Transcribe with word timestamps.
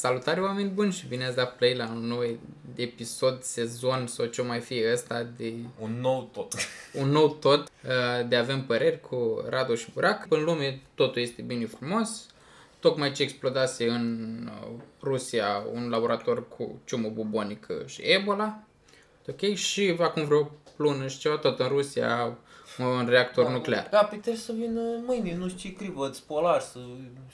Salutare 0.00 0.40
oameni 0.40 0.68
buni 0.68 0.92
și 0.92 1.06
bine 1.06 1.24
ați 1.24 1.36
dat 1.36 1.56
play 1.56 1.74
la 1.74 1.88
un 1.88 2.06
nou 2.06 2.38
episod, 2.74 3.42
sezon 3.42 4.06
sau 4.06 4.26
ce 4.26 4.42
mai 4.42 4.60
fie 4.60 4.92
ăsta 4.92 5.22
de 5.36 5.54
Un 5.78 6.00
nou 6.00 6.30
tot. 6.32 6.52
un 7.02 7.08
nou 7.08 7.28
tot 7.28 7.60
uh, 7.60 8.28
de 8.28 8.36
Avem 8.36 8.64
Păreri 8.64 9.00
cu 9.00 9.44
Radu 9.48 9.74
și 9.74 9.90
Burac. 9.92 10.26
În 10.28 10.44
lume 10.44 10.80
totul 10.94 11.22
este 11.22 11.42
bine 11.42 11.66
frumos. 11.66 12.26
Tocmai 12.78 13.12
ce 13.12 13.22
explodase 13.22 13.88
în 13.88 14.50
uh, 14.62 14.70
Rusia 15.02 15.64
un 15.72 15.88
laborator 15.88 16.48
cu 16.48 16.80
ciumă 16.84 17.08
bubonică 17.08 17.82
și 17.86 18.02
Ebola. 18.02 18.62
Ok? 19.28 19.54
Și 19.54 19.96
acum 19.98 20.24
vreo 20.24 20.50
lună 20.76 21.06
și 21.06 21.18
ceva 21.18 21.36
tot 21.36 21.58
în 21.60 21.68
Rusia 21.68 22.38
un 22.84 23.06
reactor 23.08 23.48
nuclear. 23.50 23.86
Da, 23.90 23.98
pe 23.98 24.16
trebuie 24.16 24.42
să 24.42 24.52
vină 24.52 24.80
mâine, 25.06 25.34
nu 25.34 25.48
știu 25.48 25.70
ce 25.70 25.76
crivăți 25.76 26.22
polar, 26.26 26.60
să 26.60 26.78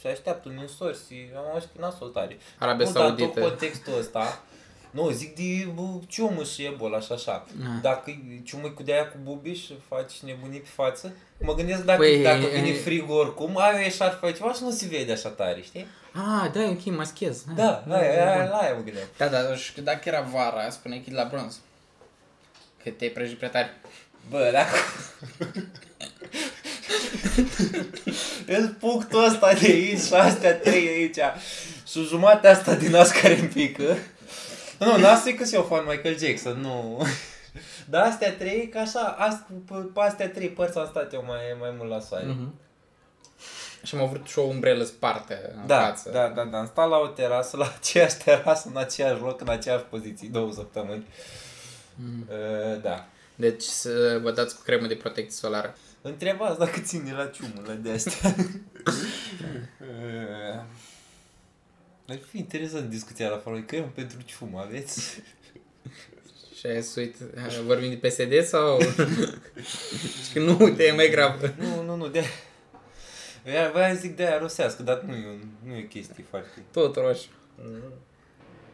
se 0.00 0.08
așteaptă 0.08 0.48
ninsori, 0.48 0.96
și 1.06 1.14
am 1.36 1.44
auzit 1.52 1.68
că 1.74 1.80
nasol 1.80 2.08
tare. 2.08 2.38
Arabia 2.58 2.86
nu, 2.86 2.92
dar 2.92 3.02
tot 3.08 3.18
Saudită. 3.18 3.40
contextul 3.40 3.98
ăsta, 3.98 4.42
nu, 4.90 5.10
zic 5.10 5.34
de 5.34 5.68
bă, 5.74 5.82
ciumă 6.06 6.42
și 6.42 6.64
ebola 6.64 7.00
și 7.00 7.12
așa. 7.12 7.46
Ah. 7.62 7.66
Dacă 7.82 8.18
ciumă 8.44 8.68
cu 8.68 8.82
de-aia 8.82 9.08
cu 9.08 9.16
bubi 9.22 9.52
și 9.52 9.74
faci 9.88 10.12
nebunii 10.24 10.60
pe 10.60 10.68
față, 10.74 11.12
mă 11.40 11.54
gândesc 11.54 11.84
dacă, 11.84 11.98
Păi, 11.98 12.22
dacă 12.22 12.38
e- 12.38 12.60
vine 12.60 12.72
frig 12.72 13.10
oricum, 13.10 13.58
ai 13.58 13.74
o 13.74 13.78
eșarfă 13.78 14.30
ceva 14.30 14.52
și 14.52 14.62
nu 14.62 14.70
se 14.70 14.86
vede 14.86 15.12
așa 15.12 15.28
tare, 15.28 15.60
știi? 15.62 15.86
Ah, 16.12 16.50
da, 16.52 16.62
e 16.62 16.68
ok, 16.68 16.96
maschez. 16.96 17.44
Da, 17.54 17.84
la 17.86 17.96
aia, 17.96 18.24
la 18.24 18.30
aia, 18.30 18.48
la 18.48 18.56
aia 18.56 18.74
mă 18.74 18.82
gândeam. 18.82 19.06
Da, 19.16 19.26
da, 19.28 19.54
și 19.54 19.80
dacă 19.80 20.00
era 20.08 20.20
vara, 20.20 20.70
spuneai 20.70 21.00
că 21.00 21.10
e 21.10 21.14
la 21.14 21.28
bronz. 21.30 21.60
Că 22.82 22.90
te-ai 22.90 23.10
prăjit 23.10 23.36
prea 23.36 23.50
tare. 23.50 23.80
Bă, 24.30 24.50
dacă... 24.52 24.76
Îl 28.46 28.68
punctul 28.80 29.24
ăsta 29.24 29.52
de 29.52 29.66
aici 29.66 30.00
și 30.00 30.14
astea 30.14 30.54
trei 30.54 30.88
aici 30.88 31.18
și 31.86 32.02
jumatea 32.04 32.50
asta 32.50 32.74
din 32.74 32.90
nas 32.90 33.10
care 33.10 33.38
îmi 33.38 33.48
pică. 33.48 33.96
Nu, 34.78 34.96
n-asta 34.98 35.28
e 35.28 35.32
că 35.32 35.44
eu 35.52 35.62
fan 35.62 35.84
Michael 35.88 36.18
Jackson, 36.18 36.60
nu. 36.60 37.06
Dar 37.90 38.02
astea 38.06 38.32
trei, 38.32 38.68
că 38.68 38.78
așa, 38.78 39.16
astea, 39.18 39.46
pe, 39.66 39.74
pe 39.74 40.00
astea 40.00 40.28
trei 40.30 40.48
părți 40.48 40.78
am 40.78 40.86
stat 40.90 41.12
eu 41.12 41.24
mai, 41.26 41.38
mai 41.60 41.74
mult 41.78 41.90
la 41.90 42.00
soare. 42.00 42.24
Mhm. 42.26 42.54
Și 43.82 43.94
am 43.94 44.02
avut 44.02 44.26
și 44.26 44.38
o 44.38 44.42
umbrelă 44.42 44.84
spartă 44.84 45.38
în 45.54 45.66
Da, 45.66 45.80
față. 45.80 46.10
da, 46.10 46.28
da, 46.28 46.44
da, 46.44 46.58
am 46.58 46.66
stat 46.66 46.88
la 46.88 46.96
o 46.96 47.06
terasă, 47.06 47.56
la 47.56 47.72
aceeași 47.76 48.16
terasă, 48.16 48.68
în 48.68 48.76
aceeași 48.76 49.20
loc, 49.20 49.40
în 49.40 49.48
aceeași 49.48 49.82
poziție, 49.82 50.28
două 50.32 50.52
săptămâni. 50.52 51.06
Mm. 51.94 52.26
Uh, 52.30 52.80
da. 52.82 53.06
Deci 53.36 53.62
să 53.62 54.18
vă 54.22 54.30
dați 54.30 54.56
cu 54.56 54.62
cremă 54.62 54.86
de 54.86 54.94
protecție 54.94 55.48
solară. 55.48 55.76
Întrebați 56.02 56.58
dacă 56.58 56.80
ține 56.80 57.12
la 57.12 57.26
ciumurile 57.26 57.74
de 57.74 57.90
astea. 57.90 58.34
Ar 62.08 62.18
fi 62.30 62.38
interesant 62.38 62.90
discuția 62.90 63.28
la 63.28 63.36
falului. 63.36 63.64
Crem 63.64 63.90
pentru 63.94 64.18
ciumă, 64.24 64.60
aveți? 64.60 65.22
Și 66.58 66.66
ai 66.66 66.82
suit, 66.82 67.16
vorbim 67.64 67.98
de 67.98 68.08
PSD 68.08 68.44
sau... 68.44 68.80
Și 70.24 70.32
că 70.32 70.40
nu, 70.40 70.68
te 70.68 70.84
e 70.84 70.92
mai 70.92 71.10
grav. 71.10 71.54
nu, 71.58 71.82
nu, 71.82 71.96
nu, 71.96 72.08
de 72.08 72.24
Voiam 73.46 73.72
voiam 73.72 73.94
să 73.94 74.00
zic 74.00 74.16
de 74.16 74.26
aia 74.26 74.38
rosească, 74.38 74.82
dar 74.82 75.00
nu 75.00 75.14
e, 75.14 75.26
un, 75.26 75.40
nu 75.64 75.74
e 75.74 75.82
o 75.84 75.86
chestie 75.86 76.24
foarte... 76.28 76.48
Tot 76.72 76.96
roșu. 76.96 77.28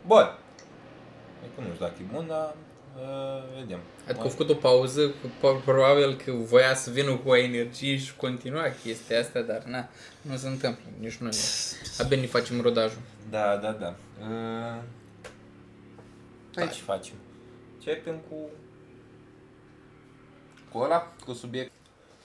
Bun. 0.06 0.38
Adică 1.42 1.60
nu 1.60 1.72
știu 1.72 1.86
dacă 1.86 1.94
e 2.00 2.12
bun, 2.12 2.26
dar 2.26 2.54
uh, 2.96 3.42
vedem. 3.58 3.78
Adică 4.08 4.26
a 4.26 4.28
făcut 4.28 4.48
o 4.50 4.54
pauză, 4.54 5.10
po- 5.12 5.64
probabil 5.64 6.14
că 6.24 6.32
voia 6.32 6.74
să 6.74 6.90
vină 6.90 7.16
cu 7.16 7.28
o 7.28 7.36
energie 7.36 7.96
și 7.96 8.16
continua 8.16 8.62
chestia 8.82 9.20
asta, 9.20 9.40
dar 9.40 9.62
na, 9.64 9.88
nu 10.20 10.36
se 10.36 10.48
întâmplă, 10.48 10.82
nici 11.00 11.16
noi. 11.16 11.30
Abia 11.98 12.18
ne 12.20 12.26
facem 12.26 12.60
rodajul. 12.60 13.00
Da, 13.30 13.56
da, 13.56 13.70
da. 13.72 13.94
Uh, 14.20 14.82
hai 16.54 16.64
Hai. 16.64 16.68
ce 16.74 16.80
facem? 16.82 17.14
Începem 17.74 18.14
cu... 18.28 18.34
Cu 20.72 20.78
ăla? 20.78 21.12
Cu 21.24 21.32
subiect? 21.32 21.72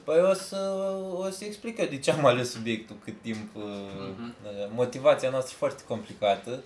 Păi 0.04 0.20
o 0.22 0.34
să, 0.34 0.58
o 1.18 1.30
să 1.30 1.44
explic 1.46 1.78
eu 1.80 1.86
de 1.86 1.98
ce 1.98 2.12
am 2.12 2.26
ales 2.26 2.52
subiectul 2.52 2.96
cât 3.04 3.22
timp... 3.22 3.56
Uh, 3.56 3.64
Mhm. 4.18 4.36
uh, 4.44 4.70
motivația 4.74 5.30
noastră 5.30 5.52
e 5.56 5.58
foarte 5.60 5.84
complicată. 5.88 6.64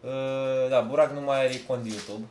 Uh, 0.00 0.68
da, 0.68 0.80
Burac 0.80 1.12
nu 1.12 1.20
mai 1.20 1.38
are 1.46 1.60
cont 1.66 1.82
de 1.82 1.88
YouTube. 1.88 2.26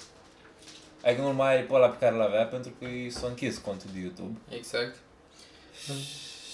Adică 1.04 1.22
nu 1.22 1.34
mai 1.34 1.54
are 1.54 1.62
pe 1.62 1.74
ăla 1.74 1.90
pe 1.90 1.98
care 1.98 2.16
l-avea 2.16 2.46
pentru 2.46 2.72
că 2.80 2.86
i 2.86 3.10
s-a 3.10 3.28
închis 3.28 3.58
contul 3.58 3.90
de 3.94 4.00
YouTube. 4.00 4.38
Exact. 4.50 4.96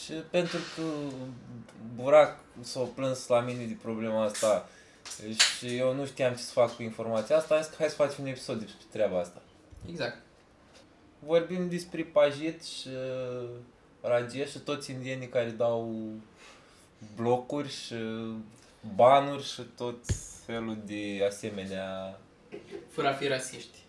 Și 0.04 0.14
pentru 0.14 0.58
că 0.76 0.82
Burac 1.96 2.38
s-a 2.62 2.80
plâns 2.80 3.28
la 3.28 3.40
mine 3.40 3.66
de 3.66 3.78
problema 3.82 4.24
asta 4.24 4.70
și 5.58 5.76
eu 5.76 5.94
nu 5.94 6.06
știam 6.06 6.34
ce 6.34 6.42
să 6.42 6.52
fac 6.52 6.76
cu 6.76 6.84
informația 6.84 7.38
asta, 7.38 7.56
am 7.56 7.62
zis 7.62 7.70
că 7.70 7.76
hai 7.80 7.90
să 7.90 7.96
facem 7.96 8.24
un 8.24 8.30
episod 8.30 8.60
despre 8.60 8.86
treaba 8.92 9.20
asta. 9.20 9.42
Exact. 9.90 10.18
Vorbim 11.20 11.70
despre 11.70 12.04
Pajit 12.04 12.64
și 12.64 12.88
uh, 12.88 13.50
Ragesh 14.02 14.52
și 14.52 14.60
toți 14.60 14.92
indienii 14.92 15.28
care 15.28 15.50
dau 15.50 16.10
blocuri 17.16 17.70
și 17.70 17.96
banuri 18.96 19.44
și 19.44 19.62
tot 19.78 19.98
felul 20.46 20.78
de 20.86 21.26
asemenea... 21.28 22.20
Fără 22.90 23.08
a 23.08 23.14
fi 23.14 23.28
rasiști. 23.28 23.83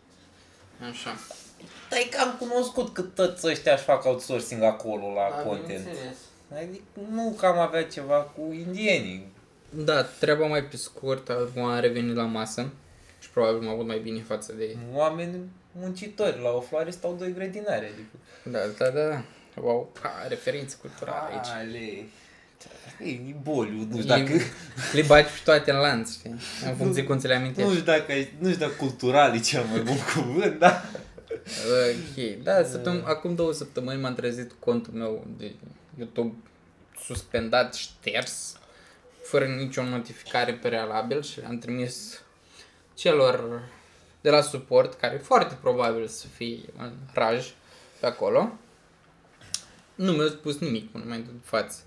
Așa. 0.90 1.16
Dar 1.90 1.98
e 1.98 2.04
cam 2.16 2.36
cunoscut 2.38 2.92
că 2.94 3.02
toți 3.02 3.46
ăștia 3.46 3.72
își 3.72 3.82
fac 3.82 4.04
outsourcing 4.04 4.62
acolo 4.62 5.12
la 5.12 5.28
Da, 5.30 5.42
content. 5.42 5.66
bineînțeles. 5.66 6.16
Adică 6.56 6.82
nu 7.10 7.36
cam 7.40 7.58
avea 7.58 7.84
ceva 7.84 8.16
cu 8.16 8.52
indienii. 8.52 9.32
Da, 9.70 10.02
treaba 10.02 10.46
mai 10.46 10.64
pe 10.64 10.76
scurt, 10.76 11.28
acum 11.28 11.62
am 11.64 11.80
revenit 11.80 12.14
la 12.16 12.22
masă 12.22 12.70
și 13.20 13.30
probabil 13.30 13.60
m-am 13.60 13.72
avut 13.72 13.86
mai 13.86 13.98
bine 13.98 14.20
față 14.20 14.52
de... 14.52 14.76
Oameni 14.92 15.50
muncitori, 15.72 16.40
la 16.42 16.50
o 16.50 16.60
floare 16.60 16.90
stau 16.90 17.14
doi 17.18 17.32
grădinari, 17.32 17.84
adică. 17.86 18.16
Da, 18.42 18.58
da, 18.78 18.90
da. 18.90 19.22
Wow, 19.60 19.92
ha, 20.00 20.26
referințe 20.28 20.76
culturale 20.80 21.34
aici. 21.34 21.46
Ale. 21.46 22.06
E, 23.02 23.08
e 23.08 23.34
boliu, 23.42 23.78
nu 23.90 23.96
știu 23.96 24.04
Dacă... 24.04 24.22
dacă... 24.22 24.42
Le 24.92 25.02
bagi 25.02 25.26
pe 25.28 25.38
toate 25.44 25.70
în 25.70 25.76
lanț, 25.78 26.12
știi? 26.12 26.30
În 26.68 26.74
funcție 26.76 27.04
cum 27.04 27.18
ți 27.18 27.26
le 27.26 27.34
Nu 27.34 27.40
amintești. 27.40 27.70
știu 27.70 27.84
dacă, 27.84 28.12
nu 28.38 28.48
știu 28.50 28.60
dacă 28.66 28.72
cultural 28.78 29.34
e 29.34 29.38
cel 29.38 29.64
mai 29.64 29.80
bun 29.80 29.96
cuvânt, 30.14 30.58
da? 30.58 30.82
Ok, 31.88 32.42
da, 32.42 32.62
săptăm- 32.64 33.04
acum 33.04 33.34
două 33.34 33.52
săptămâni 33.52 34.00
m-am 34.00 34.14
trezit 34.14 34.48
cu 34.50 34.56
contul 34.58 34.92
meu 34.92 35.26
de 35.38 35.52
YouTube 35.98 36.34
suspendat, 37.04 37.74
șters, 37.74 38.56
fără 39.22 39.44
nicio 39.46 39.82
notificare 39.84 40.52
prealabil 40.54 41.22
și 41.22 41.40
am 41.46 41.58
trimis 41.58 42.20
celor 42.94 43.62
de 44.20 44.30
la 44.30 44.40
suport, 44.40 44.94
care 45.00 45.16
foarte 45.16 45.56
probabil 45.60 46.06
să 46.06 46.26
fie 46.36 46.58
în 46.78 46.92
raj 47.12 47.46
pe 48.00 48.06
acolo, 48.06 48.52
nu 49.94 50.12
mi-au 50.12 50.28
spus 50.28 50.58
nimic 50.58 50.94
în 50.94 51.00
momentul 51.04 51.32
de 51.32 51.46
față. 51.46 51.78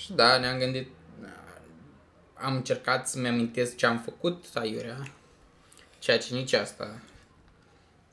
Și 0.00 0.12
da, 0.12 0.38
ne-am 0.38 0.58
gândit, 0.58 0.88
am 2.34 2.54
încercat 2.54 3.08
să-mi 3.08 3.28
amintesc 3.28 3.76
ce 3.76 3.86
am 3.86 3.98
făcut 3.98 4.44
aiurea, 4.54 5.12
ceea 5.98 6.18
ce 6.18 6.34
nici 6.34 6.52
asta 6.52 7.00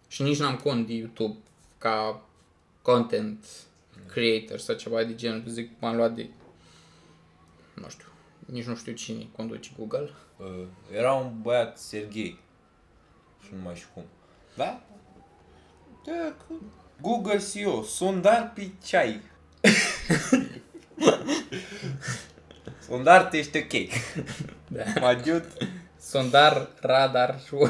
și 0.07 0.21
nici 0.21 0.39
n-am 0.39 0.55
cont 0.55 0.87
de 0.87 0.93
YouTube 0.93 1.37
ca 1.77 2.21
content 2.81 3.45
creator 4.07 4.57
sau 4.59 4.75
ceva 4.75 5.03
de 5.03 5.15
genul. 5.15 5.43
Zic, 5.47 5.71
m-am 5.79 5.95
luat 5.95 6.15
de... 6.15 6.29
Nu 7.73 7.89
știu. 7.89 8.07
Nici 8.45 8.65
nu 8.65 8.75
știu 8.75 8.93
cine 8.93 9.27
conduce 9.35 9.69
Google. 9.77 10.09
Uh, 10.37 10.63
era 10.91 11.13
un 11.13 11.41
băiat, 11.41 11.77
Serghei. 11.77 12.39
Și 13.43 13.49
nu 13.55 13.61
mai 13.61 13.75
știu 13.75 13.89
cum. 13.93 14.03
Da? 14.55 14.81
Da, 16.05 16.35
că 16.47 16.53
Google 17.01 17.39
CEO, 17.51 17.83
Sundar 17.83 18.51
Pichai. 18.53 19.21
Sundar, 22.87 23.23
tu 23.27 23.35
ești 23.35 23.57
ok. 23.57 23.73
Da. 24.67 24.83
Mă 24.99 25.05
ajut. 25.05 25.43
Sondar, 26.01 26.69
radar 26.81 27.39
și 27.45 27.53
Ok. 27.53 27.69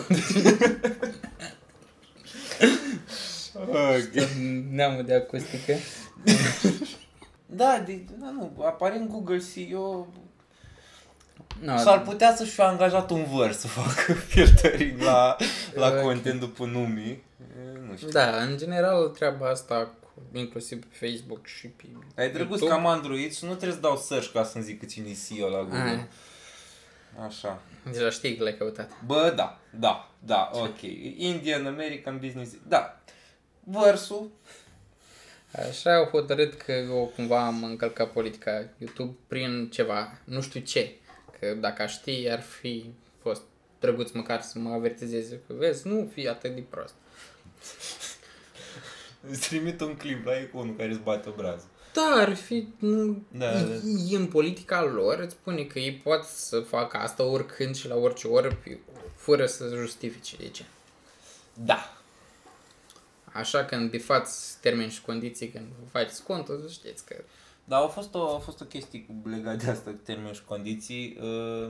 neamul 4.72 5.04
de 5.06 5.16
acustică. 5.16 5.74
Da, 7.46 7.84
de, 7.86 8.00
da, 8.20 8.30
nu, 8.32 8.64
aparent 8.66 9.10
Google 9.10 9.42
CEO 9.54 10.08
No, 11.62 11.78
s-ar 11.78 12.02
putea 12.02 12.36
să-și 12.36 12.52
fi 12.52 12.62
angajat 12.62 13.10
un 13.10 13.24
văr 13.34 13.52
să 13.52 13.68
facă 13.68 14.14
filtering 14.30 15.02
la, 15.02 15.36
la 15.74 15.88
Ok. 15.88 16.02
content 16.02 16.40
după 16.40 16.66
numii. 16.66 17.24
E, 17.40 17.80
Nu 17.90 17.96
știu. 17.96 18.08
da, 18.10 18.42
în 18.42 18.58
general 18.58 19.08
treaba 19.08 19.50
asta 19.50 19.76
cu, 20.02 20.07
inclusiv 20.34 20.86
pe 20.86 21.08
Facebook 21.08 21.46
și 21.46 21.68
pe 21.68 21.84
Ai 22.16 22.32
drăguț 22.32 22.60
că 22.60 22.74
am 22.74 22.86
Android 22.86 23.34
și 23.34 23.46
nu 23.46 23.50
trebuie 23.50 23.72
să 23.74 23.80
dau 23.80 23.98
search 23.98 24.32
ca 24.32 24.44
să-mi 24.44 24.64
zic 24.64 24.80
că 24.80 24.86
cine 24.86 25.10
e 25.10 25.16
CEO 25.28 25.50
la 25.50 25.62
Google. 25.62 25.80
Ai, 25.80 26.08
Așa. 27.26 27.62
deja 27.92 28.10
știi 28.10 28.36
că 28.36 28.44
l-ai 28.44 28.58
căutat. 28.58 28.92
Bă, 29.06 29.34
da, 29.36 29.60
da, 29.70 30.12
da, 30.20 30.50
ok. 30.54 30.82
Indian 31.18 31.66
American 31.66 32.20
Business. 32.20 32.56
Da. 32.68 33.02
Versul. 33.64 34.32
Așa 35.52 35.96
au 35.96 36.06
hotărât 36.06 36.54
că 36.54 36.72
eu 36.72 37.12
cumva 37.16 37.46
am 37.46 37.64
încălcat 37.64 38.12
politica 38.12 38.70
YouTube 38.78 39.16
prin 39.28 39.70
ceva, 39.70 40.20
nu 40.24 40.42
știu 40.42 40.60
ce. 40.60 40.96
Că 41.40 41.54
dacă 41.54 41.82
aș 41.82 41.92
ști, 41.92 42.30
ar 42.30 42.42
fi 42.42 42.86
fost 43.22 43.42
drăguț 43.80 44.12
măcar 44.12 44.42
să 44.42 44.60
mă 44.60 44.70
avertizeze 44.70 45.42
că 45.48 45.54
vezi, 45.54 45.88
nu 45.88 46.10
fi 46.14 46.28
atât 46.28 46.56
de 46.56 46.64
prost. 46.70 46.94
Îți 49.30 49.48
trimit 49.48 49.82
un 49.82 49.96
clip 49.96 50.26
la 50.26 50.40
ei 50.40 50.50
cu 50.50 50.58
unul 50.58 50.76
care 50.76 50.90
îți 50.90 51.00
bate 51.00 51.30
obrazul. 51.30 51.68
Da, 51.94 52.14
ar 52.16 52.36
fi... 52.36 52.68
Nu, 52.80 53.24
Da, 53.38 53.60
e, 53.60 53.64
da. 53.64 53.74
e 54.10 54.16
în 54.18 54.28
politica 54.28 54.84
lor, 54.84 55.20
îți 55.20 55.34
spune 55.34 55.64
că 55.64 55.80
ei 55.80 55.94
pot 55.94 56.24
să 56.24 56.60
facă 56.60 56.98
asta 56.98 57.24
oricând 57.24 57.76
și 57.76 57.88
la 57.88 57.96
orice 57.96 58.28
oră, 58.28 58.58
fără 59.16 59.46
să 59.46 59.68
justifice 59.76 60.36
de 60.38 60.48
ce. 60.48 60.64
Da. 61.54 61.98
Așa 63.24 63.66
că 63.66 63.76
în 63.76 63.90
bifați 63.90 64.60
termeni 64.62 64.92
și 64.92 65.02
condiții 65.02 65.48
când 65.50 65.66
vă 65.80 65.86
faceți 66.00 66.24
contul, 66.24 66.62
să 66.66 66.72
știți 66.72 67.06
că 67.06 67.16
Dar 67.64 67.82
a 67.84 67.88
fost 67.88 68.14
o, 68.16 68.36
a 68.36 68.38
fost 68.40 68.62
o 68.62 68.66
chestie 68.66 69.06
cu- 69.06 69.30
legată 69.30 69.66
de 69.66 69.72
asta, 69.72 69.90
cu 69.90 70.00
termeni 70.04 70.36
și 70.36 70.44
condiții. 70.44 71.18
Uh, 71.22 71.70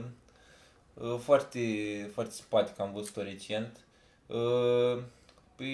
uh, 0.94 1.18
foarte, 1.22 1.58
foarte 2.14 2.32
simpatic, 2.34 2.80
am 2.80 2.92
văzut-o 2.92 3.22
recent. 3.22 3.76
Uh, 4.26 4.98
pe, 5.58 5.64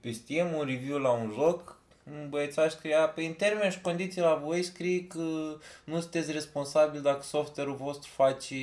pe 0.00 0.10
Steam, 0.10 0.54
un 0.54 0.64
review 0.64 0.98
la 0.98 1.10
un 1.10 1.32
joc, 1.34 1.78
un 2.04 2.26
băiețaș 2.28 2.72
scria, 2.72 3.08
pe 3.08 3.22
în 3.22 3.32
termeni 3.32 3.72
și 3.72 3.80
condiții 3.80 4.20
la 4.20 4.34
voi 4.44 4.62
scrie 4.62 5.06
că 5.06 5.56
nu 5.84 6.00
sunteți 6.00 6.32
responsabil 6.32 7.00
dacă 7.00 7.22
software-ul 7.22 7.76
vostru 7.76 8.10
face, 8.14 8.54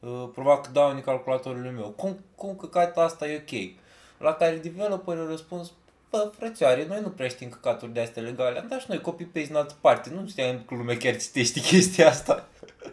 uh, 0.00 0.28
provoacă 0.32 0.70
daune 0.72 1.00
calculatorului 1.00 1.70
meu. 1.70 1.88
Cum, 1.88 2.18
cum 2.34 2.56
căcat 2.56 2.98
asta 2.98 3.28
e 3.28 3.44
ok? 3.46 3.70
La 4.18 4.32
care 4.32 4.56
developerul 4.56 5.26
a 5.26 5.30
răspuns, 5.30 5.72
Bă, 6.10 6.32
frățioare, 6.38 6.86
noi 6.86 7.00
nu 7.00 7.08
prea 7.08 7.28
știm 7.28 7.48
căcaturi 7.48 7.92
de 7.92 8.00
astea 8.00 8.22
legale. 8.22 8.58
Am 8.58 8.66
dat 8.68 8.80
și 8.80 8.86
noi 8.88 9.00
copy-paste 9.00 9.50
în 9.50 9.56
altă 9.56 9.74
parte. 9.80 10.10
Nu 10.10 10.28
știam 10.28 10.62
că 10.66 10.74
lumea 10.74 10.96
chiar 10.96 11.16
citește 11.16 11.60
chestia 11.60 12.08
asta. 12.08 12.48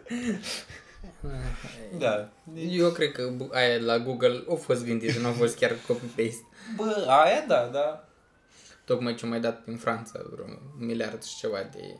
da. 1.98 2.28
eu 2.54 2.90
cred 2.90 3.12
că 3.12 3.28
bu- 3.28 3.50
aia 3.52 3.78
la 3.80 3.98
Google 3.98 4.44
a 4.50 4.54
fost 4.54 4.84
gândit, 4.84 5.16
nu 5.16 5.28
a 5.28 5.32
fost 5.32 5.56
chiar 5.56 5.70
copy-paste. 5.70 6.44
Bă, 6.76 7.04
aia 7.08 7.44
da, 7.46 7.66
da. 7.72 8.08
Tocmai 8.84 9.14
ce 9.14 9.26
mai 9.26 9.40
dat 9.40 9.62
în 9.66 9.76
Franța 9.76 10.20
vreo 10.32 10.44
un 10.44 10.58
miliard 10.86 11.22
și 11.22 11.36
ceva 11.36 11.62
de 11.72 11.96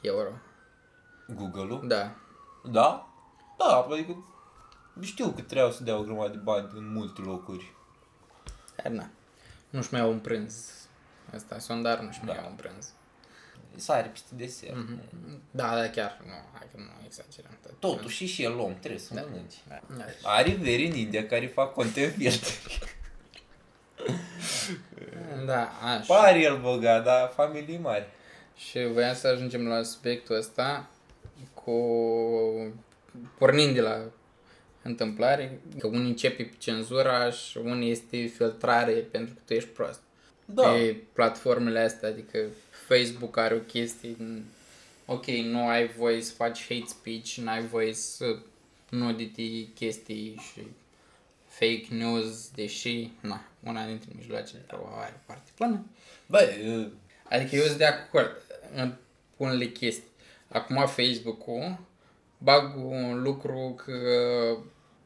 euro. 0.00 0.30
Google-ul? 1.34 1.84
Da. 1.88 2.14
Da? 2.70 3.08
Da, 3.58 3.86
adică 3.90 4.24
știu 5.00 5.28
că 5.28 5.40
trebuia 5.42 5.70
să 5.72 5.82
dea 5.82 5.96
o 5.98 6.02
grămadă 6.02 6.30
de 6.30 6.36
bani 6.36 6.68
în 6.74 6.92
multe 6.92 7.20
locuri. 7.20 7.72
Dar 8.76 8.92
na. 8.92 9.08
Nu-și 9.70 9.88
mai 9.92 10.00
iau 10.00 10.10
un 10.10 10.18
prânz. 10.18 10.70
Asta, 11.34 11.58
sondar 11.58 11.98
nu-și 11.98 12.20
mai 12.24 12.34
Da. 12.34 12.40
iau 12.40 12.50
un 12.50 12.56
prânz. 12.56 12.92
Sare 13.76 14.08
peste 14.08 14.34
desert. 14.36 14.74
Mhm. 14.76 15.00
Da, 15.50 15.74
da, 15.74 15.88
chiar. 15.88 16.20
Nu, 16.26 16.32
hai 16.52 16.66
că 16.72 16.76
nu 16.80 17.04
exagerăm. 17.04 17.58
tot. 17.62 17.80
Totuși 17.80 18.24
și 18.26 18.42
el 18.42 18.58
om, 18.58 18.74
trebuie 18.78 19.00
să 19.00 19.14
Da. 19.14 19.20
mănânci. 19.20 19.54
Da. 19.68 20.04
Are 20.22 20.50
veri 20.50 20.86
în 20.86 20.94
India 20.94 21.26
care 21.26 21.46
fac 21.46 21.72
content 21.72 22.12
filteri. 22.12 22.80
Da, 25.46 25.70
așa. 25.82 26.14
Pare 26.14 26.40
el 26.40 26.60
bogat, 26.60 27.04
dar 27.04 27.30
familii 27.34 27.78
mari. 27.78 28.06
Și 28.56 28.86
voiam 28.92 29.14
să 29.14 29.26
ajungem 29.28 29.66
la 29.68 29.82
subiectul 29.82 30.36
ăsta 30.36 30.88
cu 31.54 31.72
pornind 33.38 33.74
de 33.74 33.80
la 33.80 34.00
întâmplare, 34.82 35.60
că 35.78 35.86
unii 35.86 36.08
începe 36.08 36.42
pe 36.42 36.54
cenzura 36.58 37.30
și 37.30 37.56
unii 37.58 37.90
este 37.90 38.26
filtrare 38.26 38.92
pentru 38.92 39.34
că 39.34 39.40
tu 39.46 39.52
ești 39.52 39.68
prost. 39.68 40.00
Da. 40.44 40.62
Pe 40.72 40.96
platformele 41.12 41.78
astea, 41.80 42.08
adică 42.08 42.38
Facebook 42.88 43.36
are 43.36 43.54
o 43.54 43.58
chestie, 43.58 44.16
ok, 45.06 45.26
nu 45.26 45.68
ai 45.68 45.86
voie 45.86 46.22
să 46.22 46.32
faci 46.32 46.60
hate 46.68 46.84
speech, 46.86 47.34
nu 47.34 47.50
ai 47.50 47.62
voie 47.62 47.92
să 47.92 48.38
nudity 48.88 49.64
chestii 49.64 50.40
și 50.52 50.66
fake 51.46 51.86
news, 51.90 52.50
deși, 52.54 53.10
na, 53.20 53.44
una 53.64 53.86
dintre 53.86 54.10
mijloacele 54.16 54.64
probabil 54.66 54.98
are 54.98 55.20
parte 55.26 55.50
plană. 55.54 55.84
Bă, 56.26 56.48
uh, 56.66 56.86
Adică 57.28 57.56
eu 57.56 57.62
sunt 57.62 57.78
de 57.78 57.84
acord 57.84 58.42
în 58.74 58.94
unele 59.36 59.66
chestii. 59.66 60.10
Acum 60.48 60.86
Facebook-ul 60.86 61.78
bag 62.38 62.76
un 62.76 63.22
lucru 63.22 63.82
că 63.84 64.00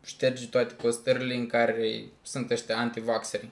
șterge 0.05 0.47
toate 0.47 0.75
postările 0.75 1.35
în 1.35 1.47
care 1.47 2.05
sunt 2.23 2.51
ăștia 2.51 2.79
antivaxeri. 2.79 3.49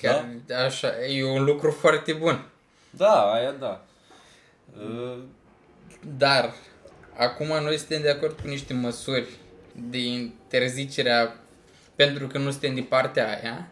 Chiar 0.00 0.28
așa, 0.66 1.04
e 1.06 1.24
un 1.24 1.44
lucru 1.44 1.70
foarte 1.70 2.12
bun. 2.12 2.48
Da, 2.96 3.32
aia 3.32 3.50
da. 3.52 3.84
Uh, 4.78 5.18
Dar 6.16 6.54
acum 7.16 7.46
noi 7.46 7.76
suntem 7.78 8.02
de 8.02 8.10
acord 8.10 8.40
cu 8.40 8.46
niște 8.48 8.74
măsuri 8.74 9.28
de 9.90 9.98
interzicerea 9.98 11.36
pentru 11.94 12.26
că 12.26 12.38
nu 12.38 12.50
suntem 12.50 12.74
de 12.74 12.80
partea 12.80 13.26
aia. 13.42 13.68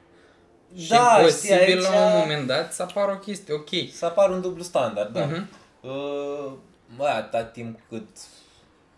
Și 0.76 0.88
Da, 0.88 1.18
e 1.20 1.28
știi, 1.30 1.48
posibil 1.48 1.78
aici- 1.78 1.90
la 1.92 2.04
un 2.14 2.18
moment 2.20 2.46
dat 2.46 2.72
să 2.72 2.82
apară 2.82 3.12
o 3.12 3.18
chestie, 3.18 3.54
ok. 3.54 3.68
Să 3.92 4.04
apară 4.04 4.32
un 4.32 4.40
dublu 4.40 4.62
standard, 4.62 5.12
da. 5.12 5.24
Mhm. 5.24 5.48
Uh, 5.80 6.52
Bă, 6.96 7.04
atâta 7.06 7.44
timp 7.44 7.78
cât 7.88 8.06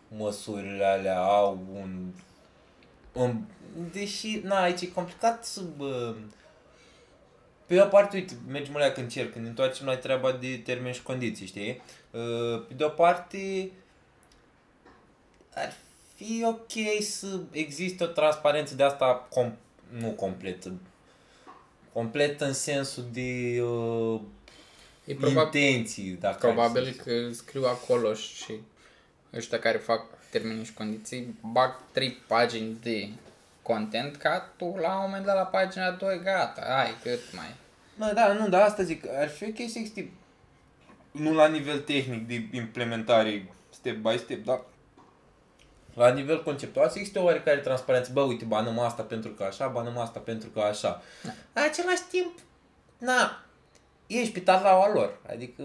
măsurile 0.08 0.84
alea 0.84 1.20
au 1.22 1.58
un... 1.74 2.12
un 3.12 3.40
deși, 3.92 4.40
na, 4.44 4.62
aici 4.62 4.80
e 4.80 4.86
complicat 4.86 5.44
să... 5.44 5.60
Bă, 5.76 6.14
pe 7.66 7.80
o 7.80 7.86
parte, 7.86 8.16
uite, 8.16 8.34
mergem 8.48 8.74
la 8.74 8.84
când 8.90 8.96
încerc, 9.06 9.32
când 9.32 9.44
ne 9.44 9.50
întoarcem 9.50 9.86
la 9.86 9.96
treaba 9.96 10.32
de 10.32 10.60
termeni 10.64 10.94
și 10.94 11.02
condiții, 11.02 11.46
știi? 11.46 11.82
Uh, 12.10 12.64
Pe 12.68 12.74
de 12.74 12.84
o 12.84 12.88
parte, 12.88 13.70
ar 15.54 15.72
fi 16.14 16.44
ok 16.46 17.02
să 17.02 17.40
existe 17.50 18.04
o 18.04 18.06
transparență 18.06 18.74
de 18.74 18.82
asta 18.82 19.28
com- 19.28 19.56
nu 19.98 20.08
completă, 20.10 20.72
completă 21.92 22.44
în 22.44 22.52
sensul 22.52 23.04
de 23.12 23.60
uh, 23.62 24.20
E 25.04 25.14
probabil, 25.14 25.60
intenții, 25.60 26.10
dacă 26.20 26.36
Probabil 26.46 26.84
ar 26.86 26.92
fi. 26.92 26.98
că 26.98 27.32
scriu 27.32 27.64
acolo 27.64 28.14
și 28.14 28.54
ăștia 29.34 29.58
care 29.58 29.78
fac 29.78 30.04
termenii 30.30 30.64
și 30.64 30.72
condiții 30.74 31.38
bag 31.52 31.80
trei 31.92 32.10
pagini 32.10 32.76
de 32.82 33.08
content 33.64 34.16
ca 34.16 34.52
tu 34.56 34.76
la 34.80 34.94
un 34.94 35.00
moment 35.00 35.24
dat 35.24 35.34
la 35.34 35.44
pagina 35.46 35.90
2 35.90 36.20
gata, 36.22 36.60
ai 36.60 36.94
cât 37.02 37.20
mai. 37.32 37.54
Bă, 37.98 38.12
da, 38.14 38.32
nu, 38.32 38.48
dar 38.48 38.60
asta 38.62 38.82
zic, 38.82 39.04
ar 39.08 39.28
fi 39.28 39.44
ok 39.44 39.56
să 39.56 39.78
existe, 39.78 40.12
nu 41.10 41.32
la 41.34 41.46
nivel 41.46 41.80
tehnic 41.80 42.26
de 42.26 42.56
implementare 42.56 43.52
step 43.70 43.96
by 43.96 44.18
step, 44.18 44.44
dar 44.44 44.60
la 45.94 46.10
nivel 46.10 46.42
conceptual 46.42 46.88
să 46.88 46.98
existe 46.98 47.18
o 47.18 47.24
oarecare 47.24 47.58
transparență. 47.58 48.10
Bă, 48.12 48.20
uite, 48.20 48.44
banăm 48.44 48.78
asta 48.78 49.02
pentru 49.02 49.30
că 49.30 49.42
așa, 49.42 49.66
banăm 49.66 49.98
asta 49.98 50.18
pentru 50.18 50.48
că 50.48 50.60
așa. 50.60 51.02
În 51.52 51.62
același 51.62 52.02
timp, 52.10 52.38
na, 52.98 53.44
ești 54.06 54.32
pe 54.32 54.40
tablaua 54.40 54.92
lor. 54.92 55.20
Adică, 55.28 55.62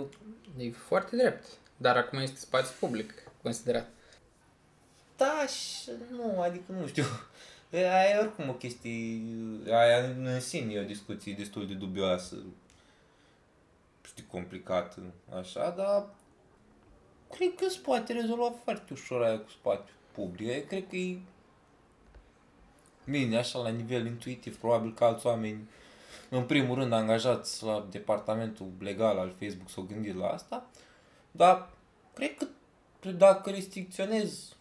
E 0.58 0.72
foarte 0.72 1.16
drept. 1.16 1.46
Dar 1.78 1.98
acum 1.98 2.20
este 2.20 2.40
spațiu 2.40 2.72
public 2.80 3.14
considerat. 3.42 3.88
da, 5.18 5.46
și 5.48 5.92
nu, 6.12 6.42
adică 6.42 6.72
nu 6.80 6.88
știu. 6.88 7.04
E, 7.70 7.78
Aia 7.78 8.16
e 8.16 8.20
oricum 8.20 8.50
o 8.50 8.54
chestie, 8.54 9.22
aia 9.66 9.98
în 9.98 10.40
sine 10.40 10.74
e 10.74 10.80
o 10.80 10.84
discuție 10.84 11.34
destul 11.34 11.68
de 11.68 11.74
dubioasă, 11.74 12.36
știi, 14.06 14.26
complicată, 14.32 15.02
așa, 15.40 15.70
dar 15.70 16.10
cred 17.32 17.56
că 17.56 17.70
se 17.70 17.80
poate 17.84 18.14
rezolva 18.14 18.52
foarte 18.64 18.94
ușor 18.94 19.24
aia 19.24 19.40
cu 19.40 19.50
spațiu 19.50 19.94
public. 20.12 20.48
Eu 20.48 20.62
cred 20.62 20.88
că 20.88 20.96
e 20.96 21.20
bine, 23.06 23.38
așa, 23.38 23.60
la 23.60 23.70
nivel 23.70 24.06
intuitiv, 24.06 24.60
probabil 24.60 24.94
că 24.94 25.04
alți 25.04 25.26
oameni, 25.26 25.70
în 26.30 26.44
primul 26.44 26.76
rând, 26.76 26.94
angajați 26.94 27.64
la 27.64 27.88
departamentul 27.90 28.72
legal 28.80 29.18
al 29.18 29.36
Facebook 29.40 29.70
s-au 29.70 29.84
gândit 29.84 30.16
la 30.16 30.28
asta, 30.28 30.70
dar 31.32 31.70
cred 32.14 32.38
că 32.38 32.46
dacă 33.12 33.50
restricționezi 33.50 34.54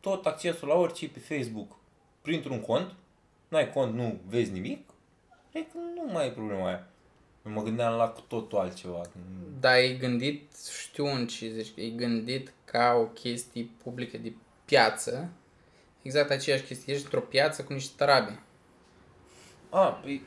tot 0.00 0.26
accesul 0.26 0.68
la 0.68 0.74
orice 0.74 1.08
pe 1.08 1.18
Facebook 1.18 1.76
printr-un 2.26 2.60
cont, 2.60 2.92
n-ai 3.48 3.70
cont, 3.72 3.94
nu 3.94 4.20
vezi 4.28 4.52
nimic, 4.52 4.88
cred 5.52 5.66
că 5.72 5.78
nu 5.94 6.12
mai 6.12 6.26
e 6.26 6.30
problema 6.30 6.66
aia. 6.66 6.86
Eu 7.46 7.52
mă 7.52 7.62
gândeam 7.62 7.94
la 7.96 8.08
cu 8.08 8.20
totul 8.20 8.58
altceva. 8.58 9.00
Dar 9.60 9.76
e 9.76 9.88
gândit, 9.88 10.42
știu 10.80 11.06
în 11.06 11.26
ce 11.26 11.48
zici, 11.48 11.72
e 11.74 11.88
gândit 11.88 12.52
ca 12.64 12.92
o 12.98 13.04
chestie 13.04 13.68
publică 13.82 14.16
de 14.18 14.32
piață. 14.64 15.28
Exact 16.02 16.30
aceeași 16.30 16.62
chestie. 16.62 16.92
Ești 16.92 17.04
într-o 17.04 17.20
piață 17.20 17.62
cu 17.62 17.72
niște 17.72 17.92
tarabe. 17.96 18.38
A, 19.70 19.86
păi, 19.86 20.22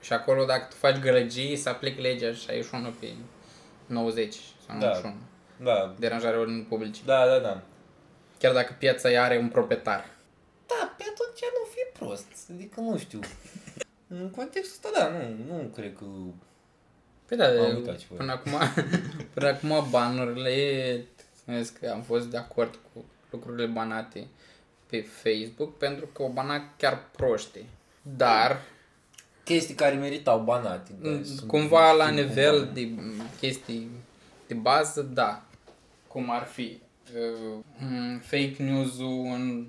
Și 0.00 0.12
acolo 0.12 0.44
dacă 0.44 0.66
tu 0.70 0.76
faci 0.76 0.96
gălăgii, 0.98 1.56
să 1.56 1.68
aplică 1.68 2.00
legea 2.00 2.32
61 2.32 2.90
pe 3.00 3.08
90 3.86 4.34
sau 4.66 4.78
Da. 4.78 4.86
91. 4.86 5.14
da, 5.56 5.94
Deranjare 5.98 6.36
ordinii 6.36 6.62
publice. 6.62 7.00
da, 7.04 7.26
da, 7.26 7.38
da. 7.38 7.62
Chiar 8.38 8.52
dacă 8.52 8.76
piața 8.78 9.10
ea 9.10 9.24
are 9.24 9.36
un 9.38 9.48
proprietar. 9.48 10.12
Da, 10.66 10.94
pe 10.96 11.02
atunci 11.02 11.40
nu 11.56 11.64
fi 11.74 11.98
prost. 11.98 12.26
Adică 12.54 12.80
nu 12.80 12.98
știu. 12.98 13.18
În 14.08 14.30
contextul 14.30 14.80
ăsta, 14.84 15.00
da, 15.00 15.08
nu, 15.18 15.54
nu 15.56 15.62
cred 15.74 15.96
că... 15.96 16.04
Păi 17.26 17.36
da, 17.36 17.46
Am 17.46 17.76
uitat 17.76 17.98
ce 17.98 18.06
până 18.16 18.32
acum, 18.32 18.52
până 19.34 19.46
acum 19.48 19.86
banurile, 19.90 21.04
să 21.44 21.72
că 21.80 21.90
am 21.90 22.02
fost 22.02 22.26
de 22.26 22.36
acord 22.36 22.78
cu 22.92 23.04
lucrurile 23.30 23.66
banate. 23.66 24.26
pe 24.86 25.00
Facebook 25.22 25.76
pentru 25.78 26.06
că 26.06 26.22
o 26.22 26.28
bana 26.28 26.70
chiar 26.76 27.04
proști. 27.16 27.64
Dar, 28.16 28.60
Chestii 29.44 29.74
care 29.74 29.94
meritau 29.94 30.40
banate. 30.40 30.92
da, 31.02 31.08
Mm, 31.08 31.24
sunt- 31.24 31.48
cumva 31.48 31.92
la 31.92 32.04
sunt 32.04 32.16
nivel 32.18 32.56
cumva. 32.58 32.72
de 32.72 32.88
chestii 33.40 33.90
de 34.46 34.54
bază, 34.54 35.02
da. 35.02 35.42
Cum 36.08 36.30
ar 36.30 36.44
fi 36.46 36.78
uh, 37.14 37.58
m, 37.78 38.18
fake 38.18 38.54
news-ul 38.58 39.24
în 39.26 39.66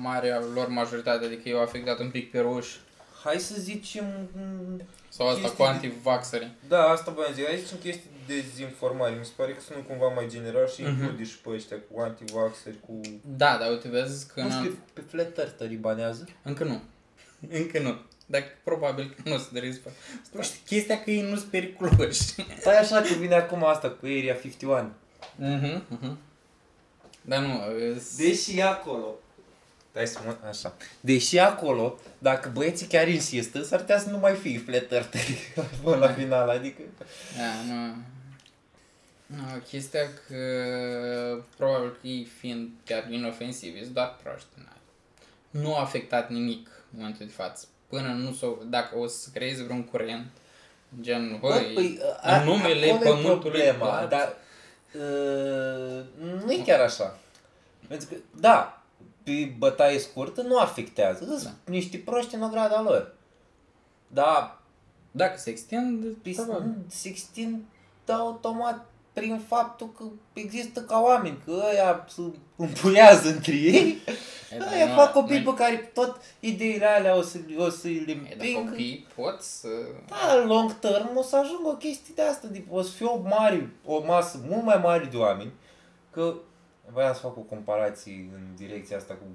marea 0.00 0.40
lor 0.54 0.68
majoritate, 0.68 1.24
adică 1.24 1.48
eu 1.48 1.60
afectat 1.62 1.98
un 1.98 2.10
pic 2.10 2.30
pe 2.30 2.38
ruși 2.38 2.76
Hai 3.24 3.38
să 3.38 3.54
zicem... 3.58 4.04
mm, 4.36 4.82
sau 5.08 5.26
asta 5.28 5.40
Chestii 5.40 5.56
cu 5.58 5.62
de- 5.64 5.68
antivaxări. 5.68 6.50
Da, 6.68 6.82
asta 6.88 7.10
voiam 7.10 7.32
să 7.32 7.38
zic. 7.38 7.48
Aici 7.48 7.66
sunt 7.66 7.80
chestii 7.80 8.10
de 8.26 8.34
dezinformare. 8.40 9.14
Mi 9.18 9.24
se 9.24 9.30
pare 9.36 9.52
că 9.52 9.60
sunt 9.60 9.86
cumva 9.86 10.08
mai 10.08 10.26
general 10.28 10.68
și 10.68 10.82
Mhm. 10.82 10.90
include 10.90 11.24
și 11.24 11.38
pe 11.38 11.50
ăștia 11.50 11.76
cu 11.92 12.00
antivaxeri, 12.00 12.76
cu... 12.86 13.00
Da, 13.36 13.56
dar 13.60 13.70
uite, 13.70 13.88
vezi 13.88 14.26
că 14.32 14.40
Nu 14.40 14.46
în- 14.46 14.52
știu, 14.52 14.78
pe 14.92 15.00
flat 15.08 15.38
eartheri 15.38 15.74
banează? 15.74 16.28
încă 16.42 16.64
nu. 16.64 16.80
Încă 17.50 17.78
nu. 17.80 17.96
Dar 18.26 18.42
probabil 18.64 19.14
că 19.16 19.28
nu 19.28 19.34
o 19.34 19.38
să 19.38 19.48
doriți 19.52 19.78
pe... 19.78 19.90
Știi, 20.40 20.60
chestia 20.66 21.02
că 21.02 21.10
ei 21.10 21.22
nu 21.22 21.36
sunt 21.36 21.50
periculoși. 21.50 22.22
Stai 22.60 22.78
așa 22.78 23.00
că 23.00 23.12
vine 23.18 23.34
acum 23.34 23.64
asta 23.64 23.88
cu 23.90 24.06
Area 24.06 24.34
51. 24.34 24.90
Mhm, 25.36 25.82
mhm. 25.88 26.18
Dar 27.22 27.38
nu, 27.42 27.60
îs- 27.94 28.16
Deși 28.16 28.60
acolo... 28.60 29.14
Stai 29.98 30.06
să 30.06 30.18
mă... 30.24 30.48
Așa. 30.48 30.74
Deși 31.00 31.38
acolo, 31.38 31.98
dacă 32.18 32.50
băieții 32.54 32.86
chiar 32.86 33.08
insistă, 33.08 33.62
s-ar 33.62 33.80
putea 33.80 33.98
să 33.98 34.10
nu 34.10 34.18
mai 34.18 34.34
fie 34.34 34.58
flat 34.58 34.92
eartheri 34.92 35.52
până 35.82 35.96
la 36.06 36.12
final, 36.12 36.48
adică... 36.48 36.82
Da, 37.36 37.72
nu. 37.72 37.94
Nu, 39.26 39.58
chestia 39.68 40.00
că 40.26 40.36
probabil 41.56 41.90
că 41.90 42.06
ei 42.06 42.28
fiind 42.38 42.68
chiar 42.84 43.10
inofensivi, 43.10 43.82
sunt 43.82 43.94
doar 43.94 44.16
proști. 44.22 44.48
na. 44.56 44.72
Nu 45.50 45.76
a 45.76 45.80
afectat 45.80 46.30
nimic 46.30 46.68
în 46.92 46.98
momentul 46.98 47.26
de 47.26 47.32
față. 47.32 47.66
Până 47.88 48.08
nu 48.08 48.32
s-o, 48.32 48.56
dacă 48.66 48.98
o 48.98 49.06
să 49.06 49.28
creezi 49.32 49.62
vreun 49.62 49.84
curent, 49.84 50.26
gen, 51.00 51.38
băi, 51.40 51.70
Băi, 51.74 52.00
în 52.22 52.44
numele 52.44 52.90
acolo 52.90 53.08
e 53.08 53.12
pământului 53.12 53.38
problema, 53.60 53.86
plat. 53.96 54.08
dar 54.08 54.34
uh, 54.94 56.04
nu 56.44 56.52
e 56.52 56.62
chiar 56.64 56.80
așa. 56.80 57.18
Pentru 57.88 58.08
că, 58.08 58.14
da, 58.40 58.77
pe 59.28 59.54
bătaie 59.58 59.98
scurtă 59.98 60.42
nu 60.42 60.58
afectează. 60.58 61.24
Sunt 61.24 61.42
Da. 61.42 61.50
niște 61.72 61.96
proști 61.98 62.34
în 62.34 62.42
ograda 62.42 62.82
lor. 62.82 63.14
Dar 64.08 64.58
dacă 65.10 65.38
se 65.38 65.50
extind, 65.50 66.04
pe- 66.22 66.32
probabil. 66.36 66.74
se 66.86 67.08
extind 67.08 67.60
automat 68.06 68.86
prin 69.12 69.40
faptul 69.46 69.92
că 69.98 70.04
există 70.32 70.80
ca 70.80 71.00
oameni, 71.00 71.38
că 71.44 71.62
ăia 71.72 72.04
se 72.08 72.22
împuiază 72.56 73.28
între 73.28 73.52
ei, 73.54 73.98
E, 74.54 74.56
dar 74.58 74.72
ăia 74.72 74.86
nu- 74.86 74.94
fac 74.94 75.12
copii 75.12 75.42
nu- 75.42 75.50
pe 75.52 75.58
care 75.62 75.76
tot 75.94 76.20
ideile 76.40 76.84
alea 76.86 77.16
o 77.16 77.22
să, 77.22 77.38
o 77.56 77.68
să 77.70 77.86
le 77.88 77.92
E, 78.10 78.14
dar 78.14 78.32
împingă. 78.32 78.60
copiii 78.70 79.06
pot 79.14 79.40
să... 79.42 79.68
Da, 80.08 80.40
în 80.40 80.46
long 80.46 80.78
term 80.78 81.16
o 81.16 81.22
să 81.22 81.36
ajungă 81.36 81.68
o 81.68 81.76
chestie 81.76 82.12
de 82.16 82.22
asta, 82.22 82.46
de, 82.50 82.64
o 82.70 82.82
să 82.82 82.90
fie 82.90 83.06
o 83.06 83.20
mare, 83.28 83.70
o 83.84 84.02
masă 84.06 84.40
mult 84.48 84.64
mai 84.64 84.80
mare 84.82 85.04
de 85.10 85.16
oameni, 85.16 85.52
că 86.10 86.34
voiam 86.92 87.14
să 87.14 87.20
fac 87.20 87.36
o 87.36 87.40
comparație 87.40 88.12
în 88.12 88.54
direcția 88.56 88.96
asta 88.96 89.14
cu 89.14 89.26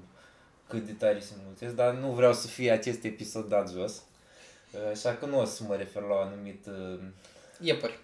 cât 0.68 0.86
de 0.86 0.92
tare 0.92 1.20
se 1.20 1.32
mulțesc, 1.44 1.74
dar 1.74 1.94
nu 1.94 2.10
vreau 2.10 2.32
să 2.32 2.46
fie 2.46 2.70
acest 2.70 3.04
episod 3.04 3.48
dat 3.48 3.70
jos, 3.70 4.02
așa 4.90 5.14
că 5.14 5.26
nu 5.26 5.40
o 5.40 5.44
să 5.44 5.62
mă 5.68 5.76
refer 5.76 6.02
la 6.02 6.14
un 6.14 6.26
anumit 6.26 6.66
uh, 6.66 7.00
Iepuri. 7.60 7.98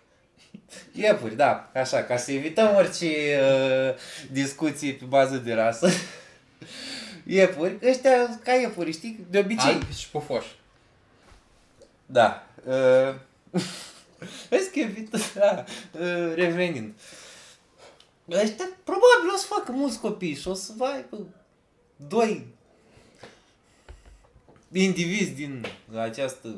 iepuri, 0.92 1.36
da, 1.36 1.70
așa, 1.74 2.02
ca 2.02 2.16
să 2.16 2.32
evităm 2.32 2.74
orice 2.74 3.06
uh, 3.06 3.94
discuții 4.30 4.94
pe 4.94 5.04
bază 5.04 5.36
de 5.36 5.52
rasă. 5.54 5.88
Iepuri, 7.24 7.78
ăștia 7.88 8.38
ca 8.44 8.52
iepuri, 8.52 8.92
știi, 8.92 9.26
de 9.30 9.38
obicei. 9.38 9.72
Albi 9.72 9.96
și 9.96 10.10
pufoși. 10.10 10.58
Da. 12.06 12.46
Uh, 12.64 13.14
vezi 14.50 14.70
că 14.72 14.78
evită, 14.78 15.18
da, 15.34 15.64
uh, 16.00 16.32
revenind. 16.34 16.94
Ăștia 18.30 18.64
probabil 18.84 19.30
o 19.34 19.36
să 19.36 19.46
facă 19.46 19.72
mulți 19.72 20.00
copii 20.00 20.34
și 20.34 20.48
o 20.48 20.54
să 20.54 20.72
aibă 20.78 21.18
doi 21.96 22.46
indivizi 24.72 25.30
din 25.30 25.66
această 25.96 26.48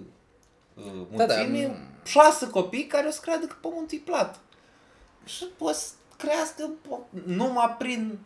uh, 0.74 0.84
Da, 1.16 1.26
da, 1.26 1.34
mulțime, 1.36 1.66
mm. 1.66 1.76
șase 2.04 2.48
copii 2.50 2.86
care 2.86 3.06
o 3.06 3.10
să 3.10 3.18
creadă 3.22 3.46
că 3.46 3.54
pământul 3.60 3.98
e 3.98 4.02
plat. 4.04 4.40
Și 5.24 5.46
o 5.58 5.72
să 5.72 5.90
crească 6.18 6.70
po- 6.86 7.24
numai 7.24 7.74
prin 7.78 8.18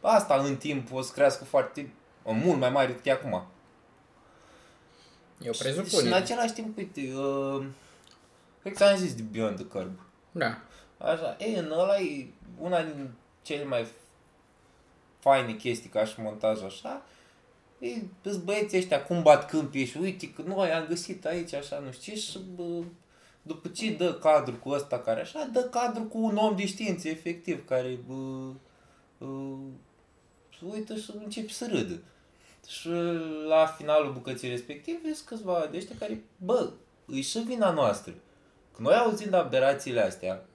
asta 0.00 0.34
în 0.44 0.56
timp 0.56 0.92
o 0.92 1.02
să 1.02 1.12
crească 1.12 1.44
foarte 1.44 1.92
mult 2.24 2.58
mai 2.58 2.70
mare 2.70 2.86
decât 2.86 3.06
e 3.06 3.10
acum. 3.10 3.46
Eu 5.42 5.52
Și 5.52 5.66
în 5.66 5.72
presupun. 5.74 6.12
același 6.12 6.52
timp, 6.52 6.76
uite, 6.76 7.00
uh, 7.14 7.64
cred 8.62 8.72
că 8.72 8.84
ți-am 8.84 8.96
zis 8.96 9.14
de 9.14 9.22
Beyond 9.22 9.56
the 9.56 9.64
Curb. 9.64 10.00
Da. 10.32 10.58
Așa, 10.98 11.36
e, 11.38 11.58
în 11.58 11.70
ăla 11.70 11.98
e 11.98 12.26
una 12.58 12.82
din 12.82 13.10
cele 13.42 13.64
mai 13.64 13.86
faine 15.18 15.52
chestii 15.52 15.90
ca 15.90 16.04
și 16.04 16.20
montaj 16.20 16.62
așa. 16.62 17.02
E, 17.78 17.88
îți 18.22 18.44
băieții 18.44 18.78
ăștia 18.78 19.04
cum 19.04 19.22
bat 19.22 19.50
câmpii 19.50 19.84
și 19.84 19.96
uite 19.96 20.32
că 20.32 20.42
noi 20.42 20.72
am 20.72 20.86
găsit 20.86 21.26
aici 21.26 21.52
așa, 21.52 21.78
nu 21.78 21.90
știu 21.92 22.12
ce, 22.12 22.18
și 22.18 22.38
bă, 22.54 22.82
după 23.42 23.68
ce 23.68 23.92
dă 23.92 24.14
cadru 24.14 24.54
cu 24.54 24.68
ăsta 24.68 24.98
care 24.98 25.20
așa, 25.20 25.48
dă 25.52 25.62
cadru 25.62 26.02
cu 26.02 26.18
un 26.18 26.36
om 26.36 26.56
de 26.56 26.66
știință, 26.66 27.08
efectiv, 27.08 27.66
care 27.66 27.98
bă, 28.06 28.14
uh, 29.26 29.58
se 30.58 30.64
uită 30.72 30.96
și 30.96 31.10
începe 31.24 31.52
să 31.52 31.66
râdă. 31.70 31.98
Și 32.66 32.88
la 33.48 33.66
finalul 33.66 34.12
bucății 34.12 34.48
respectiv 34.48 35.02
vezi 35.02 35.24
câțiva 35.24 35.68
de 35.70 35.76
ăștia 35.76 35.96
care, 35.98 36.24
bă, 36.36 36.70
îi 37.06 37.22
și 37.22 37.38
vina 37.38 37.70
noastră. 37.70 38.12
Că 38.74 38.82
noi 38.82 38.94
auzind 38.94 39.32
aberațiile 39.34 40.00
astea, 40.00 40.45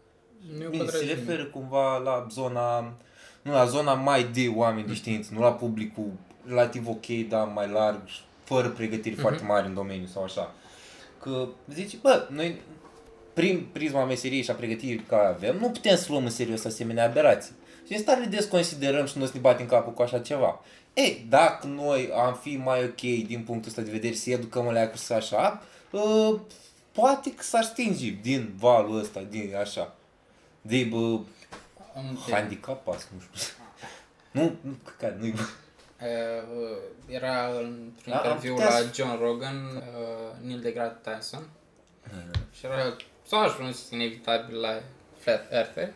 Nu 0.59 0.69
Bine, 0.69 0.85
se 0.85 1.05
referă 1.05 1.45
cumva 1.45 1.97
la 1.97 2.27
zona, 2.31 2.93
nu 3.41 3.51
la 3.51 3.65
zona 3.65 3.93
mai 3.93 4.23
de 4.23 4.51
oameni 4.55 4.87
de 4.87 4.93
știință, 4.93 5.29
nu 5.33 5.39
la 5.39 5.53
publicul 5.53 6.11
relativ 6.47 6.87
ok, 6.87 7.05
dar 7.29 7.47
mai 7.47 7.69
larg, 7.69 8.01
și 8.05 8.19
fără 8.43 8.69
pregătiri 8.69 9.15
foarte 9.15 9.43
mari 9.43 9.67
în 9.67 9.73
domeniu 9.73 10.05
sau 10.05 10.23
așa. 10.23 10.53
Că 11.21 11.47
zici, 11.73 11.97
bă, 12.01 12.27
noi 12.29 12.61
prin 13.33 13.67
prisma 13.71 14.05
meseriei 14.05 14.43
și 14.43 14.51
a 14.51 14.53
pregătirii 14.53 14.95
pe 14.95 15.15
care 15.15 15.27
avem, 15.27 15.57
nu 15.57 15.69
putem 15.69 15.95
să 15.95 16.05
luăm 16.09 16.23
în 16.23 16.29
serios 16.29 16.65
asemenea 16.65 17.05
aberații. 17.05 17.55
Și 17.85 17.93
în 17.93 17.99
stare 17.99 18.21
de 18.21 18.35
desconsiderăm 18.35 19.05
și 19.05 19.17
nu 19.17 19.25
să 19.25 19.31
ne 19.33 19.39
batem 19.39 19.65
capul 19.65 19.93
cu 19.93 20.01
așa 20.01 20.19
ceva. 20.19 20.63
Ei, 20.93 21.25
dacă 21.29 21.67
noi 21.67 22.09
am 22.25 22.39
fi 22.41 22.55
mai 22.55 22.83
ok 22.83 23.01
din 23.01 23.43
punctul 23.45 23.69
ăsta 23.69 23.81
de 23.81 23.91
vedere 23.91 24.13
să 24.13 24.29
educăm 24.29 24.67
alea 24.67 24.91
să 24.95 25.13
așa, 25.13 25.63
uh, 25.91 26.39
poate 26.91 27.33
că 27.33 27.43
s-ar 27.43 27.63
stinge 27.63 28.17
din 28.21 28.53
valul 28.59 28.99
ăsta, 28.99 29.21
din 29.29 29.55
așa. 29.59 29.95
De 30.61 30.83
bă, 30.83 31.19
handicapați, 32.29 33.07
nu 33.13 33.19
știu. 33.19 33.53
Nu, 34.31 34.55
nu, 34.61 34.77
că 34.97 35.13
nu-i 35.19 35.31
bă. 35.31 35.41
Uh, 36.05 36.77
era 37.07 37.47
într-un 37.47 38.13
Da, 38.13 38.17
am 38.19 38.25
interviu 38.25 38.53
putea 38.53 38.69
la 38.69 38.75
să- 38.75 38.89
John 38.93 39.17
Rogan, 39.23 39.55
uh, 39.75 40.45
Neil 40.47 40.59
deGrasse 40.59 40.95
Tyson, 41.03 41.49
și 42.53 42.65
era, 42.65 42.95
s-a 43.27 43.37
ajuns 43.37 43.89
inevitabil 43.89 44.59
la 44.59 44.81
Flat 45.19 45.51
Earther. 45.51 45.93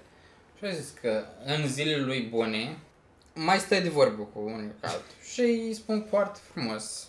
Și 0.58 0.66
a 0.66 0.70
zis 0.70 0.94
că 1.02 1.24
în 1.46 1.68
zilele 1.68 2.04
lui 2.04 2.22
bune 2.22 2.78
mai 3.34 3.60
stă 3.60 3.80
de 3.80 3.90
vorbă 3.90 4.24
cu 4.24 4.40
unul 4.40 4.68
cu 4.68 4.76
altul. 4.82 5.16
Și 5.34 5.42
îi 5.42 5.74
spun 5.74 6.06
foarte 6.10 6.40
frumos 6.52 7.08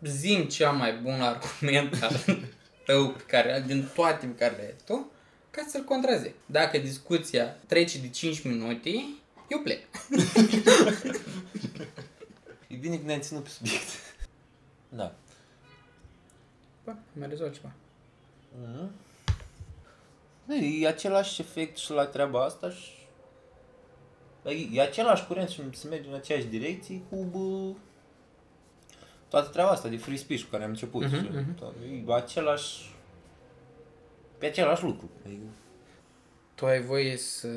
zim 0.00 0.44
cea 0.44 0.70
mai 0.70 0.92
bun 0.92 1.20
argument 1.22 2.02
al 2.02 2.16
tău 2.86 3.08
pe 3.10 3.22
care, 3.26 3.62
din 3.66 3.88
toate 3.94 4.26
pe 4.26 4.34
care 4.44 4.56
le 4.56 4.62
ai 4.62 4.74
tu 4.86 5.11
ca 5.52 5.64
să-l 5.68 5.84
contrazic. 5.84 6.34
Dacă 6.46 6.78
discuția 6.78 7.56
trece 7.66 7.98
de 7.98 8.08
5 8.08 8.42
minute, 8.42 8.90
eu 9.48 9.58
plec. 9.62 9.80
E 12.66 12.74
bine 12.76 12.96
că 12.96 13.04
ne-am 13.06 13.20
ținut 13.20 13.42
pe 13.42 13.48
subiect. 13.48 13.84
Da. 14.88 15.14
Bă, 16.84 16.94
mai 17.12 17.28
rezolv 17.28 17.54
ceva. 17.54 17.72
Mhm. 18.62 18.90
E 20.80 20.86
același 20.86 21.40
efect 21.40 21.76
și 21.76 21.90
la 21.90 22.04
treaba 22.06 22.44
asta 22.44 22.70
și... 22.70 22.90
E, 24.44 24.68
e 24.72 24.80
același 24.82 25.26
curent 25.26 25.48
și 25.48 25.60
se 25.72 25.88
merge 25.88 26.08
în 26.08 26.14
aceeași 26.14 26.44
direcție 26.46 27.00
cu 27.10 27.16
bă, 27.16 27.72
toată 29.28 29.48
treaba 29.48 29.70
asta 29.70 29.88
de 29.88 29.96
free 29.96 30.16
speech 30.16 30.42
cu 30.42 30.50
care 30.50 30.62
am 30.64 30.70
început. 30.70 31.02
Mhm, 31.02 31.14
Și 31.14 31.28
mhm. 31.32 31.54
to- 31.58 32.08
E 32.08 32.14
același... 32.14 32.91
Pe 34.42 34.48
același 34.48 34.82
lucru. 34.84 35.10
E, 35.28 35.30
Tu 36.54 36.66
ai 36.66 36.80
voie 36.80 37.16
să 37.16 37.48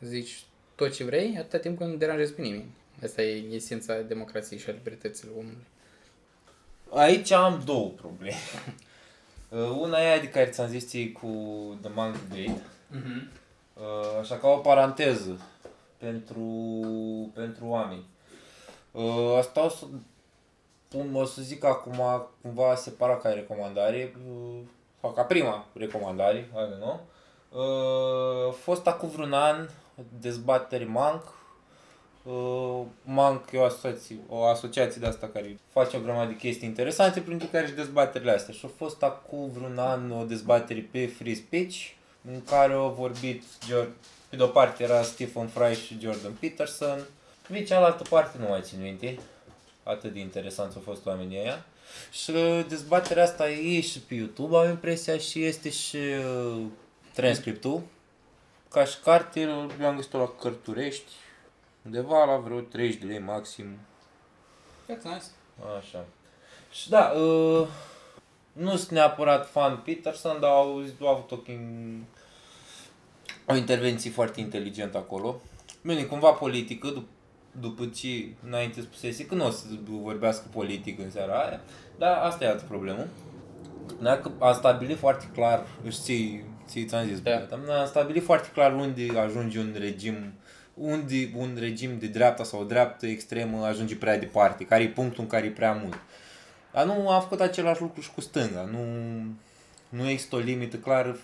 zici 0.00 0.42
tot 0.74 0.94
ce 0.94 1.04
vrei, 1.04 1.36
atâta 1.38 1.58
timp 1.58 1.78
când 1.78 1.90
nu 1.90 1.96
deranjezi 1.96 2.32
pe 2.32 2.42
nimeni. 2.42 2.70
Asta 3.04 3.22
e 3.22 3.54
esența 3.54 4.00
democrației 4.00 4.58
și 4.58 4.68
a 4.68 4.72
libertăților 4.72 5.34
omului. 5.36 5.66
Aici 6.90 7.30
am 7.30 7.62
două 7.64 7.88
probleme. 7.88 8.34
Uh, 9.48 9.78
Una 9.82 9.98
e 10.00 10.06
aia 10.10 10.20
de 10.20 10.28
care 10.28 10.46
ți-am 10.50 10.68
zis 10.68 10.88
ție 10.88 11.12
cu 11.12 11.26
The 11.80 11.90
Monkey 11.94 12.20
Gate. 12.46 12.62
Mhm. 12.90 13.30
Uh, 13.74 14.18
Așa 14.20 14.36
ca 14.36 14.48
o 14.48 14.56
paranteză. 14.56 15.40
pentru, 15.96 16.42
pentru 17.34 17.64
oameni. 17.66 18.04
Uh, 18.90 19.34
asta 19.38 19.64
o 19.64 19.68
să, 19.68 19.84
pun- 20.88 21.12
o 21.14 21.24
să 21.24 21.42
zic 21.42 21.64
acum 21.64 22.26
cumva 22.42 22.74
separat 22.74 23.22
ca 23.22 23.28
recomandare, 23.32 24.14
uh, 24.30 24.58
sau 25.00 25.10
ca 25.10 25.22
prima 25.22 25.66
recomandare, 25.72 26.38
I 26.38 26.72
don't 26.72 26.80
know. 26.80 27.00
Uh, 27.52 28.48
a 28.48 28.50
fost 28.50 28.86
acum 28.86 29.08
vreun 29.08 29.32
an 29.32 29.68
dezbatere 30.20 30.84
MANC. 30.84 31.22
Uh, 32.22 32.80
MANC 33.04 33.50
e 33.52 33.58
o 33.58 33.64
asociație, 33.64 34.16
o 34.28 34.44
asociație 34.44 35.00
de 35.00 35.06
asta 35.06 35.30
care 35.32 35.58
face 35.72 35.96
o 35.96 36.00
grămadă 36.00 36.28
de 36.28 36.36
chestii 36.36 36.68
interesante, 36.68 37.20
printre 37.20 37.48
care 37.52 37.66
și 37.66 37.72
dezbaterile 37.72 38.30
astea. 38.30 38.54
Și 38.54 38.64
a 38.64 38.70
fost 38.76 39.02
acum 39.02 39.50
vreun 39.50 39.78
an 39.78 40.10
o 40.10 40.24
dezbatere 40.24 40.88
pe 40.90 41.06
free 41.06 41.34
speech, 41.34 41.76
în 42.24 42.44
care 42.44 42.72
au 42.72 42.90
vorbit, 42.98 43.42
George, 43.66 43.90
pe 44.28 44.36
de 44.36 44.42
o 44.42 44.46
parte 44.46 44.82
era 44.82 45.02
Stephen 45.02 45.46
Fry 45.46 45.74
și 45.74 45.98
Jordan 46.00 46.32
Peterson, 46.40 46.98
pe 47.48 47.62
cealaltă 47.62 48.02
parte 48.08 48.38
nu 48.40 48.48
mai 48.48 48.60
țin 48.62 48.82
minte, 48.82 49.18
atât 49.82 50.12
de 50.12 50.18
interesanți 50.18 50.76
au 50.76 50.82
fost 50.84 51.06
oamenii 51.06 51.38
ăia. 51.38 51.64
Și 52.10 52.30
uh, 52.30 52.64
dezbaterea 52.68 53.22
asta 53.22 53.50
e 53.50 53.80
și 53.80 54.00
pe 54.00 54.14
YouTube, 54.14 54.56
am 54.56 54.68
impresia, 54.68 55.18
și 55.18 55.44
este 55.44 55.70
și 55.70 55.96
uh, 55.96 56.62
transcriptul. 57.14 57.82
Ca 58.70 58.84
și 58.84 58.98
carte, 59.00 59.44
l-am 59.80 59.96
găsit 59.96 60.12
la 60.12 60.32
Cărturești, 60.40 61.12
undeva 61.84 62.24
la 62.24 62.36
vreo 62.36 62.60
30 62.60 63.00
de 63.00 63.06
lei 63.06 63.18
maxim. 63.18 63.66
That's 64.84 65.02
nice. 65.02 65.24
Așa. 65.78 66.04
Și 66.70 66.88
da, 66.88 67.10
uh, 67.10 67.68
nu 68.52 68.76
sunt 68.76 68.90
neapărat 68.90 69.50
fan 69.50 69.76
Peterson, 69.76 70.40
dar 70.40 70.50
au, 70.50 70.84
au 71.00 71.08
avut 71.08 71.30
o, 71.30 71.36
chin- 71.42 72.04
o 73.46 73.54
intervenție 73.54 74.10
foarte 74.10 74.40
inteligentă 74.40 74.98
acolo. 74.98 75.40
Bine, 75.82 76.02
cumva 76.02 76.30
politică, 76.30 76.92
dup- 76.92 77.17
după 77.60 77.86
ce 77.86 78.08
înainte 78.46 78.80
spusese 78.80 79.26
că 79.26 79.34
nu 79.34 79.46
o 79.46 79.50
să 79.50 79.64
vorbească 79.84 80.44
politic 80.52 80.98
în 80.98 81.10
seara 81.10 81.38
aia, 81.38 81.60
dar 81.98 82.18
asta 82.22 82.44
e 82.44 82.48
altă 82.48 82.64
problemă. 82.68 83.06
Dacă 84.02 84.32
a 84.38 84.52
stabilit 84.52 84.98
foarte 84.98 85.28
clar, 85.34 85.66
știi, 85.90 86.44
ți 86.68 86.84
ți-am 86.84 87.06
zis, 87.06 87.20
Da. 87.20 87.46
da. 87.50 87.80
am 87.80 87.86
stabilit 87.86 88.24
foarte 88.24 88.48
clar 88.52 88.74
unde 88.74 89.18
ajunge 89.18 89.58
un 89.58 89.74
regim, 89.78 90.32
unde 90.74 91.30
un 91.36 91.56
regim 91.58 91.98
de 91.98 92.06
dreapta 92.06 92.44
sau 92.44 92.64
dreaptă 92.64 93.06
extremă 93.06 93.64
ajunge 93.64 93.96
prea 93.96 94.18
departe, 94.18 94.64
care 94.64 94.82
e 94.82 94.88
punctul 94.88 95.22
în 95.22 95.28
care 95.28 95.46
e 95.46 95.50
prea 95.50 95.72
mult. 95.72 95.98
Dar 96.72 96.84
nu 96.86 97.10
a 97.10 97.20
făcut 97.20 97.40
același 97.40 97.80
lucru 97.80 98.00
și 98.00 98.10
cu 98.10 98.20
stânga. 98.20 98.68
Nu, 98.72 98.84
nu 99.88 100.08
există 100.08 100.36
o 100.36 100.38
limită 100.38 100.76
clară 100.76 101.18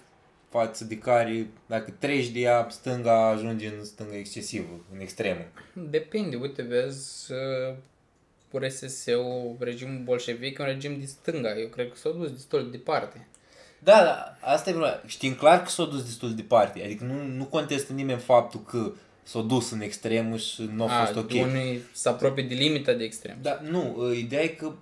față 0.57 0.85
de 0.85 0.99
care, 0.99 1.47
dacă 1.67 1.95
treci 1.99 2.29
de 2.29 2.41
ea, 2.41 2.67
stânga 2.71 3.29
ajunge 3.29 3.67
în 3.67 3.85
stânga 3.85 4.17
excesivă, 4.17 4.85
în 4.93 5.01
extremă. 5.01 5.45
Depinde, 5.73 6.37
uite, 6.37 6.63
vezi, 6.63 7.33
uh, 7.33 7.75
RSS-ul, 8.61 9.57
regimul 9.59 10.03
bolșevic, 10.05 10.59
e 10.59 10.63
un 10.63 10.69
regim 10.69 10.99
de 11.01 11.05
stânga. 11.05 11.59
Eu 11.59 11.67
cred 11.67 11.89
că 11.89 11.97
s-a 11.97 12.11
dus 12.11 12.31
destul 12.31 12.63
de 12.63 12.71
departe. 12.77 13.27
Da, 13.79 14.03
da, 14.05 14.39
asta 14.53 14.71
e 14.71 14.73
problema. 14.73 15.01
Știm 15.07 15.35
clar 15.35 15.63
că 15.63 15.69
s-a 15.69 15.85
dus 15.85 16.05
destul 16.05 16.29
de 16.29 16.35
departe. 16.35 16.83
Adică 16.85 17.05
nu, 17.05 17.37
nu 17.37 17.45
contestă 17.45 17.93
nimeni 17.93 18.21
faptul 18.21 18.63
că 18.63 18.93
s-a 19.23 19.41
dus 19.41 19.71
în 19.71 19.81
extremă 19.81 20.37
și 20.37 20.71
nu 20.75 20.85
a 20.85 20.89
fost 20.89 21.17
ok. 21.17 21.31
Unii 21.31 21.81
se 21.93 22.09
apropie 22.09 22.43
de 22.43 22.55
limita 22.55 22.93
de 22.93 23.05
extrem. 23.05 23.37
Dar 23.43 23.61
nu, 23.61 23.97
ă, 24.01 24.13
ideea 24.13 24.43
e 24.43 24.49
că 24.49 24.73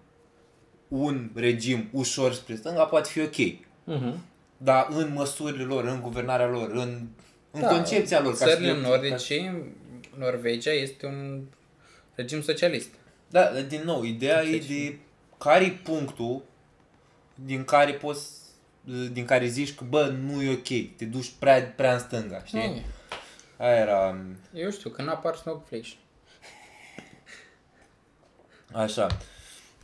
un 0.88 1.30
regim 1.34 1.88
ușor 1.92 2.32
spre 2.32 2.54
stânga 2.54 2.84
poate 2.84 3.08
fi 3.08 3.20
ok. 3.20 3.60
Uh-huh. 3.96 4.30
Dar 4.62 4.86
în 4.90 5.12
măsurile 5.12 5.64
lor, 5.64 5.84
în 5.84 6.00
guvernarea 6.00 6.46
lor, 6.46 6.70
în, 6.70 7.06
în 7.50 7.60
Da, 7.60 7.68
concepția 7.68 8.20
lor. 8.20 8.36
ca 8.38 8.44
și 8.44 8.50
Țările 8.52 8.72
drept- 8.72 8.82
nordice, 8.86 9.62
Norvegia 10.16 10.70
este 10.70 11.06
un 11.06 11.42
regim 12.14 12.42
socialist. 12.42 12.88
Da, 13.28 13.42
dar 13.52 13.62
din 13.62 13.82
nou, 13.84 14.02
ideea 14.02 14.42
e 14.42 14.58
de 14.58 14.98
care 15.38 15.64
e 15.64 15.70
punctul 15.70 16.42
din 17.34 17.64
care 17.64 17.92
poți 17.92 18.30
din 19.12 19.24
care 19.24 19.46
zici 19.46 19.74
că, 19.74 19.84
bă, 19.88 20.06
nu 20.06 20.42
e 20.42 20.50
ok, 20.52 20.96
te 20.96 21.04
duci 21.04 21.32
prea, 21.38 21.72
prea 21.76 21.92
în 21.92 21.98
stânga, 21.98 22.42
știi? 22.44 22.68
Nu, 22.68 22.82
Aia 23.64 23.76
era... 23.76 24.16
eu 24.54 24.70
știu, 24.70 24.90
când 24.90 25.08
apar 25.08 25.34
snowflakes. 25.36 25.88
Așa. 28.72 29.06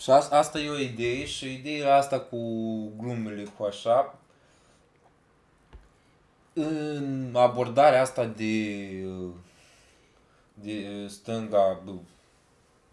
Și 0.01 0.11
as, 0.11 0.31
asta 0.31 0.59
e 0.59 0.69
o 0.71 0.79
idee 0.79 1.25
și 1.27 1.53
ideea 1.53 1.95
asta 1.97 2.21
cu 2.21 2.37
glumele 2.97 3.43
cu 3.57 3.65
așa 3.65 4.19
în 6.63 7.33
abordarea 7.37 8.01
asta 8.01 8.25
de 8.25 8.89
de 10.55 11.07
stânga 11.09 11.81
bă, 11.85 11.93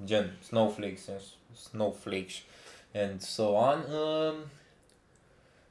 gen 0.05 0.37
snowflakes 0.43 1.07
and 1.07 1.21
snowflakes 1.69 2.33
and 2.93 3.21
so 3.21 3.43
on 3.43 3.79
um, 3.79 4.35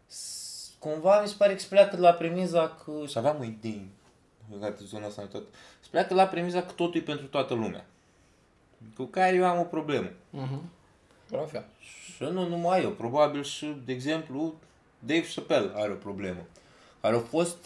s- 0.07 0.71
cumva 0.79 1.21
mi 1.21 1.29
se 1.29 1.35
pare 1.39 1.53
că 1.53 1.59
se 1.59 1.67
pleacă 1.69 1.97
de 1.97 2.03
la 2.03 2.13
premiza 2.13 2.69
că 2.85 3.07
și 3.07 3.19
aveam 3.19 3.41
o 3.41 3.45
idee 3.45 3.87
legată 4.53 4.77
de 4.79 4.85
zona 4.85 5.07
asta 5.07 5.23
și 5.23 5.29
tot 5.29 5.43
se 5.81 5.89
pleacă 5.91 6.09
de 6.09 6.15
la 6.15 6.27
premiza 6.27 6.63
că 6.63 6.73
totul 6.73 7.01
e 7.01 7.05
pentru 7.05 7.27
toată 7.27 7.55
lumea 7.55 7.85
cu 8.97 9.05
care 9.05 9.37
eu 9.37 9.45
am 9.45 9.59
o 9.59 9.65
problemă 9.65 10.09
Uh-huh. 10.09 10.63
La 11.31 11.45
fel. 11.45 11.65
și 11.81 12.23
nu 12.23 12.49
numai 12.49 12.83
eu, 12.83 12.91
probabil 12.91 13.43
și, 13.43 13.77
de 13.85 13.93
exemplu, 13.93 14.55
Dave 14.99 15.25
Chappelle 15.35 15.71
are 15.75 15.93
o 15.93 15.97
problemă. 15.97 16.41
Care 17.01 17.17
a 17.17 17.21
fost, 17.21 17.57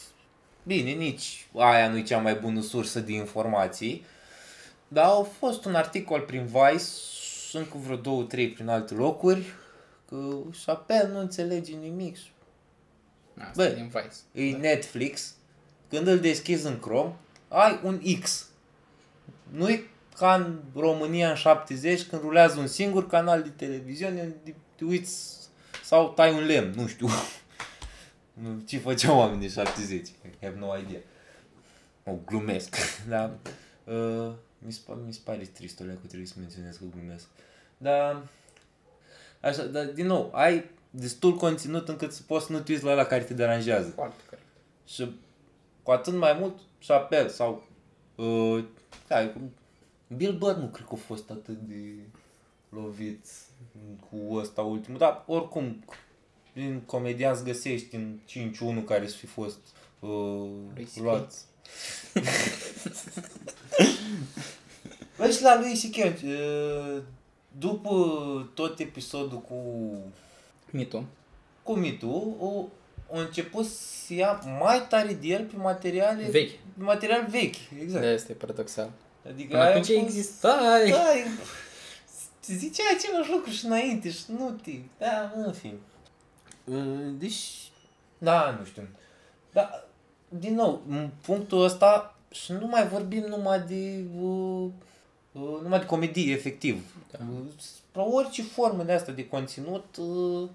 bine, 0.68 0.90
nici 0.90 1.46
aia 1.56 1.88
nu 1.88 1.96
e 1.96 2.02
cea 2.02 2.18
mai 2.18 2.34
bună 2.34 2.60
sursă 2.60 3.00
de 3.00 3.12
informații, 3.12 4.04
dar 4.88 5.04
a 5.04 5.26
fost 5.38 5.64
un 5.64 5.74
articol 5.74 6.20
prin 6.20 6.44
Vice 6.46 6.84
și 7.48 7.56
încă 7.56 7.76
vreo 7.78 7.96
două, 7.96 8.22
trei 8.22 8.50
prin 8.50 8.68
alte 8.68 8.94
locuri, 8.94 9.54
că 10.08 10.36
Chappelle 10.66 11.08
nu 11.12 11.18
înțelege 11.18 11.72
nimic. 11.72 12.16
Asta 13.38 13.52
Bă. 13.54 13.64
e 13.64 13.74
din 13.74 13.86
Vice. 13.86 14.50
E 14.50 14.56
Netflix, 14.56 15.34
când 15.88 16.06
îl 16.06 16.18
deschizi 16.18 16.66
în 16.66 16.78
Chrome, 16.78 17.14
ai 17.48 17.80
un 17.82 18.00
X. 18.22 18.46
nu 19.50 19.68
e 19.68 19.82
ca 20.18 20.34
în 20.34 20.58
România 20.80 21.28
în 21.30 21.34
70, 21.36 22.02
când 22.02 22.22
rulează 22.22 22.58
un 22.58 22.66
singur 22.66 23.06
canal 23.06 23.42
de 23.42 23.48
televiziune, 23.48 24.34
te- 24.44 24.54
te 24.76 24.84
uiți 24.84 25.36
sau 25.84 26.08
tai 26.08 26.32
un 26.32 26.46
lemn, 26.46 26.72
nu 26.76 26.86
știu. 26.86 27.08
Nu, 28.42 28.60
Ce 28.66 28.78
făceau 28.78 29.18
oamenii 29.18 29.46
de 29.46 29.52
70? 29.52 30.08
I 30.08 30.14
have 30.42 30.58
no 30.58 30.76
idea. 30.78 31.00
O 32.04 32.12
glumesc, 32.24 32.76
dar 33.08 33.30
uh, 33.84 34.32
mi, 34.58 34.72
se, 34.72 34.80
pa- 34.84 35.06
mi 35.06 35.12
se 35.12 35.20
pare 35.24 35.44
trist, 35.44 35.80
alea 35.80 35.94
că 35.94 36.06
trebuie 36.06 36.26
să 36.28 36.34
menționez 36.38 36.76
că 36.76 36.84
glumesc. 36.94 37.26
Dar, 37.78 38.26
așa, 39.40 39.64
dar 39.64 39.84
din 39.84 40.06
nou, 40.06 40.30
ai 40.34 40.70
destul 40.90 41.36
conținut 41.36 41.88
încât 41.88 42.12
să 42.12 42.22
poți 42.26 42.46
să 42.46 42.52
nu 42.52 42.60
te 42.60 42.72
uiți 42.72 42.84
la 42.84 42.90
ăla 42.90 43.04
care 43.04 43.22
te 43.22 43.34
deranjează. 43.34 43.88
Foarte 43.88 44.22
corect. 44.28 44.46
Și 44.86 45.16
cu 45.82 45.90
atât 45.90 46.14
mai 46.14 46.36
mult 46.40 46.58
și 46.78 46.90
apel 46.90 47.28
sau 47.28 47.66
uh, 48.14 48.64
da, 49.06 49.32
Bill 50.16 50.38
Burr 50.38 50.56
nu 50.56 50.66
cred 50.66 50.86
că 50.86 50.92
a 50.94 50.96
fost 51.06 51.30
atât 51.30 51.58
de 51.58 51.94
lovit 52.68 53.26
cu 54.10 54.34
ăsta 54.34 54.62
ultimul, 54.62 54.98
dar 54.98 55.24
oricum 55.26 55.84
din 56.58 56.80
comedianți 56.86 57.44
găsești 57.44 57.94
în 57.94 58.18
5-1 58.80 58.84
care 58.86 59.06
să 59.06 59.16
fi 59.16 59.26
fost 59.26 59.58
uh, 60.00 60.08
Lui 60.74 60.84
C.K. 60.94 61.02
luați. 61.02 61.44
Băi, 65.18 65.30
și 65.32 65.42
la 65.42 65.58
lui 65.60 65.72
C.K. 65.90 65.96
Uh, 66.24 67.02
după 67.58 68.50
tot 68.54 68.78
episodul 68.78 69.38
cu 69.40 69.54
Mitu. 70.70 71.04
cu 71.62 71.72
mitu, 71.74 72.36
o, 72.40 72.64
a 73.16 73.20
început 73.20 73.66
să 73.66 74.14
ia 74.14 74.42
mai 74.60 74.86
tare 74.88 75.12
de 75.12 75.26
el 75.26 75.44
pe 75.44 75.56
materiale 75.56 76.22
Vechi. 76.30 76.50
material 76.74 77.26
vechi, 77.30 77.54
exact. 77.82 78.04
De 78.04 78.08
asta 78.10 78.32
e 78.32 78.34
paradoxal. 78.34 78.90
Adică 79.28 79.48
Până 79.48 79.62
aia 79.62 79.70
atunci 79.70 79.90
a 79.90 80.00
fost- 80.00 80.04
existai. 80.16 80.90
Da, 80.90 81.14
e- 81.16 81.26
zicea 82.56 82.82
același 82.96 83.30
lucru 83.30 83.50
și 83.50 83.64
înainte 83.64 84.10
și 84.10 84.22
nu 84.38 84.50
te... 84.62 84.70
Da, 84.98 85.32
în 85.36 85.52
fin. 85.52 85.74
Uh, 86.70 87.12
Deci, 87.18 87.70
da, 88.18 88.56
nu 88.58 88.64
știu. 88.64 88.88
Dar, 89.52 89.84
din 90.28 90.54
nou, 90.54 90.82
în 90.88 91.10
punctul 91.22 91.62
ăsta 91.64 92.14
și 92.30 92.52
nu 92.52 92.66
mai 92.66 92.88
vorbim 92.88 93.24
numai 93.28 93.60
de 93.60 94.04
uh, 94.20 94.68
uh, 95.32 95.60
numai 95.62 95.78
de 95.78 95.86
comedie, 95.86 96.32
efectiv. 96.32 96.94
Da. 97.10 97.18
Uh, 97.20 97.44
Spre 97.56 98.02
orice 98.02 98.42
formă 98.42 98.82
de 98.82 98.92
asta 98.92 99.12
de 99.12 99.28
conținut, 99.28 99.96
uh, 99.96 100.48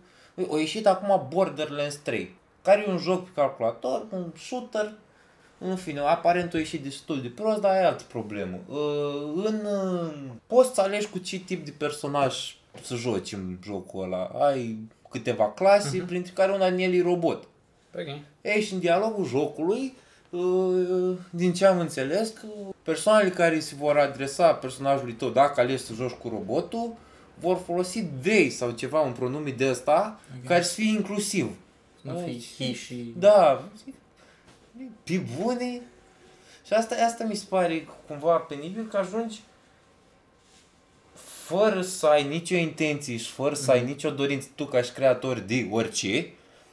a 0.53 0.57
ieșit 0.57 0.87
acum 0.87 1.27
Borderlands 1.29 1.95
3, 1.95 2.35
care 2.61 2.85
e 2.87 2.91
un 2.91 2.97
joc 2.97 3.23
pe 3.23 3.31
calculator, 3.35 4.05
un 4.09 4.31
shooter, 4.37 4.93
în 5.57 5.75
fine, 5.75 5.99
aparent 5.99 6.53
a 6.53 6.57
ieșit 6.57 6.83
destul 6.83 7.21
de 7.21 7.27
prost, 7.27 7.61
dar 7.61 7.75
e 7.75 7.85
altă 7.85 8.03
problemă. 8.07 8.59
Uh, 8.67 9.45
În, 9.45 9.65
uh, 9.65 10.13
poți 10.47 10.73
să 10.73 10.81
alegi 10.81 11.09
cu 11.09 11.17
ce 11.17 11.37
tip 11.39 11.65
de 11.65 11.73
personaj 11.77 12.55
să 12.81 12.95
joci 12.95 13.31
în 13.31 13.57
jocul 13.63 14.03
ăla. 14.03 14.23
Ai 14.23 14.77
câteva 15.13 15.51
clase, 15.51 16.03
uh-huh. 16.03 16.05
printre 16.05 16.31
care 16.35 16.51
una 16.51 16.69
din 16.69 16.79
ele 16.79 16.95
e 16.95 17.01
robot. 17.01 17.47
Ok. 17.95 18.19
Ești 18.41 18.73
în 18.73 18.79
dialogul 18.79 19.25
jocului 19.25 19.93
uh, 20.29 21.17
din 21.29 21.53
ce 21.53 21.65
am 21.65 21.79
înțeles, 21.79 22.29
că 22.29 22.47
persoanele 22.83 23.29
care 23.29 23.59
se 23.59 23.75
vor 23.75 23.97
adresa 23.97 24.53
personajului 24.53 25.13
tău, 25.13 25.29
dacă 25.29 25.61
alegi 25.61 25.83
să 25.83 25.93
joci 25.93 26.11
cu 26.11 26.29
robotul, 26.29 26.93
vor 27.39 27.57
folosi 27.65 28.03
they 28.21 28.49
sau 28.49 28.71
ceva, 28.71 28.99
un 28.99 29.11
pronume 29.11 29.49
de 29.49 29.69
ăsta, 29.69 30.19
Ok. 30.37 30.47
care 30.47 30.61
să 30.61 30.73
fie 30.73 30.89
inclusiv. 30.89 31.55
Nu 32.01 32.17
fi 32.17 32.63
he 32.63 32.73
și... 32.73 33.13
Da, 33.17 33.63
pe 35.03 35.23
bune. 35.37 35.81
Și 36.65 36.73
asta, 36.73 36.95
asta 37.05 37.23
mi 37.23 37.35
se 37.35 37.45
pare 37.49 37.87
cumva 38.07 38.37
penibil 38.37 38.87
că 38.87 38.97
ajungi 38.97 39.41
fără 41.43 41.81
să 41.81 42.05
ai 42.05 42.27
nicio 42.27 42.55
intenție 42.55 43.17
și 43.17 43.31
fără 43.31 43.55
să 43.55 43.71
ai 43.71 43.83
nicio 43.83 44.09
dorință 44.09 44.47
tu 44.55 44.65
ca 44.65 44.81
și 44.81 44.91
creator 44.91 45.39
de 45.39 45.67
orice, 45.71 46.29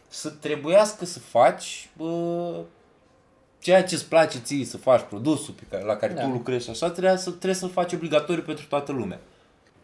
să 0.08 0.30
trebuiască 0.30 1.04
să 1.04 1.18
faci 1.18 1.88
bă, 1.96 2.62
ceea 3.58 3.84
ce 3.84 3.94
îți 3.94 4.08
place 4.08 4.38
ție 4.38 4.64
să 4.64 4.76
faci, 4.76 5.00
produsul 5.08 5.54
pe 5.54 5.62
care, 5.70 5.84
la 5.84 5.96
care 5.96 6.12
Da. 6.12 6.22
tu 6.22 6.28
lucrezi 6.28 6.64
și 6.64 6.70
așa, 6.70 6.90
trebuie, 6.90 7.16
să, 7.16 7.30
trebuie 7.30 7.54
să-l 7.54 7.70
faci 7.70 7.92
obligatoriu 7.92 8.42
pentru 8.42 8.66
toată 8.66 8.92
lumea. 8.92 9.20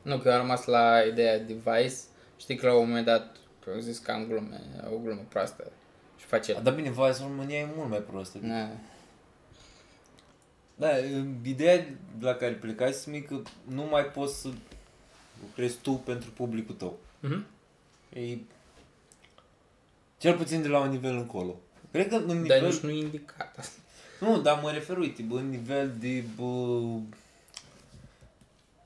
Nu, 0.02 0.18
că 0.18 0.28
eu 0.28 0.34
am 0.34 0.40
rămas 0.40 0.64
la 0.64 1.00
ideea 1.10 1.38
device. 1.38 1.94
Știi 2.36 2.56
că 2.56 2.66
la 2.66 2.74
un 2.74 2.86
moment 2.86 3.06
dat 3.06 3.36
au 3.74 3.78
zis 3.78 3.98
că 3.98 4.10
am 4.10 4.26
glume, 4.26 4.60
o 4.94 4.98
glumă 4.98 5.22
proastă. 5.28 5.72
Și 6.16 6.24
face 6.24 6.52
el. 6.52 6.60
Dar 6.62 6.72
bine, 6.74 6.90
Vice 6.90 7.22
în 7.22 7.28
România 7.28 7.58
e 7.58 7.68
mult 7.76 7.90
mai 7.90 7.98
prostă. 7.98 8.38
Na. 8.40 8.68
Da, 10.74 10.88
ideea 11.42 11.86
la 12.20 12.34
care 12.34 12.52
plecai 12.52 12.94
că 13.28 13.40
nu 13.64 13.82
mai 13.90 14.04
poți 14.04 14.40
să 14.40 14.48
lucrezi 15.42 15.76
tu 15.82 15.92
pentru 15.92 16.30
publicul 16.30 16.74
tău. 16.74 16.98
Mhm. 17.20 17.44
E 18.12 18.36
cel 20.18 20.36
puțin 20.36 20.62
de 20.62 20.68
la 20.68 20.78
un 20.80 20.90
nivel 20.90 21.16
încolo. 21.16 21.54
Cred 21.92 22.08
că 22.08 22.14
în 22.14 22.26
Dar 22.26 22.36
nivel... 22.36 22.64
nici 22.64 22.78
nu 22.80 22.90
e 22.90 22.98
indicat 22.98 23.54
asta. 23.58 23.80
Nu, 24.20 24.40
dar 24.40 24.60
mă 24.62 24.70
refer, 24.70 24.96
uite, 24.98 25.22
bă, 25.22 25.36
în 25.38 25.48
nivel 25.50 25.94
de 25.98 26.24
bă, 26.36 26.80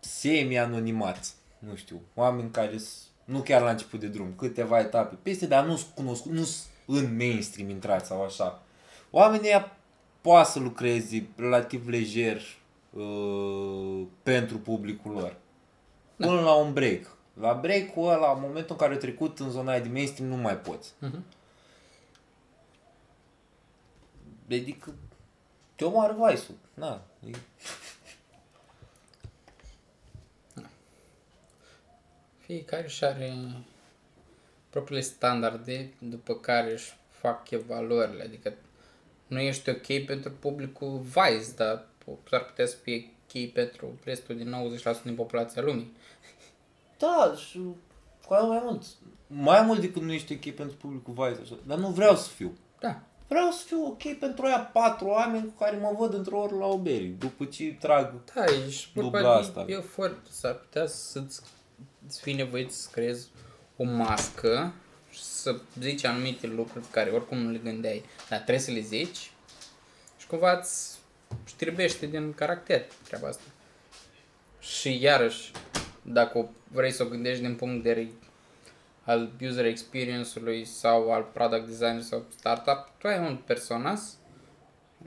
semi-anonimați. 0.00 1.34
Nu 1.58 1.74
știu, 1.76 2.00
oameni 2.14 2.50
care 2.50 2.76
s- 2.78 3.02
nu 3.24 3.40
chiar 3.40 3.62
la 3.62 3.70
început 3.70 4.00
de 4.00 4.06
drum, 4.06 4.32
câteva 4.36 4.78
etape 4.78 5.16
peste, 5.22 5.46
dar 5.46 5.64
nu 5.64 5.76
sunt 5.76 5.94
cunoscut, 5.94 6.30
nu 6.32 6.42
sunt 6.44 6.66
în 6.86 7.16
mainstream 7.16 7.68
intrați 7.68 8.06
sau 8.06 8.22
așa. 8.24 8.62
Oamenii 9.10 9.46
ăia 9.48 9.76
poate 10.20 10.50
să 10.50 10.58
lucreze 10.58 11.26
relativ 11.36 11.88
lejer 11.88 12.40
uh, 12.90 14.02
pentru 14.22 14.58
publicul 14.58 15.12
lor. 15.12 15.36
Până 16.26 16.40
la 16.40 16.54
un 16.54 16.72
break. 16.72 17.16
La 17.40 17.54
break-ul 17.54 18.08
ăla, 18.08 18.32
în 18.32 18.40
momentul 18.40 18.70
în 18.70 18.76
care 18.76 18.92
ai 18.92 18.98
trecut 18.98 19.38
în 19.38 19.50
zona 19.50 19.70
aia 19.70 19.80
de 19.80 19.88
mainstream, 19.88 20.28
nu 20.28 20.36
mai 20.36 20.56
poți. 20.56 20.92
Mhm. 20.98 21.24
Adică 24.46 24.94
te 25.76 25.84
omoară 25.84 26.12
Vice-ul. 26.12 26.56
Na, 26.74 27.02
e... 27.26 27.36
Fiecare 32.38 32.88
și 32.88 33.04
are 33.04 33.34
propriile 34.70 35.02
standarde 35.02 35.92
după 35.98 36.34
care 36.34 36.72
își 36.72 36.96
fac 37.08 37.50
evaluările. 37.50 38.22
Adică 38.22 38.52
nu 39.26 39.40
ești 39.40 39.70
ok 39.70 40.04
pentru 40.06 40.32
publicul 40.32 40.98
Vice, 40.98 41.52
dar 41.56 41.86
s-ar 42.28 42.44
putea 42.44 42.66
să 42.66 42.76
fie 42.76 43.10
ok 43.34 43.52
pentru 43.52 43.98
restul 44.04 44.36
din 44.36 44.54
90% 45.00 45.02
din 45.02 45.14
populația 45.14 45.62
lumii. 45.62 45.92
Da, 47.00 47.34
și 47.48 47.60
cu 48.26 48.34
aia 48.34 48.42
mai 48.42 48.60
mult. 48.62 48.82
Mai 49.26 49.62
mult 49.62 49.80
decât 49.80 50.02
nu 50.02 50.12
ești 50.12 50.32
ok 50.32 50.54
pentru 50.54 50.76
publicul 50.76 51.14
Vice, 51.14 51.40
așa. 51.42 51.58
Dar 51.66 51.78
nu 51.78 51.88
vreau 51.88 52.16
să 52.16 52.28
fiu. 52.28 52.56
Da. 52.80 53.00
Vreau 53.28 53.50
să 53.50 53.64
fiu 53.66 53.84
ok 53.86 54.18
pentru 54.18 54.44
aia 54.44 54.58
patru 54.58 55.06
oameni 55.06 55.44
cu 55.44 55.64
care 55.64 55.76
mă 55.76 55.94
văd 55.98 56.14
într-o 56.14 56.38
oră 56.38 56.56
la 56.56 56.66
o 56.66 56.78
beri. 56.78 57.06
După 57.06 57.44
ce 57.44 57.76
trag 57.80 58.12
Da, 58.34 58.44
ești 58.66 58.88
Dubla 58.94 59.10
vorba 59.10 59.34
asta. 59.34 59.64
de 59.64 59.72
efort. 59.72 60.26
S-ar 60.30 60.54
putea 60.54 60.86
să-ți 60.86 61.40
să 62.06 62.20
fii 62.22 62.34
nevoit 62.34 62.72
să 62.72 62.88
creezi 62.92 63.28
o 63.76 63.84
mască 63.84 64.72
și 65.10 65.22
să 65.22 65.60
zici 65.80 66.04
anumite 66.04 66.46
lucruri 66.46 66.84
pe 66.84 66.90
care 66.90 67.10
oricum 67.10 67.38
nu 67.38 67.50
le 67.50 67.58
gândeai, 67.58 68.04
dar 68.28 68.38
trebuie 68.38 68.58
să 68.64 68.70
le 68.70 68.80
zici 68.80 69.32
și 70.18 70.26
cumva 70.26 70.58
îți 70.58 70.98
știrbește 71.46 72.06
din 72.06 72.32
caracter 72.32 72.84
treaba 73.04 73.28
asta. 73.28 73.42
Și 74.58 75.02
iarăși, 75.02 75.50
dacă 76.02 76.38
o 76.38 76.44
vrei 76.68 76.90
să 76.90 77.02
o 77.02 77.08
gândești 77.08 77.42
din 77.42 77.54
punct 77.54 77.82
de 77.82 77.88
vedere 77.88 78.12
al 79.04 79.30
user 79.40 79.64
experience-ului 79.64 80.64
sau 80.64 81.12
al 81.12 81.22
product 81.32 81.66
design 81.66 82.00
sau 82.00 82.24
startup, 82.28 82.90
tu 82.98 83.08
ai 83.08 83.18
un 83.18 83.36
personas 83.46 84.18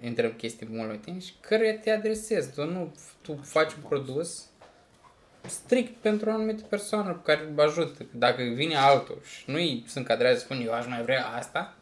intrăm 0.01 0.31
chestii 0.31 0.67
mult 0.69 0.87
mai 0.87 0.97
tine 0.97 1.19
și 1.19 1.33
căruia 1.39 1.79
te 1.79 1.91
adresezi. 1.91 2.53
Tu 2.53 2.65
nu 2.65 2.95
tu 3.21 3.39
faci 3.43 3.73
un 3.73 3.81
produs 3.87 4.45
strict 5.47 6.01
pentru 6.01 6.29
o 6.29 6.33
anumită 6.33 6.63
persoană 6.63 7.13
pe 7.13 7.19
care 7.23 7.49
îl 7.55 7.59
ajută. 7.59 8.05
Dacă 8.11 8.43
vine 8.43 8.75
altul 8.75 9.21
și 9.23 9.43
nu-i 9.51 9.83
se 9.87 9.99
încadrează, 9.99 10.39
spune 10.39 10.63
eu 10.63 10.73
aș 10.73 10.87
mai 10.87 11.01
vrea 11.01 11.27
asta, 11.27 11.75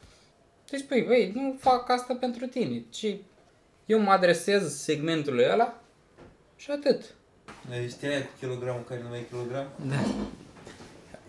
tu 0.65 0.69
îi 0.71 0.79
spui, 0.79 1.01
băi, 1.01 1.31
nu 1.35 1.57
fac 1.59 1.89
asta 1.89 2.13
pentru 2.13 2.45
tine, 2.45 2.83
ci 2.89 3.15
eu 3.85 3.99
mă 3.99 4.11
adresez 4.11 4.73
segmentului 4.73 5.47
ăla 5.51 5.81
și 6.55 6.71
atât. 6.71 7.15
Știi 7.89 8.07
aia 8.07 8.21
cu 8.21 8.31
kilogramul 8.39 8.83
care 8.87 9.01
nu 9.01 9.09
mai 9.09 9.19
e 9.19 9.25
kilogram? 9.29 9.67
Da. 9.87 9.95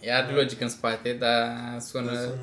E 0.00 0.14
are 0.14 0.32
logică 0.32 0.64
în 0.64 0.70
spate, 0.70 1.12
dar 1.12 1.56
sună... 1.80 2.34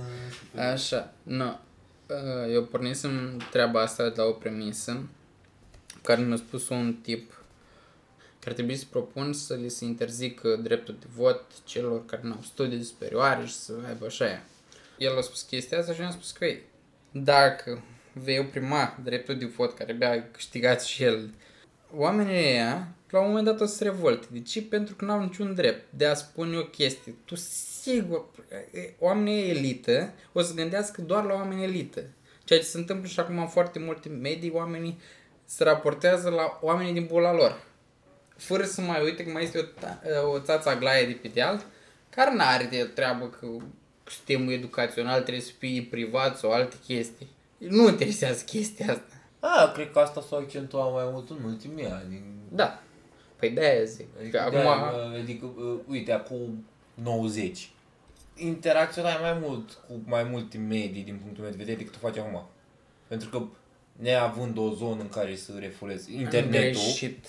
Așa, 0.56 1.13
nu. 1.23 1.60
Uh, 2.08 2.54
Eu 2.54 2.63
pornisem 2.63 3.41
treaba 3.52 3.82
asta 3.82 4.10
de 4.10 4.13
la 4.15 4.23
o 4.23 4.32
premisă 4.32 5.04
care 6.04 6.21
mi-a 6.21 6.36
spus 6.36 6.69
un 6.69 6.95
tip 7.02 7.43
că 8.39 8.49
ar 8.49 8.54
trebui 8.54 8.75
să 8.75 8.86
propun 8.89 9.34
să 9.34 9.54
li 9.54 9.69
se 9.69 9.86
interzică 9.86 10.56
dreptul 10.56 10.97
de 10.99 11.06
vot 11.15 11.43
celor 11.65 12.06
care 12.06 12.21
nu 12.23 12.32
au 12.32 12.41
studii 12.41 12.84
superioare 12.84 13.45
și 13.45 13.54
să 13.54 13.73
aibă 13.88 14.06
așa 14.06 14.25
ea. 14.25 14.45
El 14.97 15.17
a 15.17 15.21
spus 15.21 15.41
chestia 15.41 15.80
asta 15.80 15.93
și 15.93 15.99
mi-a 15.99 16.12
spus 16.12 16.32
că 16.32 16.45
ei, 16.45 16.62
dacă 17.12 17.84
vei 18.13 18.39
oprima 18.39 18.97
dreptul 19.04 19.38
de 19.38 19.45
vot 19.45 19.73
care 19.73 19.91
abia 19.91 20.12
a 20.12 20.23
câștigat 20.32 20.84
și 20.84 21.04
el, 21.04 21.30
oamenii 21.95 22.36
ăia 22.36 22.88
la 23.10 23.19
un 23.19 23.28
moment 23.28 23.45
dat 23.45 23.60
o 23.62 23.65
să 23.65 23.76
se 23.76 23.84
revolte. 23.84 24.26
De 24.32 24.41
ce? 24.41 24.62
Pentru 24.62 24.95
că 24.95 25.06
n-au 25.06 25.22
niciun 25.22 25.54
drept 25.54 25.86
de 25.89 26.06
a 26.06 26.13
spune 26.13 26.58
o 26.58 26.63
chestie. 26.63 27.15
Tu 27.26 27.36
sigur, 27.82 28.26
oamenii 29.00 29.50
elită 29.50 30.13
o 30.34 30.41
să 30.41 30.54
gândească 30.54 31.02
doar 31.02 31.24
la 31.24 31.34
oameni 31.34 31.63
elită. 31.63 32.02
Ceea 32.43 32.60
ce 32.60 32.65
se 32.65 32.78
întâmplă 32.78 33.08
și 33.08 33.19
acum 33.19 33.39
în 33.39 33.48
foarte 33.48 33.80
multe 33.80 34.10
medii, 34.10 34.52
oamenii 34.52 35.00
se 35.45 35.63
raportează 35.63 36.30
la 36.30 36.60
oamenii 36.62 36.93
din 36.93 37.06
bula 37.06 37.34
lor. 37.34 37.63
Fără 38.38 38.63
să 38.63 38.82
mai 38.82 39.04
uite 39.04 39.24
că 39.24 39.32
mai 39.32 39.43
este 39.43 39.58
o, 39.60 39.62
ta- 39.62 40.02
o 40.34 40.39
țață 40.39 40.69
aglaie 40.69 41.06
de 41.06 41.19
pe 41.22 41.28
deal, 41.28 41.65
care 42.10 42.36
n-are 42.36 42.63
de 42.63 42.84
treabă 42.84 43.30
că 43.39 43.48
sistemul 44.04 44.52
educațional 44.52 45.22
trebuie 45.22 45.43
să 45.43 45.52
fie 45.58 45.88
privat 45.89 46.38
sau 46.38 46.52
alte 46.52 46.76
chestii. 46.86 47.28
Nu 47.58 47.88
interesează 47.88 48.43
chestia 48.43 48.86
asta. 48.86 49.13
A, 49.39 49.72
cred 49.72 49.91
că 49.91 50.00
asta 50.00 50.22
s-a 50.30 50.36
accentuat 50.36 50.93
mai 50.93 51.08
mult 51.12 51.30
în 51.30 51.43
ultimii 51.45 51.86
ani. 51.86 52.24
Da. 52.52 52.84
Păi 53.39 53.49
de-aia 53.49 53.84
zic. 53.84 54.06
Adică, 54.19 54.38
Că 54.43 54.49
de-aia, 54.49 54.69
acum... 54.71 55.13
adică, 55.21 55.45
uh, 55.45 55.80
uite, 55.88 56.12
acum 56.12 56.65
90. 56.93 57.69
Interacționai 58.36 59.17
mai 59.21 59.38
mult 59.41 59.71
cu 59.88 59.93
mai 60.06 60.23
multe 60.23 60.58
medii 60.58 61.04
din 61.04 61.19
punctul 61.23 61.41
meu 61.43 61.52
de 61.52 61.58
vedere 61.58 61.78
decât 61.78 61.93
tu 61.93 61.99
faci 61.99 62.17
acum. 62.17 62.45
Pentru 63.08 63.30
că 63.30 63.41
neavând 63.95 64.58
o 64.58 64.73
zonă 64.73 65.02
în 65.02 65.10
care 65.10 65.36
să 65.36 65.52
refulezi 65.60 66.10
Am 66.15 66.19
internetul, 66.19 66.82
greșit. 66.82 67.25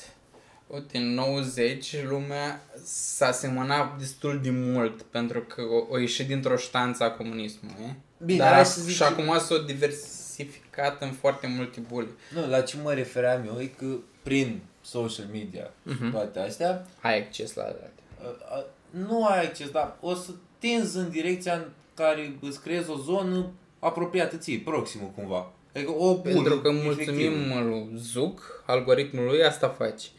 Uite, 0.66 0.98
în 0.98 1.14
90 1.14 2.02
lumea 2.02 2.60
s-a 2.84 3.32
semănat 3.32 3.98
destul 3.98 4.40
de 4.42 4.50
mult 4.50 5.02
pentru 5.02 5.40
că 5.40 5.62
o, 5.62 5.86
o 5.94 5.98
ieșit 5.98 6.26
dintr-o 6.26 6.56
ștanță 6.56 7.04
a 7.04 7.10
comunismului. 7.10 7.94
Bine, 8.24 8.38
Dar 8.38 8.52
hai 8.52 8.66
să 8.66 8.80
zic 8.80 8.92
și 8.92 8.98
că- 8.98 9.04
acum 9.04 9.38
s-a 9.38 9.58
diversificat 9.66 11.02
în 11.02 11.12
foarte 11.12 11.46
multe 11.46 11.80
bule. 11.88 12.06
nu, 12.34 12.48
la 12.48 12.60
ce 12.60 12.76
mă 12.82 12.92
refeream 12.92 13.44
eu 13.46 13.60
e 13.60 13.66
că 13.66 13.86
prin 14.22 14.60
social 14.82 15.26
media 15.32 15.70
și 15.88 15.96
Mhm. 16.00 16.10
toate 16.10 16.38
astea, 16.40 16.86
Ai 17.00 17.18
acces 17.18 17.54
la 17.54 17.62
date. 17.62 17.92
a- 18.22 18.54
a- 18.56 18.64
nu 18.90 19.26
ai 19.26 19.44
acces, 19.44 19.70
dar 19.70 19.96
o 20.00 20.14
să 20.14 20.30
tinzi 20.58 20.96
în 20.96 21.10
direcția 21.10 21.54
în 21.54 21.64
care 21.94 22.36
îți 22.40 22.60
creezi 22.62 22.90
o 22.90 22.96
zonă 22.96 23.46
apropiată 23.78 24.36
ție, 24.36 24.58
proximă 24.64 25.10
cumva. 25.14 25.50
Adică 25.74 25.90
o 25.90 26.16
bulă, 26.16 26.32
Pentru 26.32 26.60
că 26.60 26.68
efectiv. 26.68 26.84
mulțumim 26.84 27.66
lui 27.68 27.90
Zuc, 27.96 28.62
algoritmul 28.66 29.24
lui 29.24 29.44
asta 29.44 29.68
faci. 29.68 30.10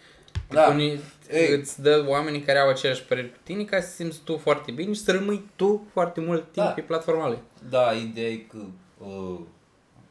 Da. 0.49 0.61
Pune, 0.61 0.83
Ei. 1.31 1.55
îți 1.55 1.81
dă 1.81 2.05
oamenii 2.07 2.41
care 2.41 2.59
au 2.59 2.69
aceleași 2.69 3.03
păreri 3.03 3.31
cu 3.31 3.37
tine 3.43 3.63
ca 3.63 3.81
să 3.81 3.89
simți 3.89 4.19
tu 4.23 4.37
foarte 4.37 4.71
bine 4.71 4.93
și 4.93 4.99
să 5.03 5.11
rămâi 5.11 5.45
tu 5.55 5.87
foarte 5.91 6.19
mult 6.21 6.43
timp 6.43 6.65
Da. 6.65 6.71
pe 6.71 6.81
platforma 6.81 7.27
lui. 7.27 7.37
Da, 7.69 7.91
ideea 7.93 8.29
e 8.29 8.35
că 8.35 8.57
uh, 8.97 9.39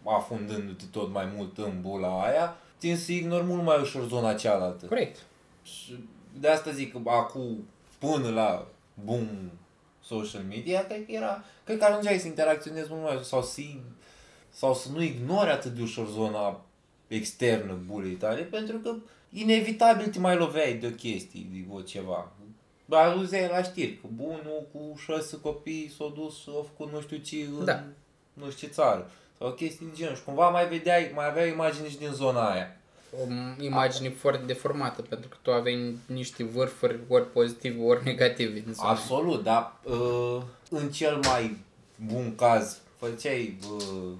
afundându-te 0.04 0.84
tot 0.90 1.12
mai 1.12 1.28
mult 1.36 1.58
în 1.58 1.72
bula 1.80 2.22
aia, 2.22 2.56
tin 2.80 2.96
să 2.96 3.12
ignori 3.12 3.44
mult 3.44 3.62
mai 3.62 3.80
ușor 3.80 4.08
zona 4.08 4.34
cealaltă. 4.34 4.86
Corect. 4.86 5.26
Și 5.62 6.04
de 6.40 6.48
asta 6.48 6.70
zic 6.70 6.92
că 6.92 7.10
acum, 7.10 7.64
până 7.98 8.30
la 8.30 8.66
boom 9.04 9.26
social 10.04 10.42
media, 10.48 10.86
cred 10.86 11.06
că 11.06 11.12
era, 11.12 11.44
cred 11.64 11.78
că 11.78 11.84
ajungeai 11.84 12.18
să 12.18 12.26
interacționezi 12.26 12.88
mult 12.90 13.02
mai 13.02 13.12
ușor 13.12 13.24
sau 13.24 13.42
să 13.42 13.60
sau 14.50 14.74
să 14.74 14.88
nu 14.92 15.02
ignori 15.02 15.50
atât 15.50 15.72
de 15.72 15.82
ușor 15.82 16.08
zona 16.08 16.60
externă 17.08 17.78
bulei 17.86 18.14
tale, 18.14 18.42
pentru 18.42 18.78
că 18.78 18.94
inevitabil 19.30 20.06
te 20.06 20.18
mai 20.18 20.36
loveai 20.36 20.74
de 20.74 20.86
o 20.86 20.90
chestie, 20.90 21.46
de 21.52 21.64
o 21.70 21.80
ceva. 21.80 22.32
Auzeai 22.88 23.48
la 23.48 23.62
știri 23.62 23.98
că 24.00 24.06
bunul 24.14 24.68
cu 24.72 24.98
șase 24.98 25.40
copii 25.40 25.92
s-a 25.96 26.12
dus, 26.14 26.42
s-a 26.42 26.50
făcut 26.52 26.92
nu 26.92 27.00
știu 27.00 27.16
ce 27.16 27.36
în 27.58 27.64
Da. 27.64 27.84
nu 28.32 28.50
știu 28.50 28.66
ce 28.66 28.72
țară. 28.74 29.10
Sau 29.42 29.50
chestii 29.50 29.86
de 29.86 29.92
genul. 29.96 30.14
Și 30.14 30.22
cumva 30.24 30.48
mai 30.48 30.68
vedeai, 30.68 31.10
mai 31.14 31.26
aveai 31.26 31.50
imagini 31.50 31.88
și 31.88 31.98
din 31.98 32.12
zona 32.12 32.50
aia. 32.50 32.76
O 33.20 33.32
imagine 33.62 34.08
foarte 34.08 34.44
deformată, 34.46 35.02
pentru 35.02 35.28
că 35.28 35.36
tu 35.42 35.52
aveai 35.52 35.96
niște 36.06 36.44
vârfuri 36.44 36.98
ori 37.08 37.32
pozitive, 37.32 37.82
ori 37.82 38.04
negative. 38.04 38.62
În 38.66 38.74
zona. 38.74 38.88
Absolut, 38.88 39.42
dar 39.42 39.72
uh, 39.84 40.42
în 40.70 40.90
cel 40.90 41.16
mai 41.16 41.56
bun 42.06 42.34
caz 42.34 42.78
făceai 42.96 43.58
uh, 43.72 44.12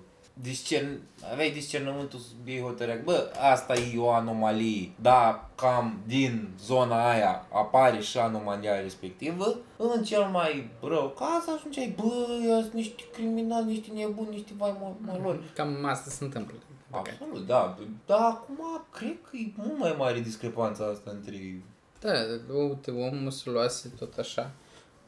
discern, 0.43 1.01
aveai 1.33 1.51
discernământul 1.51 2.19
să 2.19 2.33
iei 2.45 2.61
hotărârea, 2.61 3.01
bă, 3.05 3.31
asta 3.53 3.75
e 3.75 3.99
o 3.99 4.11
anomalie, 4.11 4.91
dar 5.01 5.49
cam 5.55 6.01
din 6.07 6.49
zona 6.65 7.11
aia 7.11 7.47
apare 7.53 8.01
și 8.01 8.19
anomalia 8.19 8.81
respectivă, 8.81 9.57
în 9.77 10.03
cel 10.05 10.23
mai 10.23 10.71
rău 10.83 11.09
caz 11.19 11.55
ajungeai, 11.57 11.95
bă, 11.97 12.27
ăia 12.43 12.61
sunt 12.61 12.73
niște 12.73 13.03
criminali, 13.13 13.67
niște 13.67 13.93
nebuni, 13.93 14.29
niște 14.31 14.53
vai 14.57 14.75
mă- 14.81 15.13
mălori. 15.13 15.53
Cam 15.55 15.85
asta 15.85 16.11
se 16.11 16.25
întâmplă. 16.25 16.55
din 16.67 16.77
păcate. 16.91 17.19
Absolut, 17.23 17.47
da. 17.47 17.79
Dar 18.07 18.21
acum 18.21 18.85
cred 18.93 19.17
că 19.31 19.37
e 19.37 19.53
mult 19.57 19.79
mai 19.79 19.95
mare 19.99 20.21
discrepanța 20.21 20.85
asta 20.85 21.11
între... 21.11 21.63
Da, 22.01 22.13
uite, 22.55 22.91
omul 22.91 23.31
se 23.31 23.51
luase 23.51 23.93
tot 23.99 24.19
așa 24.19 24.51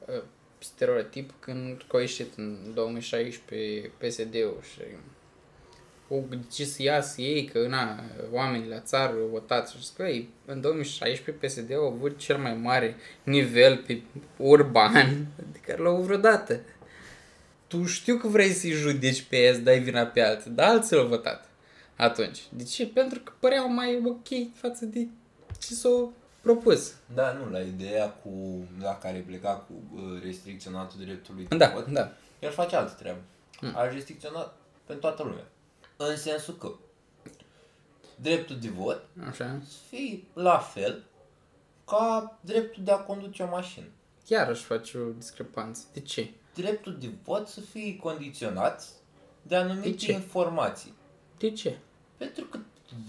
uh, 0.09 0.23
stereotip 0.59 1.31
când 1.39 1.85
a 1.93 1.99
ieșit 1.99 2.37
în 2.37 2.57
2016 2.75 3.91
PSD-ul 3.99 4.61
și 4.73 4.81
o 6.15 6.23
ce 6.53 6.65
să 6.65 6.83
iasă 6.83 7.21
ei, 7.21 7.45
că 7.45 7.67
na, 7.69 8.01
oamenii 8.33 8.69
la 8.69 8.81
țară 8.81 9.13
au 9.13 9.29
votat 9.31 9.69
și 9.69 9.85
zic, 9.85 9.97
"Băi, 9.97 10.29
în 10.45 10.61
2016 10.61 11.47
PSD-ul 11.47 11.85
a 11.85 11.87
avut 11.95 12.19
cel 12.19 12.37
mai 12.39 12.55
mare 12.55 12.97
nivel 13.23 13.77
pe 13.87 14.01
urban 14.37 15.27
de 15.53 15.59
care 15.67 15.83
l-au 15.83 15.93
avut 15.95 16.05
vreodată. 16.07 16.61
Tu 17.67 17.85
știu 17.85 18.17
că 18.17 18.29
vrei 18.29 18.51
să-i 18.51 18.71
judeci 18.71 19.23
pe 19.23 19.37
ei, 19.37 19.55
să 19.55 19.61
dai 19.61 19.79
vina 19.79 20.05
pe 20.05 20.21
alții, 20.23 20.51
dar 20.51 20.69
alții 20.69 20.97
l-au 20.97 21.07
votat 21.07 21.49
atunci. 21.97 22.39
De 22.49 22.63
ce? 22.65 22.87
Pentru 22.87 23.21
că 23.21 23.33
păreau 23.39 23.73
mai 23.73 24.03
ok 24.05 24.55
față 24.55 24.85
de 24.85 25.07
ce 25.59 25.75
s-au 25.75 26.13
propus. 26.41 26.93
Da, 27.15 27.33
nu, 27.33 27.51
la 27.51 27.61
ideea 27.61 28.09
cu, 28.09 28.65
la 28.81 28.99
care 28.99 29.19
pleca 29.27 29.51
cu 29.53 29.73
uh, 29.95 30.23
restricționatul 30.25 31.01
dreptului 31.05 31.47
de 31.49 31.57
Da, 31.57 31.71
vot, 31.75 31.87
da. 31.87 32.13
el 32.39 32.51
face 32.51 32.77
altă 32.77 32.97
treabă. 32.99 33.21
Hmm. 33.57 33.73
A 33.77 33.89
restricționat 33.89 34.57
pentru 34.87 35.07
toată 35.07 35.23
lumea. 35.23 35.45
În 36.09 36.17
sensul 36.17 36.55
că 36.55 36.73
dreptul 38.17 38.57
de 38.61 38.69
vot 38.69 39.03
Așa. 39.29 39.61
să 39.69 39.77
fie 39.89 40.23
la 40.35 40.59
fel 40.59 41.03
ca 41.87 42.39
dreptul 42.41 42.83
de 42.85 42.91
a 42.91 42.97
conduce 42.97 43.43
o 43.43 43.49
mașină. 43.49 43.87
Iarăși 44.27 44.63
faci 44.63 44.95
o 44.95 44.99
discrepanță. 45.19 45.83
De 45.93 46.01
ce? 46.01 46.31
Dreptul 46.55 46.97
de 47.01 47.09
vot 47.25 47.49
să 47.49 47.61
fie 47.61 47.97
condiționat 47.97 48.85
de 49.43 49.57
anumite 49.57 49.89
De 49.89 49.95
ce? 49.97 50.13
informații. 50.13 50.95
De 51.39 51.51
ce? 51.51 51.77
Pentru 52.17 52.45
că 52.45 52.59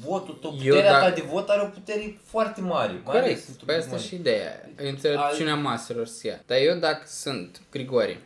votul 0.06 0.34
tău, 0.34 0.52
Eu 0.52 0.58
puterea 0.58 0.92
dacă- 0.92 1.10
ta 1.10 1.16
de 1.16 1.22
vot 1.22 1.50
are 1.50 1.62
o 1.62 1.68
putere 1.68 2.20
foarte 2.24 2.62
mare. 2.62 2.92
mai 2.92 3.18
ales 3.18 3.22
Corect. 3.22 3.48
într-un 3.48 3.68
Păi 3.68 3.76
asta 3.76 3.90
moment. 3.90 4.06
și 4.08 4.16
ideea. 4.16 4.70
Înțelepciunea 4.76 5.56
maselor 5.56 6.06
să 6.08 6.28
ia. 6.28 6.42
Dar 6.46 6.58
eu 6.58 6.78
dacă 6.80 7.04
sunt 7.08 7.62
Grigori 7.72 8.20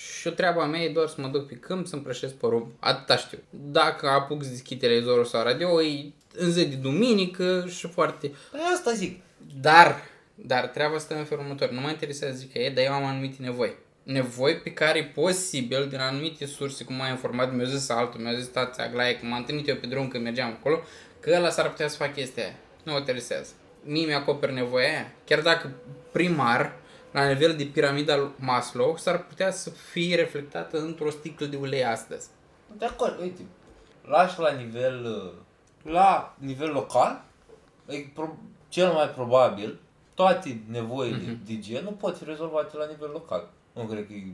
și 0.00 0.26
o 0.26 0.30
treaba 0.30 0.64
mea 0.64 0.80
e 0.80 0.92
doar 0.92 1.06
să 1.06 1.20
mă 1.20 1.28
duc 1.28 1.46
pe 1.46 1.54
câmp 1.54 1.86
să 1.86 1.94
împrășesc 1.94 2.34
porumb. 2.34 2.70
Atâta 2.78 3.16
știu. 3.16 3.38
Dacă 3.50 4.08
apuc 4.08 4.42
să 4.42 4.50
deschid 4.50 4.80
televizorul 4.80 5.24
sau 5.24 5.42
radio, 5.42 5.82
e 5.82 6.12
în 6.36 6.50
zi 6.50 6.66
de 6.66 6.74
duminică 6.74 7.66
și 7.68 7.88
foarte... 7.88 8.32
Păi 8.50 8.60
asta 8.74 8.92
zic. 8.92 9.20
Dar, 9.60 10.02
dar 10.34 10.66
treaba 10.66 10.94
asta 10.94 11.14
în 11.14 11.24
felul 11.24 11.44
următor. 11.44 11.70
Nu 11.70 11.80
mă 11.80 11.88
interesează 11.88 12.36
zic 12.36 12.52
că 12.52 12.58
e, 12.58 12.70
dar 12.70 12.84
eu 12.84 12.92
am 12.92 13.04
anumite 13.04 13.36
nevoi. 13.42 13.76
Nevoi 14.02 14.56
pe 14.56 14.72
care 14.72 14.98
e 14.98 15.04
posibil, 15.04 15.86
din 15.88 15.98
anumite 15.98 16.46
surse, 16.46 16.84
cum 16.84 16.94
m-a 16.94 17.08
informat, 17.08 17.54
mi-a 17.54 17.64
zis 17.64 17.88
altul, 17.88 18.20
mi-a 18.20 18.34
zis 18.34 18.46
tața 18.46 18.82
Aglaie, 18.82 19.16
că 19.16 19.26
m-am 19.26 19.38
întâlnit 19.38 19.68
eu 19.68 19.76
pe 19.76 19.86
drum 19.86 20.08
când 20.08 20.24
mergeam 20.24 20.48
acolo, 20.48 20.80
că 21.20 21.32
ăla 21.34 21.50
s-ar 21.50 21.70
putea 21.70 21.88
să 21.88 21.96
facă 21.96 22.10
chestia 22.10 22.42
aia. 22.42 22.54
Nu 22.82 22.92
mă 22.92 22.98
interesează. 22.98 23.50
Mie 23.84 24.06
mi-acoperă 24.06 24.52
nevoia 24.52 24.88
aia. 24.88 25.12
Chiar 25.26 25.40
dacă 25.40 25.70
primar, 26.12 26.79
la 27.12 27.26
nivel 27.28 27.56
de 27.56 27.64
piramida 27.64 28.16
lui 28.16 28.30
Maslow, 28.38 28.96
s-ar 28.96 29.24
putea 29.26 29.50
să 29.50 29.70
fie 29.70 30.16
reflectată 30.16 30.78
într-o 30.80 31.10
sticlă 31.10 31.46
de 31.46 31.56
ulei 31.56 31.84
astăzi. 31.84 32.28
De 32.78 32.84
acord, 32.84 33.20
uite, 33.20 33.40
lași 34.04 34.38
la 34.38 34.52
nivel, 34.52 35.04
uh, 35.04 35.32
la 35.92 36.34
nivel 36.38 36.70
local, 36.70 37.24
e 37.86 37.96
pro- 38.14 38.36
cel 38.68 38.92
mai 38.92 39.08
probabil, 39.08 39.80
toate 40.14 40.60
nevoile 40.68 41.16
Mhm. 41.16 41.44
de 41.46 41.58
gen 41.58 41.84
nu 41.84 41.90
pot 41.90 42.16
fi 42.16 42.24
rezolvate 42.24 42.76
la 42.76 42.86
nivel 42.86 43.10
local. 43.10 43.48
Nu 43.72 43.82
cred 43.84 44.06
că 44.06 44.12
e- 44.12 44.32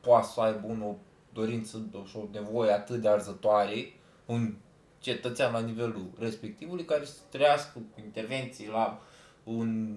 poate 0.00 0.26
să 0.34 0.40
aibă 0.40 0.66
unul 0.66 0.88
o 0.88 0.94
dorință 1.32 1.78
și 2.06 2.16
o 2.16 2.20
nevoie 2.32 2.72
atât 2.72 3.00
de 3.00 3.08
arzătoare, 3.08 3.92
un 4.26 4.54
cetățean 4.98 5.52
la 5.52 5.58
nivelul 5.60 6.06
respectivului 6.18 6.84
care 6.84 7.04
să 7.04 7.12
trăiască 7.28 7.70
cu 7.94 8.00
intervenții 8.04 8.68
la 8.68 9.00
un 9.44 9.96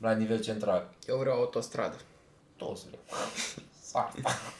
la 0.00 0.12
nivel 0.12 0.40
central. 0.40 0.94
Eu 1.08 1.16
vreau 1.16 1.38
autostradă. 1.38 1.96
Toți 2.56 2.84
le. 2.90 2.98
Asta. 3.92 4.12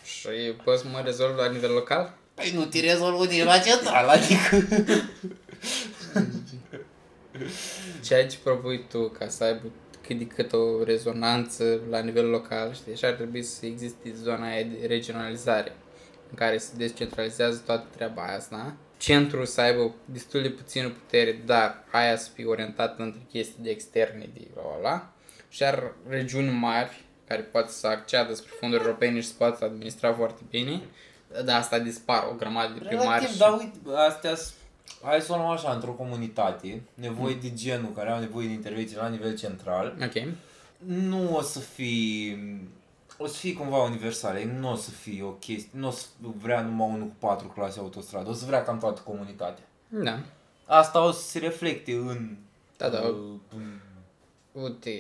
Și 0.05 0.29
poți 0.65 0.83
să 0.83 0.89
mă 0.89 1.01
rezolv 1.05 1.37
la 1.37 1.51
nivel 1.51 1.73
local? 1.73 2.15
Păi 2.35 2.53
nu 2.55 2.65
te 2.65 2.81
rezolvă 2.81 3.25
nici 3.25 3.45
la 3.45 3.59
central, 3.59 4.09
adică... 4.09 4.67
ceea 8.05 8.27
ce 8.27 8.39
propui 8.43 8.87
tu 8.89 9.09
ca 9.09 9.29
să 9.29 9.45
aibă 9.45 9.71
cât 10.07 10.19
de 10.19 10.27
cât 10.27 10.53
o 10.53 10.85
rezonanță 10.85 11.81
la 11.91 11.99
nivel 11.99 12.29
local, 12.29 12.75
știi, 12.75 12.97
și 12.97 13.05
ar 13.05 13.13
trebui 13.13 13.43
să 13.43 13.67
existe 13.67 14.13
zona 14.23 14.47
aia 14.47 14.63
de 14.63 14.87
regionalizare 14.87 15.77
în 16.31 16.37
care 16.37 16.59
se 16.59 16.73
descentralizează 16.77 17.63
toată 17.67 17.87
treaba 17.97 18.23
asta. 18.23 18.75
Centrul 18.97 19.47
să 19.47 19.61
aibă 19.61 19.95
destul 20.05 20.43
de 20.43 20.51
puțină 20.51 20.89
putere, 20.89 21.43
dar 21.47 21.85
aia 21.91 22.17
să 22.17 22.31
fie 22.35 22.45
orientată 22.45 23.03
între 23.03 23.21
chestii 23.29 23.63
de 23.63 23.71
externe 23.71 24.31
de 24.35 24.47
ăla. 24.79 25.13
Și 25.51 25.63
ar 25.65 25.93
regiuni 26.09 26.49
mari 26.51 27.05
care 27.29 27.41
poate 27.43 27.71
să 27.71 27.87
acceadă 27.87 28.35
spre 28.35 28.53
fonduri 28.61 28.83
europene 28.83 29.21
și 29.21 29.27
să 29.27 29.35
poată 29.39 29.65
administra 29.65 30.13
foarte 30.15 30.43
bine. 30.51 30.81
Dar 31.45 31.59
asta 31.59 31.79
dispar 31.79 32.27
o 32.31 32.35
grămadă 32.35 32.73
de 32.73 32.79
primari. 32.79 33.07
Relativ, 33.09 33.29
și- 33.29 33.39
dar 33.39 33.53
uite, 33.53 33.79
astea 34.09 34.35
s- 34.35 34.55
hai 35.03 35.21
să 35.21 35.33
o 35.33 35.37
luăm 35.37 35.49
așa, 35.49 35.73
într-o 35.73 35.91
comunitate, 35.93 36.83
nevoi 36.95 37.35
de 37.35 37.53
genul 37.55 37.93
care 37.95 38.11
au 38.11 38.19
nevoie 38.21 38.47
de 38.47 38.53
intervenție 38.53 38.97
la 38.97 39.09
nivel 39.09 39.37
central, 39.37 39.97
Ok. 40.03 40.23
nu 40.87 41.37
o 41.37 41.41
să 41.41 41.59
fie, 41.59 42.39
o 43.19 43.27
să 43.27 43.37
fie 43.37 43.53
cumva 43.55 43.83
universale, 43.83 44.45
nu 44.59 44.71
o 44.71 44.75
să 44.75 44.91
fie 44.91 45.23
o 45.23 45.29
chestie, 45.31 45.71
nu 45.73 45.87
o 45.89 45.91
să 45.91 46.07
vrea 46.21 46.61
numai 46.61 46.89
unul 46.89 47.07
cu 47.07 47.15
patru 47.19 47.47
clase 47.49 47.79
autostradă, 47.79 48.29
o 48.31 48.33
să 48.33 48.45
vrea 48.47 48.63
cam 48.65 48.79
toată 48.79 49.01
comunitatea. 49.05 49.65
Da. 49.89 50.19
Asta 50.67 51.05
o 51.07 51.11
să 51.11 51.23
se 51.29 51.39
reflecte 51.39 51.93
în... 51.93 52.37
Da, 52.77 52.89
da. 52.89 52.99
uh, 53.01 53.15
în 53.57 53.79
Uite, 54.53 54.91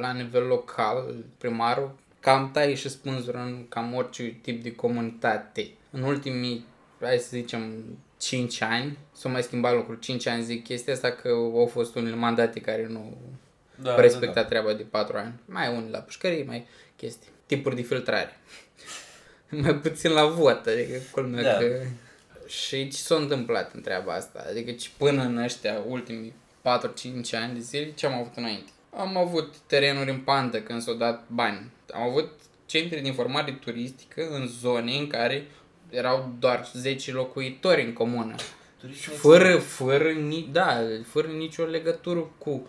la 0.00 0.12
nivel 0.12 0.46
local, 0.46 1.14
primarul 1.38 1.98
cam 2.20 2.50
taie 2.50 2.74
și 2.74 2.88
spânzură 2.88 3.38
în 3.38 3.66
cam 3.68 3.94
orice 3.94 4.22
tip 4.42 4.62
de 4.62 4.74
comunitate. 4.74 5.70
În 5.90 6.02
ultimii, 6.02 6.64
hai 7.00 7.18
să 7.18 7.28
zicem, 7.30 7.84
5 8.18 8.60
ani, 8.60 8.98
s-au 9.12 9.30
mai 9.30 9.42
schimbat 9.42 9.74
lucruri. 9.74 10.00
5 10.00 10.26
ani 10.26 10.42
zic 10.42 10.64
chestia 10.64 10.92
asta 10.92 11.10
că 11.10 11.28
au 11.28 11.68
fost 11.72 11.94
unele 11.94 12.14
mandate 12.14 12.60
care 12.60 12.86
nu 12.86 13.16
da, 13.82 13.92
au 13.92 14.00
respectat 14.00 14.48
treaba 14.48 14.72
de 14.72 14.82
4 14.82 15.16
ani. 15.16 15.32
Mai 15.44 15.76
unii 15.76 15.90
la 15.90 15.98
pușcării, 15.98 16.44
mai 16.44 16.66
chestii. 16.96 17.30
Tipuri 17.46 17.76
de 17.76 17.82
filtrare. 17.82 18.36
mai 19.62 19.74
puțin 19.74 20.10
la 20.10 20.26
vot, 20.26 20.66
adică 20.66 20.98
culmea 21.10 21.42
Da. 21.42 21.58
că... 21.58 21.82
Și 22.46 22.88
ce 22.88 22.96
s-a 22.96 23.14
întâmplat 23.14 23.74
în 23.74 23.80
treaba 23.80 24.12
asta? 24.12 24.44
Adică 24.48 24.70
ce 24.70 24.88
până 24.96 25.22
în 25.22 25.36
ăștia 25.36 25.82
ultimii 25.86 26.32
4-5 26.32 26.64
ani 27.32 27.54
de 27.54 27.60
zile, 27.60 27.92
ce 27.92 28.06
am 28.06 28.12
avut 28.12 28.36
înainte? 28.36 28.70
Am 28.98 29.16
avut 29.16 29.54
terenuri 29.56 30.10
în 30.10 30.18
pandă 30.18 30.58
când 30.60 30.82
s-au 30.82 30.94
dat 30.94 31.24
bani. 31.28 31.70
Am 31.94 32.02
avut 32.02 32.28
centre 32.66 33.00
de 33.00 33.06
informare 33.06 33.52
turistică 33.52 34.28
în 34.30 34.46
zone 34.46 34.92
în 34.92 35.06
care 35.06 35.46
erau 35.90 36.32
doar 36.38 36.68
10 36.72 37.12
locuitori 37.12 37.84
în 37.84 37.92
comună. 37.92 38.34
Turism 38.80 39.10
Fără, 39.10 39.56
fără, 39.56 40.10
ni, 40.10 40.48
da, 40.52 40.78
fără 41.06 41.26
nicio 41.26 41.64
legătură 41.64 42.30
cu 42.38 42.68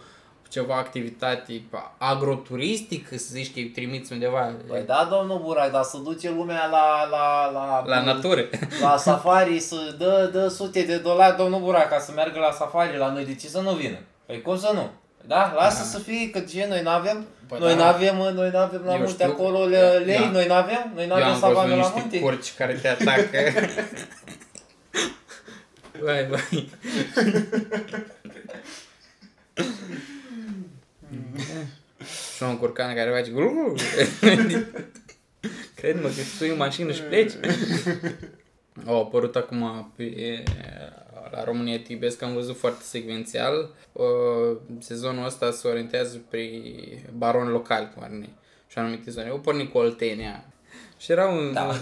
ceva 0.50 0.76
activitate 0.76 1.64
agroturistică, 1.98 3.18
să 3.18 3.28
zici 3.32 3.54
că 3.54 3.60
îi 3.60 3.70
trimiți 3.70 4.14
undeva 4.14 4.54
Păi 4.68 4.84
da, 4.86 5.08
domnul 5.12 5.40
Burai, 5.40 5.72
dar 5.72 5.84
să 5.84 5.98
duce 5.98 6.30
lumea 6.30 6.66
la... 6.66 7.08
La, 7.10 7.52
la, 7.52 7.84
la 7.86 8.04
natură. 8.04 8.50
la 8.82 8.98
safari 8.98 9.60
să 9.60 9.96
dă, 9.98 10.30
dă 10.32 10.48
sute 10.48 10.82
de 10.82 10.98
dolari 10.98 11.38
domnul 11.38 11.60
Burai 11.60 11.88
ca 11.90 12.00
să 12.00 12.12
meargă 12.12 12.40
la 12.40 12.52
safari 12.52 12.98
la 12.98 13.12
noi, 13.12 13.26
de 13.26 13.36
ce 13.36 13.48
să 13.48 13.60
nu 13.60 13.72
vină? 13.72 13.98
Păi 14.26 14.42
cum 14.42 14.58
să 14.58 14.72
nu? 14.74 14.90
Da? 15.28 15.54
Lasă 15.56 15.84
să 15.84 16.00
fie, 16.00 16.30
că 16.30 16.40
ce, 16.40 16.66
noi 16.70 16.82
n-avem, 16.82 17.26
Bă, 17.48 17.58
noi 17.60 17.76
da. 17.76 17.84
n-avem, 17.84 18.16
mă, 18.16 18.30
noi 18.30 18.50
n-avem 18.50 18.82
la 18.86 18.92
Eu 18.94 18.98
munte 18.98 19.12
știu. 19.14 19.26
acolo 19.32 19.66
le, 19.66 19.78
Eu- 19.78 20.04
lei, 20.06 20.16
eu- 20.24 20.32
noi 20.32 20.48
n-avem, 20.48 20.92
noi 20.94 21.04
Eu 21.04 21.10
n-avem 21.10 21.26
am 21.28 21.40
savană 21.40 21.60
văzut 21.60 21.70
la 21.70 21.76
niște 21.84 22.00
munte. 22.00 22.20
curci 22.20 22.54
care 22.58 22.74
te 22.74 22.88
atacă. 22.88 23.38
Vai, 26.04 26.28
vai. 26.28 26.70
și 32.36 32.44
un 32.44 32.58
curcan 32.58 32.96
care 32.96 33.10
face 33.12 33.32
glu 33.32 33.52
Cred-mă 35.76 36.08
că 36.08 36.22
sui 36.38 36.50
în 36.50 36.58
mașină 36.58 36.92
și 36.92 37.02
pleci. 37.02 37.32
Au 38.88 39.02
apărut 39.02 39.36
acum 39.36 39.92
pe, 39.96 40.44
la 41.32 41.44
România 41.44 41.80
Tibesc, 41.80 42.22
am 42.22 42.34
văzut 42.34 42.58
foarte 42.58 42.84
secvențial. 42.84 43.70
Sezonul 44.80 45.26
ăsta 45.26 45.52
se 45.52 45.68
orientează 45.68 46.22
pe 46.30 46.50
baroni 47.18 47.50
locali, 47.50 47.92
cum 47.94 48.04
ar 48.04 48.10
și 48.68 48.78
anumite 48.78 49.12
zone. 49.12 49.28
Eu 49.28 49.40
porni 49.40 49.70
cu 49.70 49.78
Oltenia. 49.78 50.46
Și 50.98 51.12
era 51.12 51.28
un 51.28 51.54
da. 51.54 51.76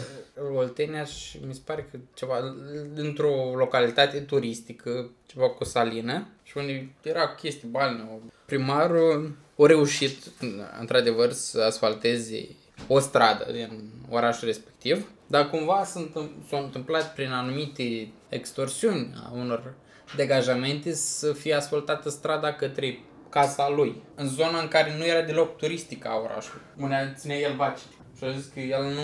Oltenia 0.56 1.04
și 1.04 1.40
mi 1.48 1.54
se 1.54 1.62
pare 1.66 1.88
că 1.92 1.98
ceva 2.14 2.56
într-o 2.96 3.54
localitate 3.56 4.20
turistică, 4.20 5.10
ceva 5.26 5.50
cu 5.50 5.58
o 5.60 5.66
salină 5.66 6.28
și 6.44 6.58
unde 6.58 6.90
era 7.02 7.36
chestii 7.36 7.68
balne. 7.68 8.10
Primarul 8.46 9.36
a 9.58 9.66
reușit, 9.66 10.18
într-adevăr, 10.80 11.32
să 11.32 11.62
asfalteze 11.62 12.48
o 12.88 13.00
stradă 13.00 13.52
din 13.52 13.90
orașul 14.10 14.48
respectiv, 14.48 15.12
dar 15.28 15.50
cumva 15.50 15.84
s-a 16.50 16.58
întâmplat 16.58 17.14
prin 17.14 17.32
anumite 17.32 18.08
extorsiuni 18.30 19.14
a 19.24 19.32
unor 19.34 19.74
degajamente 20.16 20.94
să 20.94 21.34
fie 21.34 21.54
asfaltată 21.54 22.10
strada 22.10 22.54
către 22.54 23.00
casa 23.30 23.70
lui, 23.70 24.04
în 24.16 24.28
zona 24.28 24.60
în 24.60 24.68
care 24.68 24.98
nu 24.98 25.06
era 25.06 25.22
deloc 25.22 25.58
turistică 25.58 26.08
a 26.08 26.20
orașului, 26.20 26.62
unde 26.78 27.14
ține 27.16 27.36
el 27.36 27.56
vaci. 27.56 27.80
Și 28.18 28.24
a 28.24 28.32
zis 28.32 28.46
că 28.46 28.60
el 28.60 28.84
nu, 28.84 29.02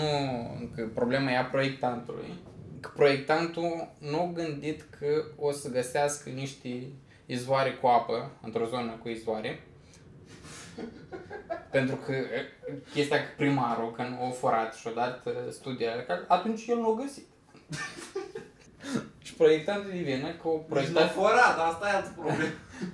că 0.74 0.86
problema 0.94 1.30
e 1.30 1.38
a 1.38 1.44
proiectantului. 1.44 2.34
Că 2.80 2.90
proiectantul 2.96 3.88
nu 3.98 4.20
a 4.20 4.32
gândit 4.34 4.86
că 4.98 5.24
o 5.36 5.52
să 5.52 5.70
găsească 5.70 6.30
niște 6.30 6.86
izvoare 7.26 7.70
cu 7.70 7.86
apă, 7.86 8.30
într-o 8.42 8.66
zonă 8.66 8.98
cu 9.02 9.08
izvoare, 9.08 9.60
pentru 11.70 11.96
că 11.96 12.12
chestia 12.92 13.16
că 13.16 13.28
primarul, 13.36 13.92
când 13.92 14.18
o 14.20 14.30
furat 14.30 14.74
și-o 14.74 14.90
dat 14.90 15.22
studiile, 15.50 16.06
atunci 16.28 16.66
el 16.66 16.76
nu 16.76 16.90
o 16.90 16.94
găsit. 16.94 17.26
și 19.24 19.34
proiectantul 19.34 19.90
divină 19.90 20.32
cu 20.42 20.64
proiectat... 20.68 21.02
Deci 21.02 21.12
furat, 21.12 21.58
asta 21.58 21.88
e 21.88 21.96
altă 21.96 22.12
problemă. 22.16 22.42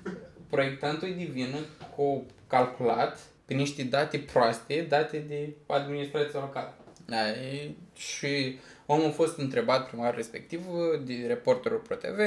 proiectantul 0.50 1.14
divină 1.16 1.56
cu 1.96 2.26
calculat 2.46 3.18
pe 3.44 3.54
niște 3.54 3.82
date 3.82 4.18
proaste, 4.18 4.86
date 4.88 5.18
de 5.18 5.54
administrația 5.66 6.40
locală. 6.40 6.74
Da, 7.06 7.28
e, 7.28 7.70
și 7.96 8.58
omul 8.86 9.06
a 9.06 9.10
fost 9.10 9.38
întrebat 9.38 9.88
primarul 9.88 10.16
respectiv 10.16 10.64
de 11.04 11.24
reporterul 11.26 11.78
ProTV 11.78 12.18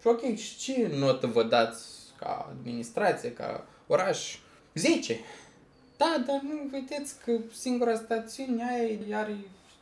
și 0.00 0.06
ok, 0.06 0.36
și 0.36 0.58
ce 0.58 0.90
notă 0.96 1.26
vă 1.26 1.42
dați 1.42 1.86
ca 2.18 2.46
administrație, 2.50 3.32
ca 3.32 3.66
oraș? 3.86 4.36
10. 4.74 5.20
Da, 5.96 6.22
dar 6.26 6.40
nu 6.42 6.68
vedeți 6.70 7.14
că 7.24 7.32
singura 7.52 7.94
stațiune 7.94 8.64
aia 8.70 9.18
are 9.18 9.36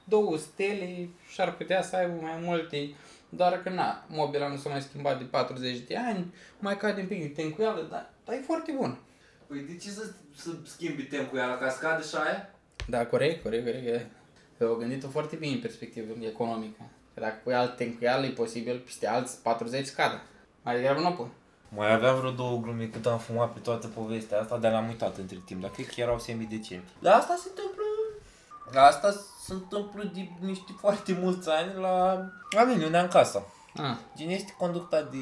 două 0.05 0.37
stele 0.37 1.09
și 1.29 1.41
ar 1.41 1.57
putea 1.57 1.83
să 1.83 1.97
aibă 1.97 2.19
mai 2.21 2.39
multe, 2.43 2.95
doar 3.29 3.63
că 3.63 3.69
na, 3.69 4.05
mobila 4.09 4.49
nu 4.49 4.57
s-a 4.57 4.69
mai 4.69 4.81
schimbat 4.81 5.19
de 5.19 5.25
40 5.25 5.79
de 5.79 5.97
ani, 5.97 6.35
mai 6.59 6.77
cade 6.77 7.01
un 7.01 7.07
pic 7.07 7.21
de 7.21 7.43
tencuială, 7.43 7.87
dar, 7.91 8.11
dar 8.25 8.35
e 8.35 8.43
foarte 8.47 8.73
bun. 8.73 8.99
Păi 9.47 9.61
de 9.61 9.77
ce 9.77 9.89
să, 9.89 10.13
să 10.37 10.51
schimbi 10.65 11.03
tencuiala, 11.03 11.57
ca 11.57 11.69
scade 11.69 12.03
și 12.03 12.15
aia? 12.15 12.51
Da, 12.89 13.07
corect, 13.07 13.43
corect, 13.43 13.65
corect. 13.65 14.11
Au 14.61 14.75
gândit-o 14.75 15.09
foarte 15.09 15.37
bine 15.37 15.55
în 15.55 15.61
perspectivă 15.61 16.15
economică. 16.21 16.91
Că 17.15 17.21
dacă 17.21 17.41
pui 17.43 17.55
alt 17.55 17.77
tencuială, 17.77 18.27
e 18.27 18.31
posibil 18.31 18.79
peste 18.79 19.07
alți 19.07 19.43
40 19.43 19.87
scadă. 19.87 20.23
Mai 20.63 20.75
degrabă 20.75 21.01
nu 21.01 21.13
pui. 21.13 21.31
Mai 21.77 21.93
aveam 21.93 22.19
vreo 22.19 22.31
două 22.31 22.59
glume 22.59 22.85
cât 22.85 23.07
am 23.07 23.19
fumat 23.19 23.53
pe 23.53 23.59
toată 23.59 23.87
povestea 23.87 24.41
asta, 24.41 24.57
dar 24.57 24.73
l-am 24.73 24.89
uitat 24.89 25.17
între 25.17 25.43
timp, 25.45 25.61
dar 25.61 25.71
cred 25.71 25.87
că 25.87 26.01
erau 26.01 26.19
semi-decenti. 26.19 26.91
Dar 26.99 27.15
asta 27.15 27.39
se 27.43 27.49
întâmplă... 27.49 27.85
Asta 28.81 29.13
se 29.45 29.53
întâmplă 29.53 30.11
de 30.15 30.29
niște 30.41 30.73
foarte 30.81 31.19
mulți 31.21 31.49
ani 31.49 31.81
la, 31.81 32.29
la 32.51 32.65
mine, 32.65 32.85
unde 32.85 32.97
am 32.97 33.09
casa. 33.09 33.47
Ah. 33.77 33.97
Gen 34.17 34.29
este 34.29 34.55
conducta 34.59 35.03
de... 35.03 35.17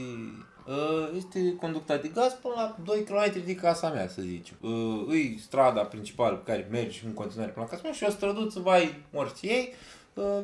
Uh, 0.66 1.08
este 1.16 1.56
conducta 1.56 1.96
de 1.96 2.08
gaz 2.08 2.32
până 2.32 2.54
la 2.56 2.76
2 2.84 3.04
km 3.04 3.44
de 3.44 3.54
casa 3.54 3.90
mea, 3.90 4.08
să 4.08 4.22
zicem. 4.22 4.56
Uh, 4.60 5.04
îi 5.06 5.38
strada 5.42 5.80
principală 5.80 6.36
pe 6.36 6.50
care 6.50 6.68
mergi 6.70 7.02
în 7.06 7.12
continuare 7.12 7.50
până 7.50 7.64
la 7.64 7.70
casa 7.70 7.82
mea 7.84 7.96
și 7.96 8.04
o 8.04 8.10
străduță 8.10 8.60
vai 8.60 9.04
morți 9.12 9.46
ei, 9.46 9.74
uh, 10.14 10.38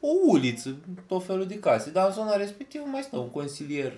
o 0.00 0.08
uliță, 0.26 0.76
tot 1.06 1.24
felul 1.24 1.46
de 1.46 1.58
case. 1.58 1.90
Dar 1.90 2.06
în 2.06 2.12
zona 2.12 2.36
respectivă 2.36 2.84
mai 2.84 3.02
stă 3.02 3.16
un 3.16 3.30
consilier 3.30 3.92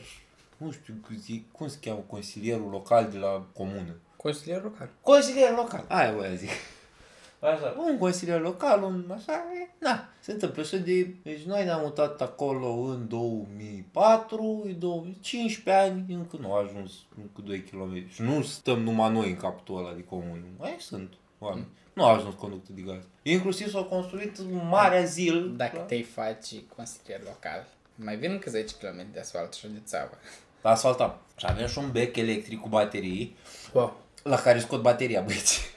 nu 0.57 0.71
știu 0.71 0.95
zic, 1.19 1.53
cum 1.53 1.69
se 1.69 1.79
cheamă 1.81 2.05
consilierul 2.07 2.71
local 2.71 3.11
de 3.11 3.19
la 3.19 3.47
comună? 3.53 3.97
Consilier 4.17 4.63
local. 4.63 4.89
Consilier 5.01 5.51
local, 5.51 5.85
aia 5.89 6.13
voia 6.13 6.35
zic. 6.35 6.51
Așa, 7.41 7.75
un 7.91 7.99
consilier 7.99 8.41
local, 8.41 8.83
un 8.83 9.11
așa, 9.15 9.33
e, 9.33 9.69
na, 9.79 10.09
se 10.21 10.33
întâmplă 10.33 10.63
și 10.63 10.77
de... 10.77 11.15
Deci 11.23 11.43
noi 11.43 11.65
ne-am 11.65 11.81
mutat 11.83 12.21
acolo 12.21 12.69
în 12.69 13.09
2004, 13.09 14.63
în 14.65 14.79
2015 14.79 15.85
ani, 15.85 16.15
încă 16.15 16.37
nu 16.41 16.53
a 16.53 16.63
ajuns 16.63 16.93
încă 17.17 17.41
2 17.45 17.63
km. 17.63 18.09
Și 18.09 18.23
nu 18.23 18.43
stăm 18.43 18.81
numai 18.81 19.13
noi 19.13 19.29
în 19.29 19.37
capul 19.37 19.79
ăla 19.79 19.93
de 19.93 20.05
comun. 20.05 20.45
Mai 20.59 20.77
sunt 20.79 21.13
oameni. 21.39 21.67
Nu 21.93 22.05
a 22.05 22.15
ajuns 22.15 22.35
conductă 22.35 22.73
de 22.73 22.81
gaz. 22.81 23.03
Inclusiv 23.23 23.71
s-au 23.71 23.85
construit 23.85 24.39
Marea 24.71 25.05
Zil. 25.05 25.57
Dacă 25.57 25.79
te 25.79 26.03
faci 26.03 26.55
consilier 26.77 27.21
local, 27.25 27.67
mai 27.95 28.17
vin 28.17 28.31
încă 28.31 28.51
10 28.51 28.75
km 28.75 29.13
de 29.13 29.21
asfalt 29.21 29.53
și 29.53 29.67
de 29.67 29.81
țavă 29.85 30.11
la 30.13 30.44
asfaltam. 30.69 31.15
Și 31.37 31.47
avem 31.49 31.67
și 31.67 31.79
un 31.79 31.91
bec 31.93 32.17
electric 32.17 32.61
cu 32.61 32.69
baterii, 32.69 33.37
wow. 33.73 34.01
la 34.23 34.37
care 34.37 34.59
scot 34.59 34.83
bateria, 34.83 35.21
băieți. 35.21 35.61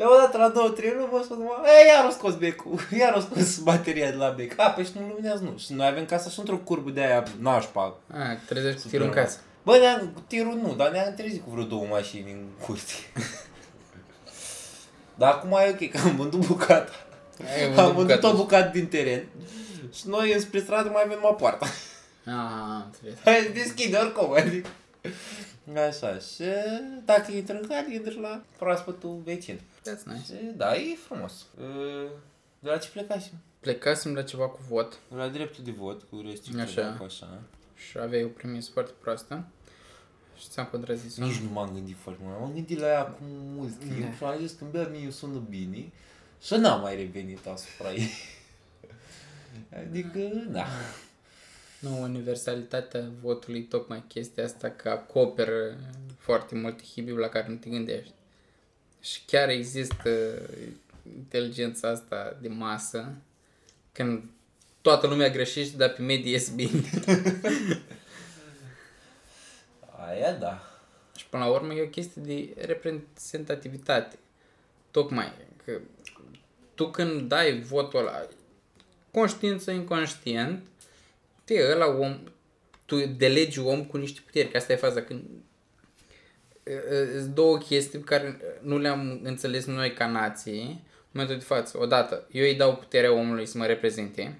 De 0.00 0.06
o 0.06 0.16
dată 0.16 0.36
la 0.36 0.48
două, 0.48 0.68
trei 0.68 0.92
luni, 0.96 1.08
vă 1.10 1.20
spun, 1.24 1.38
e, 1.38 1.86
iar 1.86 2.04
o 2.04 2.10
scos 2.10 2.34
becul, 2.34 2.80
iar 3.00 3.14
o 3.16 3.20
scos 3.20 3.58
bateria 3.58 4.10
de 4.10 4.16
la 4.16 4.28
bec. 4.28 4.52
A, 4.56 4.70
păi 4.70 4.84
și 4.84 4.90
nu 4.94 5.06
luminează, 5.06 5.42
nu. 5.42 5.58
Și 5.58 5.72
noi 5.72 5.86
avem 5.86 6.04
casa 6.04 6.30
și 6.30 6.38
într-o 6.38 6.56
curbă 6.56 6.90
de 6.90 7.00
aia 7.00 7.24
nașpa. 7.38 7.94
A, 8.12 8.36
trezești 8.46 8.82
cu 8.82 8.88
tirul 8.88 9.06
în 9.06 9.12
casă. 9.12 9.38
Bă, 9.62 9.76
ne-am, 9.76 10.10
cu 10.14 10.20
tirul 10.26 10.58
nu, 10.62 10.74
dar 10.74 10.90
ne-am 10.90 11.14
trezit 11.14 11.44
cu 11.44 11.50
vreo 11.50 11.64
două 11.64 11.86
mașini 11.90 12.30
în 12.30 12.44
curte. 12.60 12.92
dar 15.20 15.32
acum 15.32 15.50
e 15.50 15.68
ok, 15.68 15.90
că 15.90 15.98
am 15.98 16.16
vândut 16.16 16.46
bucata. 16.46 16.92
Am 17.76 17.94
vândut 17.94 18.22
o 18.22 18.34
bucată 18.34 18.70
din 18.72 18.86
teren. 18.86 19.24
Și 19.92 20.08
noi 20.08 20.32
înspre 20.32 20.60
stradă 20.60 20.88
mai 20.88 21.02
avem 21.04 21.18
o 21.22 21.32
poartă. 21.32 21.66
Ah, 22.24 22.84
înțeles. 22.84 23.18
Hai, 23.24 23.50
deschide 23.52 23.96
oricum, 23.96 24.32
adică. 24.32 24.68
Așa, 25.88 26.18
și 26.18 26.44
dacă 27.04 27.32
intră 27.32 27.58
în 27.60 27.66
care, 27.68 27.94
intri 27.94 28.20
la 28.20 28.42
proaspătul 28.58 29.20
vecin. 29.24 29.60
That's 29.80 30.02
nice. 30.04 30.24
Și, 30.24 30.52
da, 30.56 30.74
e 30.74 30.96
frumos. 31.06 31.46
De 32.58 32.68
la 32.68 32.78
ce 32.78 32.88
plecasem? 32.88 33.32
Plecasem 33.60 34.14
la 34.14 34.22
ceva 34.22 34.48
cu 34.48 34.58
vot. 34.68 34.98
La 35.16 35.28
dreptul 35.28 35.64
de 35.64 35.70
vot, 35.70 36.02
cu 36.02 36.22
restricții. 36.26 36.60
Așa. 36.60 36.98
așa. 37.04 37.42
Și 37.88 37.98
aveai 37.98 38.24
o 38.24 38.28
premis 38.28 38.68
foarte 38.68 38.92
proastă. 39.00 39.44
Și 40.38 40.48
ți-am 40.48 40.66
contrazis 40.66 41.16
Nici 41.16 41.38
nu 41.38 41.50
m-am 41.50 41.70
gândit 41.72 41.96
foarte 42.02 42.20
mult. 42.24 42.40
M-am 42.40 42.52
gândit 42.52 42.78
la 42.78 42.86
ea 42.86 43.00
acum 43.00 43.26
mult 43.28 43.78
timp 43.78 44.00
da. 44.00 44.12
și 44.16 44.24
am 44.24 44.38
zis 44.46 44.52
că 44.52 44.88
mie 44.90 45.10
sună 45.10 45.42
bine 45.48 45.92
și 46.42 46.54
n-am 46.54 46.80
mai 46.80 46.96
revenit 46.96 47.46
asupra 47.46 47.92
ei. 47.92 48.10
adică, 49.80 50.18
da. 50.48 50.66
Nu, 51.80 52.00
universalitatea 52.00 53.04
votului, 53.20 53.62
tocmai 53.62 54.04
chestia 54.08 54.44
asta 54.44 54.70
că 54.70 54.88
acoperă 54.88 55.76
foarte 56.18 56.54
multe 56.54 56.82
hibiu 56.92 57.16
la 57.16 57.28
care 57.28 57.48
nu 57.48 57.54
te 57.54 57.68
gândești. 57.68 58.12
Și 59.00 59.20
chiar 59.26 59.48
există 59.48 60.42
inteligența 61.16 61.88
asta 61.88 62.36
de 62.40 62.48
masă 62.48 63.12
când 63.92 64.22
toată 64.80 65.06
lumea 65.06 65.30
greșește, 65.30 65.76
dar 65.76 65.90
pe 65.90 66.02
medie 66.02 66.30
ies 66.30 66.50
bine. 66.50 66.90
Aia 70.08 70.32
da. 70.32 70.80
Și 71.16 71.26
până 71.26 71.44
la 71.44 71.50
urmă 71.50 71.74
e 71.74 71.82
o 71.82 71.88
chestie 71.88 72.22
de 72.22 72.66
reprezentativitate. 72.66 74.18
Tocmai 74.90 75.32
că 75.64 75.80
tu 76.74 76.90
când 76.90 77.28
dai 77.28 77.60
votul 77.60 77.98
ăla, 77.98 78.26
conștiință 79.10 79.70
inconștient, 79.70 80.62
te 81.50 81.70
ăla 81.72 81.86
om, 81.86 82.20
tu 82.86 82.96
delegi 83.06 83.60
om 83.60 83.84
cu 83.84 83.96
niște 83.96 84.20
puteri, 84.24 84.50
că 84.50 84.56
asta 84.56 84.72
e 84.72 84.76
faza 84.76 85.02
când 85.02 85.22
sunt 87.18 87.34
două 87.34 87.58
chestii 87.58 87.98
pe 87.98 88.04
care 88.04 88.40
nu 88.60 88.78
le-am 88.78 89.20
înțeles 89.22 89.64
noi 89.64 89.92
ca 89.92 90.06
nație 90.06 90.60
în 90.62 90.76
momentul 91.10 91.38
de 91.38 91.44
față. 91.44 91.78
Odată, 91.78 92.26
eu 92.30 92.44
îi 92.44 92.54
dau 92.54 92.76
puterea 92.76 93.12
omului 93.12 93.46
să 93.46 93.58
mă 93.58 93.66
reprezinte, 93.66 94.38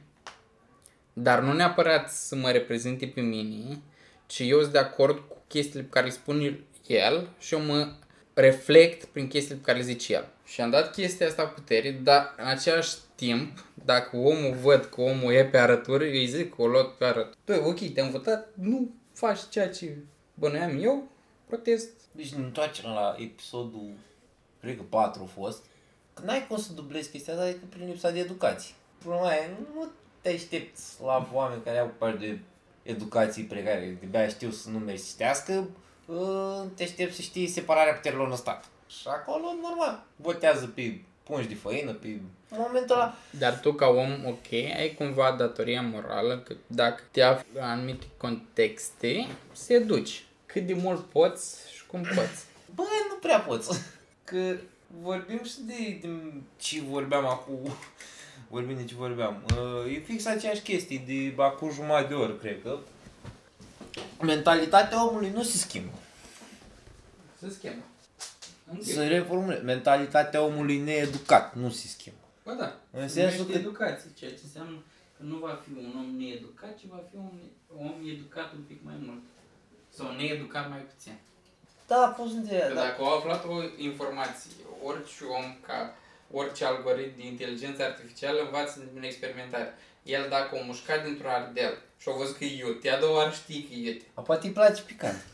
dar 1.13 1.41
nu 1.41 1.53
neapărat 1.53 2.11
să 2.11 2.35
mă 2.35 2.51
reprezinte 2.51 3.07
pe 3.07 3.21
mine, 3.21 3.79
ci 4.27 4.39
eu 4.39 4.61
sunt 4.61 4.73
de 4.73 4.79
acord 4.79 5.19
cu 5.29 5.37
chestiile 5.49 5.83
pe 5.83 5.91
care 5.91 6.07
îi 6.07 6.13
spun 6.13 6.67
el 6.87 7.29
și 7.39 7.55
eu 7.55 7.61
mă 7.61 7.93
reflect 8.35 9.05
prin 9.05 9.29
chestiile 9.29 9.57
pe 9.57 9.65
care 9.65 9.79
le 9.79 9.85
zice 9.85 10.13
el. 10.13 10.29
Și 10.45 10.61
am 10.61 10.71
dat 10.71 10.95
chestia 10.95 11.27
asta 11.27 11.45
puterii, 11.45 11.93
dar 11.93 12.35
în 12.37 12.47
același 12.47 12.95
timp, 13.21 13.65
dacă 13.85 14.17
omul 14.17 14.55
văd 14.63 14.85
că 14.85 15.01
omul 15.01 15.33
e 15.33 15.45
pe 15.45 15.59
arături, 15.59 16.19
îi 16.19 16.27
zic 16.27 16.55
că 16.55 16.63
o 16.63 16.67
luat 16.67 16.89
pe 16.89 17.05
arături. 17.05 17.37
Băi, 17.47 17.63
ok, 17.65 17.93
te-am 17.93 18.11
votat, 18.11 18.49
nu 18.55 18.91
faci 19.13 19.39
ceea 19.51 19.71
ce 19.71 19.97
bănuiam 20.35 20.83
eu, 20.83 21.09
protest. 21.47 21.91
Deci 22.13 22.33
ne 22.33 22.45
întoarcem 22.45 22.91
la 22.91 23.17
episodul, 23.19 23.91
cred 24.61 24.77
că 24.77 24.83
4 24.83 25.23
a 25.23 25.41
fost, 25.41 25.65
că 26.15 26.23
n-ai 26.25 26.47
cum 26.47 26.57
să 26.57 26.73
dublezi 26.73 27.11
chestia 27.11 27.33
asta 27.33 27.45
decât 27.45 27.71
prin 27.71 27.87
lipsa 27.87 28.11
de 28.11 28.19
educație. 28.19 28.75
Problema 28.99 29.35
e, 29.35 29.51
nu 29.75 29.89
te 30.21 30.29
aștepți 30.29 31.03
la 31.03 31.31
oameni 31.33 31.63
care 31.63 31.79
au 31.79 31.91
parte 31.99 32.27
de 32.27 32.39
educații 32.83 33.45
precare, 33.45 33.97
de 34.01 34.07
bea 34.07 34.29
știu 34.29 34.51
să 34.51 34.71
nu 34.71 34.79
mergi 34.79 35.03
să 35.03 35.09
citească, 35.11 35.69
ă, 36.09 36.67
te 36.75 36.83
aștepți 36.83 37.17
să 37.17 37.23
știi 37.23 37.47
separarea 37.47 37.95
puterilor 37.95 38.31
în 38.31 38.37
stat. 38.37 38.65
Și 38.87 39.09
acolo, 39.09 39.45
normal, 39.63 40.05
votează 40.17 40.67
pe 40.67 41.01
pungi 41.23 41.49
de 41.49 41.55
făină, 41.55 41.93
pe 41.93 42.21
în 42.53 42.59
momentul 42.67 42.95
ăla. 42.95 43.15
Dar 43.39 43.61
tu 43.61 43.73
ca 43.73 43.87
om, 43.87 44.27
ok, 44.27 44.53
ai 44.53 44.95
cumva 44.99 45.35
datoria 45.39 45.83
morală 45.83 46.39
că 46.39 46.55
dacă 46.67 47.03
te 47.11 47.23
afli 47.23 47.47
în 47.55 47.63
anumite 47.63 48.07
contexte, 48.17 49.27
să 49.53 49.79
duci. 49.79 50.25
Cât 50.47 50.67
de 50.67 50.75
mult 50.75 51.05
poți 51.05 51.73
și 51.75 51.87
cum 51.87 52.01
poți. 52.03 52.45
Bă, 52.75 52.83
nu 53.09 53.15
prea 53.21 53.39
poți. 53.39 53.81
Că 54.25 54.57
vorbim 55.03 55.45
și 55.45 55.61
de, 55.61 55.99
de 56.01 56.09
ce 56.57 56.81
vorbeam 56.81 57.27
acum, 57.27 57.59
vorbim 58.51 58.77
de 58.77 58.85
ce 58.85 58.95
vorbeam. 58.95 59.43
Uh, 59.57 59.95
E 59.95 59.99
fix 59.99 60.27
aceeași 60.27 60.63
chestie 60.63 61.03
de 61.07 61.43
acum 61.43 61.73
jumătate 61.73 62.09
de 62.09 62.15
oră, 62.15 62.33
cred 62.33 62.63
că. 62.63 62.79
Mentalitatea 64.21 65.09
omului 65.09 65.31
nu 65.31 65.43
se 65.43 65.57
schimbă. 65.57 65.93
Se 67.39 67.51
schimbă. 67.51 67.85
Să 68.81 69.07
reformulez. 69.07 69.63
Mentalitatea 69.63 70.43
omului 70.43 70.79
needucat 70.79 71.55
nu 71.55 71.71
se 71.71 71.87
schimbă. 71.87 72.19
Bă, 72.45 72.53
da. 72.59 72.77
În 73.01 73.09
sensul 73.09 73.45
că- 73.47 73.53
educație, 73.53 74.11
ceea 74.19 74.31
ce 74.31 74.39
înseamnă 74.45 74.79
că 75.17 75.23
nu 75.25 75.37
va 75.37 75.61
fi 75.65 75.71
un 75.79 75.93
om 75.99 76.17
needucat, 76.19 76.77
ci 76.79 76.85
va 76.89 77.01
fi 77.11 77.17
un 77.17 77.31
om 77.79 77.95
educat 78.15 78.53
un 78.53 78.63
pic 78.69 78.79
mai 78.85 78.95
mult. 79.07 79.21
Sau 79.97 80.13
needucat 80.17 80.69
mai 80.71 80.79
puțin. 80.95 81.13
Da, 81.87 82.15
poți 82.17 82.35
înțelege. 82.35 82.67
Că 82.69 82.75
Da. 82.75 82.81
dacă 82.81 83.03
au 83.03 83.17
aflat 83.17 83.45
o 83.45 83.57
informație, 83.77 84.51
orice 84.85 85.25
om 85.25 85.57
ca 85.67 85.95
orice 86.33 86.65
algoritm 86.65 87.17
de 87.17 87.27
inteligență 87.27 87.83
artificială 87.83 88.41
învață 88.41 88.89
din 88.93 89.03
experimentare. 89.03 89.75
El 90.03 90.27
dacă 90.31 90.57
o 90.57 90.65
mușcat 90.65 91.05
dintr-un 91.05 91.31
ardel 91.31 91.79
și 92.01 92.09
a 92.09 92.17
văzut 92.17 92.37
că 92.37 92.45
e 92.45 92.57
iute, 92.57 92.91
a 92.91 92.99
doua 92.99 93.17
oară 93.17 93.31
știi 93.31 93.63
că 93.69 93.75
e 93.75 93.87
iute. 93.93 94.05
A, 94.15 94.21
poate 94.21 94.47
îi 94.47 94.53
place 94.53 94.83
picant. 94.83 95.25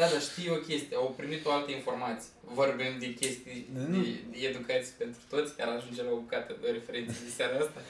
Da, 0.00 0.06
dar 0.12 0.20
știi 0.30 0.50
o 0.50 0.58
chestie, 0.68 0.96
au 0.96 1.14
primit 1.16 1.46
o 1.46 1.50
altă 1.52 1.70
informație. 1.70 2.30
Vorbim 2.60 2.92
de 2.98 3.08
chestii 3.20 3.66
Nu. 3.88 3.96
de, 4.02 4.08
de 4.30 4.38
educație 4.52 4.92
pentru 4.98 5.20
toți, 5.32 5.56
care 5.56 5.70
ajunge 5.70 6.02
la 6.02 6.10
o 6.10 6.16
bucată 6.24 6.56
de 6.62 6.68
referințe 6.78 7.16
de 7.26 7.30
seara 7.36 7.56
asta. 7.64 7.80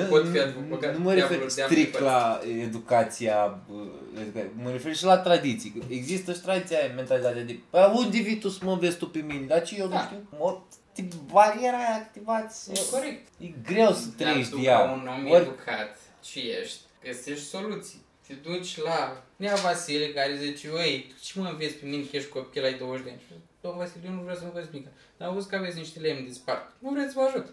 Eu 0.00 0.04
pot 0.08 0.30
fi 0.32 0.38
advocat. 0.38 0.92
Nu 0.96 1.02
mă 1.02 1.12
refer 1.14 1.28
diavolul 1.28 1.52
de 1.56 1.62
strict 1.62 1.94
ambele 1.94 2.10
la 2.10 2.40
educația, 2.66 3.60
bă, 3.68 3.82
educa- 4.22 4.50
mă 4.62 4.70
refer 4.70 4.96
și 4.96 5.04
la 5.04 5.18
tradiții. 5.18 5.70
Că 5.70 5.84
Există 5.88 6.32
și 6.32 6.40
tradiția 6.40 6.78
aia, 6.78 6.92
mentalitatea 6.94 7.42
de, 7.42 7.58
bă, 7.70 7.92
unde 7.96 8.18
vii 8.20 8.38
tu 8.38 8.48
să 8.48 8.58
mă 8.64 8.74
vezi 8.76 8.96
tu 8.96 9.06
pe 9.08 9.18
mine? 9.18 9.46
Dar 9.46 9.62
ce 9.62 9.76
eu 9.78 9.86
nu 9.86 9.92
Da. 9.92 10.04
știu? 10.04 10.18
Mă, 10.38 10.58
te- 10.94 11.04
bariera 11.32 11.76
aia 11.76 11.94
activați. 11.94 12.70
E 12.72 12.80
corect. 12.90 13.26
E 13.38 13.46
greu 13.72 13.92
să 13.92 14.06
Dar 14.16 14.28
trăiești 14.28 14.50
tu 14.52 14.56
de 14.58 14.64
ca 14.64 14.70
ea. 14.70 14.80
un 14.80 15.06
om 15.16 15.26
Ori- 15.32 15.40
educat, 15.40 15.98
ce 16.20 16.40
ești, 16.62 16.78
găsești 17.04 17.44
soluții. 17.44 18.00
Te 18.26 18.32
duci 18.34 18.82
la 18.82 19.22
Nea 19.40 19.54
Vasile 19.54 20.08
care 20.12 20.36
zice, 20.36 20.68
oi, 20.68 21.06
tu 21.08 21.14
ce 21.24 21.40
mă 21.40 21.54
vezi 21.58 21.74
pe 21.74 21.86
mine 21.86 22.02
că 22.02 22.16
ești 22.16 22.28
copil, 22.28 22.64
ai 22.64 22.74
20 22.74 23.04
de 23.04 23.10
ani? 23.10 23.20
Și 23.20 23.26
zic, 23.32 23.44
Domnul 23.60 23.80
Vasile, 23.80 24.02
eu 24.06 24.12
nu 24.12 24.20
vreau 24.20 24.36
să 24.36 24.44
mă 24.44 24.50
vezi 24.54 24.68
mică. 24.72 24.90
Dar 25.16 25.28
am 25.28 25.34
văzut 25.34 25.50
că 25.50 25.56
aveți 25.56 25.76
niște 25.76 25.98
lemni 26.00 26.26
de 26.26 26.32
spart. 26.32 26.72
Nu 26.78 26.90
vreți 26.90 27.12
să 27.12 27.18
vă 27.18 27.24
ajut. 27.28 27.46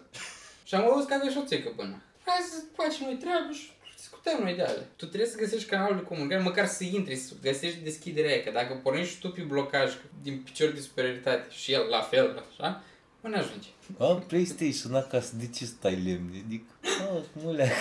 și 0.68 0.74
am 0.74 0.84
văzut 0.92 1.08
că 1.08 1.14
aveți 1.14 1.32
și 1.34 1.40
o 1.42 1.46
țecă 1.50 1.68
până. 1.76 2.02
Hai 2.26 2.40
să 2.50 2.56
facem 2.80 3.02
noi 3.06 3.16
treabă 3.24 3.52
și 3.52 3.66
discutăm 3.96 4.38
noi 4.42 4.54
de 4.54 4.62
ale. 4.62 4.82
Tu 4.96 5.06
trebuie 5.06 5.30
să 5.34 5.36
găsești 5.44 5.68
canalul 5.68 5.96
de 5.96 6.02
comunicare, 6.02 6.42
măcar 6.42 6.66
să 6.66 6.84
intri, 6.84 7.16
să 7.16 7.32
găsești 7.42 7.86
deschiderea 7.90 8.30
aia, 8.30 8.42
că 8.42 8.50
dacă 8.50 8.72
pornești 8.74 9.14
și 9.14 9.20
tu 9.20 9.28
pe 9.30 9.42
blocaj 9.42 9.92
din 10.22 10.42
picior 10.44 10.70
de 10.70 10.80
superioritate 10.80 11.46
și 11.50 11.72
el 11.72 11.84
la 11.88 12.00
fel, 12.00 12.44
așa, 12.50 12.82
nu 13.20 13.28
ne 13.30 13.36
ajunge. 13.36 13.68
Am 13.98 14.24
PlayStation 14.26 14.94
acasă, 14.94 15.32
de 15.42 15.48
ce 15.56 15.64
stai 15.64 16.02
lemne? 16.06 16.42
Adică, 16.46 16.70
ah, 16.82 17.22
muleacă. 17.42 17.74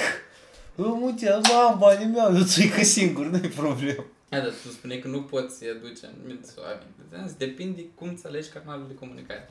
Îmi 0.79 0.97
munceam, 0.99 1.41
am 1.69 1.77
banii 1.79 2.05
mei, 2.05 2.21
eu 2.39 2.43
țuică 2.43 2.83
singur, 2.83 3.25
nu-i 3.25 3.49
problemă. 3.49 4.03
Da, 4.29 4.39
dar 4.39 4.53
tu 4.63 4.69
spune 4.69 4.97
că 4.97 5.07
nu 5.07 5.21
poți 5.21 5.57
să-i 5.57 5.69
aduci 5.69 6.03
anumite 6.03 6.49
oameni. 6.57 7.25
Îți 7.25 7.37
depinde 7.37 7.81
cum 7.95 8.07
îți 8.13 8.25
alegi 8.27 8.49
canalul 8.49 8.87
de 8.87 8.93
comunicare. 8.95 9.49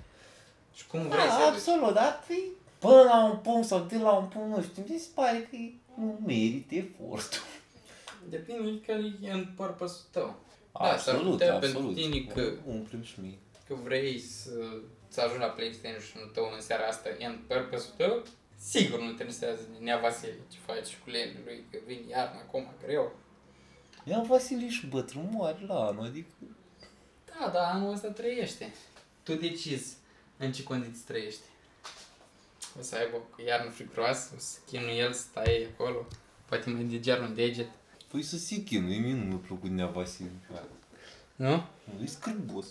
Și 0.74 0.86
cum 0.86 1.00
vrei 1.00 1.20
să 1.20 1.26
Da, 1.26 1.34
aduci. 1.46 1.56
absolut, 1.56 1.94
dar 1.94 2.24
păi, 2.26 2.42
până 2.78 3.02
la 3.02 3.24
un 3.24 3.36
punct 3.36 3.66
sau 3.66 3.86
de 3.88 3.96
la 3.96 4.12
un 4.12 4.24
punct, 4.26 4.56
nu 4.56 4.62
știu, 4.62 4.84
mi 4.88 4.98
se 4.98 5.08
pare 5.14 5.48
că 5.50 5.56
nu 6.00 6.18
merită 6.26 6.74
efortul. 6.74 7.40
Depinde 8.28 8.80
care 8.86 9.02
e 9.22 9.30
în 9.32 9.46
purpose 9.56 9.98
tău. 10.10 10.34
Da, 10.72 10.84
s-ar 10.84 10.92
absolut, 10.92 11.30
putea 11.30 11.54
absolut. 11.54 11.74
pentru 11.76 11.92
tine 12.02 12.18
că, 12.34 12.52
Umplem 12.66 13.02
și 13.02 13.14
mie. 13.22 13.38
că 13.68 13.74
vrei 13.84 14.18
să, 14.20 14.50
să 15.08 15.20
ajungi 15.20 15.40
la 15.40 15.46
PlayStation-ul 15.56 16.30
tău 16.34 16.50
în 16.54 16.60
seara 16.60 16.86
asta, 16.86 17.08
e 17.18 17.24
în 17.26 17.38
purpose 17.46 17.86
tău, 17.96 18.22
sigur 18.58 19.00
nu 19.00 19.06
te 19.06 19.10
interesează 19.10 19.60
de 19.72 19.84
Nea 19.84 19.98
Vasile 19.98 20.38
ce 20.48 20.58
faci 20.66 20.96
cu 21.04 21.10
lemnul 21.10 21.42
lui, 21.44 21.64
că 21.70 21.78
vine 21.86 22.10
iarna 22.10 22.40
acum 22.40 22.72
greu. 22.84 23.14
Ia 24.04 24.20
Vasile 24.20 24.68
și 24.68 24.86
bătrân 24.86 25.28
moare 25.32 25.64
la 25.66 25.86
anul, 25.86 26.04
adică... 26.04 26.28
Da, 27.24 27.50
da, 27.52 27.68
anul 27.68 27.92
ăsta 27.92 28.08
trăiește. 28.08 28.72
Tu 29.22 29.34
decizi 29.34 29.96
în 30.36 30.52
ce 30.52 30.62
condiții 30.62 31.04
trăiești. 31.06 31.42
O 32.78 32.82
să 32.82 32.96
aibă 32.96 33.16
o 33.16 33.42
iarnă 33.46 33.70
friguroasă, 33.70 34.32
o 34.36 34.38
să 34.38 34.58
chinuie 34.66 34.94
el 34.94 35.12
să 35.12 35.20
stai 35.20 35.68
acolo, 35.72 36.06
poate 36.44 36.70
mai 36.70 36.82
degear 36.82 37.20
un 37.20 37.34
deget. 37.34 37.68
Păi 38.08 38.22
să 38.22 38.38
se 38.38 38.62
chinuie, 38.62 38.98
mie 38.98 39.12
nu 39.12 39.24
mi-a 39.24 39.36
plăcut 39.36 39.70
Nea 39.70 39.86
Vasile. 39.86 40.30
Nu? 41.36 41.66
E 42.02 42.06
scârbos. 42.06 42.66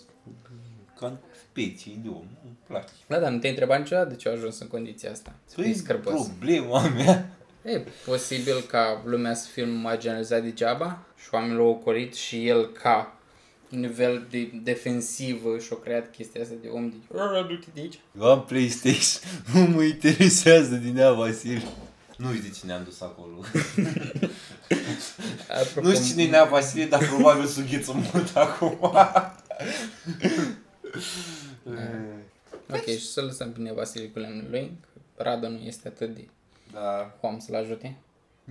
Ca 1.00 1.18
specie 1.50 1.92
de 2.02 2.08
om, 2.08 2.24
nu-mi 2.42 2.56
place. 2.66 2.88
Da, 3.06 3.18
dar 3.18 3.30
nu 3.30 3.38
te-ai 3.38 3.52
întrebat 3.52 3.78
niciodată 3.78 4.08
de 4.08 4.16
ce 4.16 4.28
a 4.28 4.32
ajuns 4.32 4.60
în 4.60 4.66
condiția 4.66 5.10
asta. 5.10 5.32
Să 5.44 5.54
fii 5.54 5.62
Păi, 5.64 5.74
scârbos. 5.74 6.26
problema 6.26 6.88
mea. 6.88 7.30
E 7.62 7.82
posibil 8.04 8.60
ca 8.70 9.02
lumea 9.04 9.34
să 9.34 9.48
fie 9.52 9.64
marginalizat 9.64 10.42
degeaba 10.42 10.98
și 11.22 11.28
oamenii 11.30 11.56
l-au 11.56 11.68
ocolit 11.68 12.14
și 12.14 12.46
el 12.48 12.66
ca 12.72 13.18
nivel 13.68 14.26
de 14.30 14.50
defensivă 14.62 15.58
și-a 15.58 15.76
creat 15.82 16.10
chestia 16.10 16.42
asta 16.42 16.54
de 16.62 16.68
om 16.68 16.88
de 16.90 16.96
"Ră, 17.10 17.44
du-te 17.48 17.66
de 17.74 17.80
aici. 17.80 17.98
Eu 18.20 18.24
am 18.26 18.44
PlayStation, 18.44 19.30
nu 19.52 19.60
mă 19.74 19.82
interesează 19.82 20.74
din 20.74 20.92
Nea 20.94 21.12
Vasile. 21.12 21.62
Nu 22.16 22.28
știu 22.32 22.42
de 22.42 22.48
cine 22.58 22.72
am 22.72 22.84
dus 22.84 23.00
acolo. 23.00 23.40
Apropo, 25.60 25.88
Nu 25.88 25.94
știu 25.94 26.06
cine 26.06 26.22
e 26.22 26.28
Nea 26.28 26.44
Vasile, 26.44 26.84
dar 26.84 27.06
probabil 27.06 27.46
sughiță 27.46 27.92
mult 28.12 28.36
acum. 28.36 28.78
Ok, 32.70 32.84
și 32.84 33.06
să 33.06 33.20
lăsăm 33.22 33.52
pe 33.52 33.60
Nea 33.60 33.72
Vasile 33.72 34.04
cu 34.06 34.18
lemnul 34.18 34.46
lui, 34.50 34.78
că 35.16 35.22
Radu 35.22 35.48
nu 35.48 35.58
este 35.58 35.88
atât 35.88 36.14
de 36.14 36.28
Da. 36.72 37.18
om 37.20 37.38
să-l 37.38 37.54
ajute. 37.54 37.96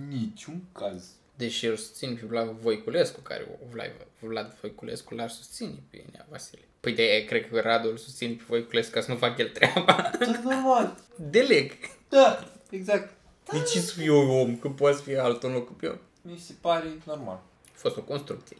Niciun 0.08 0.62
caz. 0.72 1.04
Deși 1.36 1.66
îl 1.66 1.76
susține 1.76 2.12
pe 2.12 2.26
Vlad 2.26 2.48
Voiculescu, 2.48 3.20
care 3.20 3.46
o 3.62 3.66
Vlad, 3.72 3.90
Vlad 4.20 4.56
Voiculescu 4.60 5.14
l-ar 5.14 5.28
susține 5.30 5.82
pe 5.90 6.04
Nea 6.12 6.26
Vasile. 6.30 6.60
Păi 6.80 6.94
de 6.94 7.02
aia 7.02 7.24
cred 7.24 7.48
că 7.48 7.60
Radu 7.60 7.88
îl 7.88 7.96
susține 7.96 8.32
pe 8.34 8.42
Voiculescu 8.46 8.92
ca 8.92 9.00
să 9.00 9.10
nu 9.10 9.16
facă 9.16 9.42
el 9.42 9.48
treaba. 9.48 10.10
Tot 10.18 10.36
normal. 10.36 10.96
Deleg. 11.16 11.72
Da, 12.08 12.44
exact. 12.70 13.14
De 13.52 13.62
ce 13.62 13.78
să 13.80 13.92
fiu 13.92 14.14
eu 14.14 14.30
om, 14.40 14.56
că 14.56 14.68
poți 14.68 15.02
fi 15.02 15.16
altul 15.16 15.48
în 15.48 15.54
locul 15.54 15.74
pe 15.74 15.86
eu? 15.86 15.98
Mi 16.22 16.38
se 16.38 16.52
pare 16.60 16.86
normal. 17.04 17.40
A 17.66 17.70
fost 17.74 17.96
o 17.96 18.02
construcție. 18.02 18.56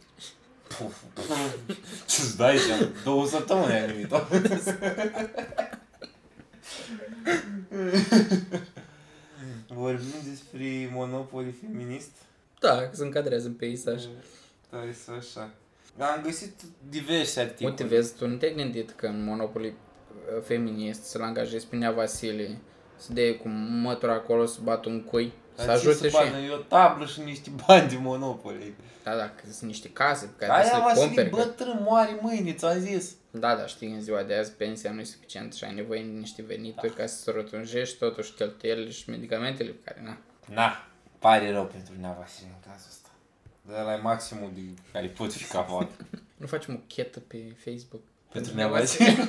Puf, 0.67 1.01
puf. 1.13 1.55
Ce-ți 2.05 2.37
dai 2.37 2.57
seama? 2.57 2.87
Două 3.03 3.27
săptămâni 3.27 3.71
ai 3.71 3.87
numit 3.87 4.09
Vorbim 9.67 10.13
despre 10.29 10.89
monopoli 10.93 11.55
feminist. 11.61 12.11
Da, 12.59 12.81
că 12.89 12.95
se 12.95 13.03
încadrează 13.03 13.47
în 13.47 13.53
peisaj. 13.53 14.03
Da, 14.69 14.83
este 14.89 15.11
așa. 15.11 15.49
Am 15.97 16.21
găsit 16.23 16.61
diverse 16.89 17.39
articole. 17.39 17.69
Uite, 17.69 17.83
vezi, 17.83 18.15
tu 18.15 18.27
nu 18.27 18.35
te-ai 18.35 18.55
gândit 18.55 18.91
că 18.91 19.07
în 19.07 19.23
Monopoly 19.23 19.67
uh, 19.67 19.73
feminist 20.43 21.03
să-l 21.03 21.21
angajezi 21.21 21.67
pe 21.67 21.75
Nea 21.75 21.91
Vasile, 21.91 22.57
să 22.95 23.13
dea 23.13 23.37
cu 23.37 23.47
mătura 23.81 24.13
acolo, 24.13 24.45
să 24.45 24.59
bată 24.63 24.89
un 24.89 25.03
cui, 25.03 25.33
să 25.57 25.65
Dar 25.65 25.79
ce 25.79 25.87
ajute 25.87 25.95
să 25.95 26.07
și... 26.07 26.13
bată? 26.13 26.37
E 26.37 26.51
o 26.51 26.57
tablă 26.57 27.05
și 27.05 27.19
niște 27.21 27.51
bani 27.67 27.89
de 27.89 27.97
monopoli. 27.99 28.73
Da, 29.03 29.15
da, 29.15 29.29
că 29.29 29.41
sunt 29.51 29.69
niște 29.69 29.89
case 29.89 30.25
pe 30.37 30.45
care 30.45 30.59
Aia 30.61 30.69
să 30.69 30.75
le 30.75 30.81
Vasile 30.81 31.05
cumperi. 31.05 31.29
că- 31.29 31.35
bătrân 31.35 31.79
moare 31.83 32.17
mâine, 32.21 32.53
ți-am 32.53 32.79
zis. 32.79 33.11
Da, 33.31 33.55
da, 33.55 33.65
știi, 33.65 33.91
în 33.91 34.01
ziua 34.01 34.23
de 34.23 34.35
azi 34.35 34.51
pensia 34.51 34.91
nu 34.91 34.99
e 34.99 35.03
suficientă 35.03 35.55
și 35.55 35.63
ai 35.63 35.73
nevoie 35.73 36.01
de 36.03 36.19
niște 36.19 36.41
venituri 36.47 36.93
ca 36.93 37.05
să 37.05 37.15
se 37.21 37.31
rotunjești 37.31 37.97
totuși 37.97 38.33
cheltuielile 38.33 38.89
și 38.91 39.09
medicamentele 39.09 39.69
pe 39.69 39.91
care, 39.91 40.01
na. 40.05 40.17
Na, 40.53 40.87
pare 41.19 41.51
rău 41.51 41.65
pentru 41.65 41.93
Nea 41.99 42.15
Vasile 42.19 42.47
în 42.53 42.71
cazul 42.71 42.87
ăsta. 42.89 43.09
Dar 43.61 43.79
ăla 43.81 43.93
e 43.93 43.97
maximul 44.01 44.51
de 44.53 44.61
care 44.91 45.07
pot 45.07 45.33
fi 45.33 45.43
capat. 45.43 45.89
Nu 46.37 46.47
facem 46.47 46.73
o 46.73 46.77
chetă 46.87 47.19
pe 47.19 47.37
Facebook? 47.63 48.01
Pentru 48.31 48.55
Nea 48.55 48.67
Vasile? 48.67 49.15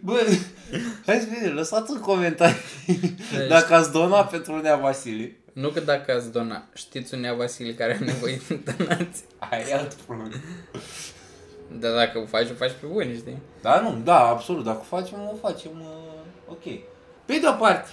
Bă, 0.00 0.26
hai 1.06 1.18
să 1.18 1.26
vedem, 1.38 1.54
lăsați 1.54 1.92
în 1.92 2.00
comentarii 2.00 2.56
Deci- 3.36 3.48
dacă 3.48 3.74
ați 3.74 3.92
donat 3.92 4.30
pentru 4.30 4.60
Nea 4.60 4.76
Vasile. 4.76 5.36
Nu 5.52 5.68
că 5.68 5.80
dacă 5.80 6.12
ați 6.12 6.32
dona, 6.32 6.68
știți 6.74 7.14
un 7.14 7.20
Nea 7.20 7.34
Vasile 7.34 7.74
care 7.74 7.92
are 7.92 8.04
nevoie 8.04 8.40
de 8.48 8.74
donații. 8.76 9.24
Aia 9.38 9.64
e 9.68 9.74
alt 9.74 9.92
problem. 9.92 10.42
Dar 11.78 11.92
dacă 11.92 12.18
o 12.18 12.26
faci, 12.26 12.50
o 12.50 12.54
faci 12.54 12.72
pe 12.80 12.86
bune, 12.86 13.16
știi? 13.16 13.38
Da, 13.62 13.80
nu, 13.80 14.00
da, 14.04 14.18
absolut. 14.18 14.64
Dacă 14.64 14.78
o 14.78 14.96
facem, 14.96 15.18
o 15.32 15.36
facem, 15.48 15.70
uh, 15.80 16.20
ok. 16.48 16.62
Pe 17.24 17.38
de-o 17.40 17.52
parte, 17.52 17.88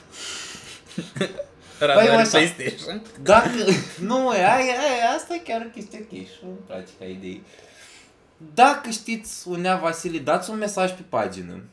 Radu 1.80 2.00
Păi, 2.00 2.10
are 2.10 2.22
așa. 2.22 2.30
PlayStation. 2.30 3.02
dacă... 3.22 3.50
nu, 4.08 4.20
mă, 4.20 4.32
aia, 4.32 4.46
aia, 4.54 5.10
asta 5.18 5.34
e 5.34 5.38
chiar 5.38 5.66
o 5.66 5.70
chestie 5.70 6.00
ok 6.12 6.18
și 6.18 6.40
îmi 6.44 6.58
place 6.68 6.90
ca 7.00 7.06
idee. 7.06 7.42
Dacă 8.54 8.90
știți 8.90 9.48
un 9.48 9.62
Nea 9.62 9.76
Vasile, 9.76 10.18
dați 10.18 10.50
un 10.50 10.58
mesaj 10.58 10.92
pe 10.92 11.02
pagină. 11.10 11.64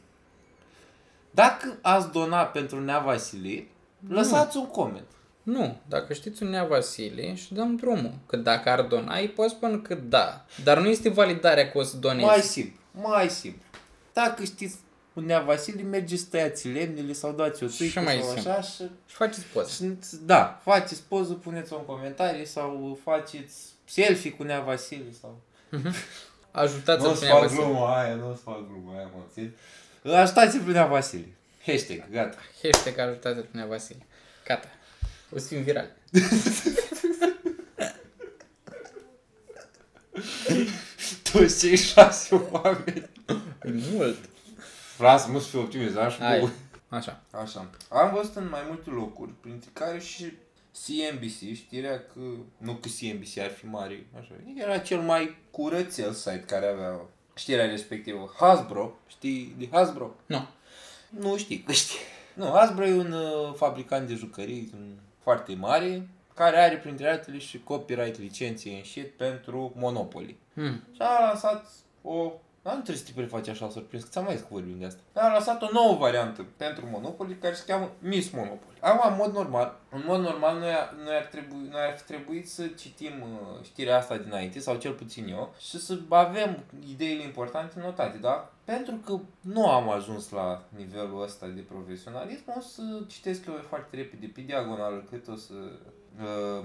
Dacă 1.34 1.78
ați 1.82 2.10
donat 2.12 2.52
pentru 2.52 2.80
Nea 2.80 2.98
Vasile, 2.98 3.66
lăsați 4.08 4.56
un 4.56 4.66
coment. 4.66 5.06
Nu, 5.42 5.76
dacă 5.88 6.12
știți 6.12 6.42
un 6.42 6.48
Nea 6.48 6.64
Vasile 6.64 7.34
și 7.34 7.54
dăm 7.54 7.76
drumul. 7.76 8.12
Că 8.26 8.36
dacă 8.36 8.68
ar 8.70 8.82
dona, 8.82 9.16
îi 9.18 9.28
poți 9.28 9.54
spune 9.54 9.76
că 9.76 9.94
da. 9.94 10.44
Dar 10.64 10.78
nu 10.80 10.86
este 10.88 11.08
validarea 11.08 11.70
că 11.70 11.78
o 11.78 11.82
să 11.82 11.96
donezi. 11.96 12.24
Mai 12.26 12.40
simplu, 12.40 12.80
mai 12.92 13.28
simplu. 13.28 13.62
Dacă 14.12 14.44
știți 14.44 14.76
un 15.12 15.24
Nea 15.24 15.40
Vasile, 15.40 15.82
mergeți 15.82 16.24
tăiați 16.26 16.68
lemnele 16.68 17.12
sau 17.12 17.32
dați 17.32 17.64
o 17.64 17.66
Și 17.68 17.76
țuică 17.76 18.00
mai 18.00 18.18
sau 18.22 18.32
simplu. 18.32 18.50
așa 18.50 18.60
și 18.60 18.82
Și 19.06 19.14
faceți 19.14 19.44
poze. 19.52 19.70
Sunt- 19.70 20.10
Da, 20.10 20.60
faceți 20.62 21.02
poză, 21.08 21.32
puneți-o 21.32 21.76
în 21.76 21.84
comentarii 21.84 22.46
sau 22.46 22.98
faceți 23.04 23.56
selfie 23.84 24.30
cu 24.32 24.42
Nea 24.42 24.60
Vasile 24.60 25.12
sau... 25.20 25.40
Ajutați-l 26.50 27.08
Nu-ți 27.08 27.20
pe 27.20 27.26
Nea 27.26 27.34
fac 27.34 27.42
Vasile. 27.42 27.64
gluma 27.64 28.00
aia, 28.02 28.14
nu-ți 28.14 28.42
fac 28.42 28.56
gluma 28.68 28.96
aia, 28.98 29.10
mă 29.16 29.22
țin. 29.32 29.52
Ajutați-l 30.04 30.60
pe 30.60 30.70
Nea 30.70 30.86
Vasile. 30.86 31.28
Hashtag, 31.66 32.10
gata. 32.10 32.36
Hashtag 32.62 32.98
ajutați-l 32.98 33.42
pe 33.42 33.56
Nea 33.56 33.66
Vasile. 33.66 34.06
Gata. 34.46 34.68
O 35.34 35.38
să 35.38 35.46
fim 35.46 35.62
virali. 35.62 35.90
Toți 41.32 41.60
cei 41.60 41.76
șase 41.76 42.34
oameni. 42.50 43.10
E 43.64 43.72
mult. 43.92 44.18
Frate, 44.96 45.30
mă 45.30 45.40
să 45.40 45.48
fiu 45.48 45.60
optimist, 45.60 45.94
da? 45.94 46.08
Și 46.08 46.18
Hai. 46.18 46.38
bun. 46.38 46.52
Așa. 46.88 47.22
Așa. 47.30 47.70
Am 47.88 48.14
văzut 48.14 48.36
în 48.36 48.48
mai 48.48 48.62
multe 48.68 48.90
locuri, 48.90 49.30
printre 49.40 49.70
care 49.72 49.98
și 49.98 50.32
CNBC, 50.86 51.54
știrea 51.54 51.98
că, 51.98 52.20
nu 52.56 52.74
că 52.74 52.88
CNBC 52.98 53.38
ar 53.38 53.50
fi 53.50 53.66
mare, 53.66 54.06
așa, 54.18 54.34
era 54.56 54.78
cel 54.78 55.00
mai 55.00 55.36
curățel 55.50 56.12
site 56.12 56.44
care 56.46 56.66
avea 56.66 57.00
știrea 57.34 57.66
respectivă. 57.66 58.32
Hasbro, 58.36 58.92
știi 59.06 59.54
de 59.58 59.68
Hasbro? 59.70 60.10
Nu. 60.26 60.46
Nu 61.08 61.36
știi 61.36 61.58
că 61.58 61.72
știi. 61.72 61.98
Nu, 62.34 62.50
Hasbro 62.50 62.86
e 62.86 62.92
un 62.92 63.12
uh, 63.12 63.54
fabricant 63.54 64.08
de 64.08 64.14
jucării 64.14 64.70
un, 64.74 64.94
foarte 65.22 65.54
mare, 65.54 66.08
care 66.34 66.56
are 66.56 66.76
printre 66.76 67.10
altele 67.10 67.38
și 67.38 67.62
copyright 67.62 68.18
licențe 68.18 68.70
în 68.70 68.84
shit 68.84 69.10
pentru 69.10 69.72
Monopoly. 69.76 70.36
Hmm. 70.54 70.82
Și 70.92 71.00
a 71.00 71.24
lansat 71.26 71.70
o... 72.02 72.32
Dar 72.62 72.74
nu 72.74 72.80
trebuie 72.80 73.04
să 73.04 73.12
te 73.12 73.20
prefaci 73.20 73.48
așa 73.48 73.68
surprins, 73.70 74.02
că 74.02 74.08
ți-am 74.10 74.24
mai 74.24 74.34
zis 74.34 74.42
că 74.42 74.48
vorbim 74.50 74.78
de 74.78 74.84
asta. 74.84 75.00
Dar 75.12 75.24
a 75.24 75.32
lansat 75.32 75.62
o 75.62 75.68
nouă 75.72 75.96
variantă 75.96 76.46
pentru 76.56 76.86
Monopoly 76.90 77.36
care 77.36 77.54
se 77.54 77.64
cheamă 77.66 77.90
Miss 77.98 78.30
Monopoly. 78.30 78.76
Acum, 78.80 79.10
în 79.10 79.16
mod 79.16 79.32
normal, 79.32 79.78
în 79.90 80.02
mod 80.06 80.20
normal, 80.20 80.58
noi, 80.58 80.72
ar- 80.72 80.94
noi, 81.04 81.14
ar, 81.14 81.24
trebui, 81.24 81.68
noi 81.70 81.80
ar 81.80 81.96
fi 81.96 82.04
trebuit 82.04 82.50
să 82.50 82.66
citim 82.66 83.12
uh, 83.22 83.62
știrea 83.64 83.96
asta 83.96 84.16
dinainte, 84.16 84.58
sau 84.60 84.76
cel 84.76 84.92
puțin 84.92 85.28
eu, 85.28 85.54
și 85.58 85.78
să 85.78 85.98
avem 86.08 86.58
ideile 86.88 87.22
importante 87.22 87.80
notate, 87.80 88.18
da? 88.18 88.52
Pentru 88.64 88.94
că 89.04 89.18
nu 89.40 89.68
am 89.70 89.90
ajuns 89.90 90.30
la 90.30 90.62
nivelul 90.76 91.22
ăsta 91.22 91.46
de 91.46 91.60
profesionalism, 91.60 92.52
o 92.56 92.60
să 92.60 92.82
citesc 93.06 93.46
eu 93.46 93.54
foarte 93.68 93.96
repede 93.96 94.26
pe 94.34 94.40
diagonală 94.40 95.04
cât 95.10 95.28
o 95.28 95.34
să 95.36 95.52
uh, 95.54 95.70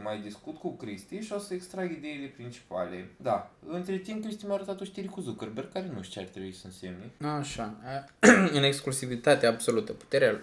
mai 0.03 0.19
discut 0.19 0.57
cu 0.57 0.75
Cristi 0.75 1.19
și 1.19 1.33
o 1.33 1.39
să 1.39 1.53
extrag 1.53 1.91
ideile 1.91 2.33
principale. 2.35 3.09
Da, 3.17 3.51
între 3.67 3.97
timp 3.97 4.23
Cristi 4.23 4.45
mi-a 4.45 4.53
arătat 4.53 4.81
o 4.81 4.83
știri 4.83 5.07
cu 5.07 5.21
Zuckerberg, 5.21 5.71
care 5.71 5.91
nu 5.93 6.01
știu 6.01 6.21
ce 6.21 6.27
ar 6.27 6.33
trebui 6.33 6.53
să 6.53 6.65
însemne. 6.65 7.11
Așa. 7.37 7.75
În 8.57 8.63
exclusivitate 8.63 9.45
absolută. 9.45 9.91
Puterea, 9.91 10.41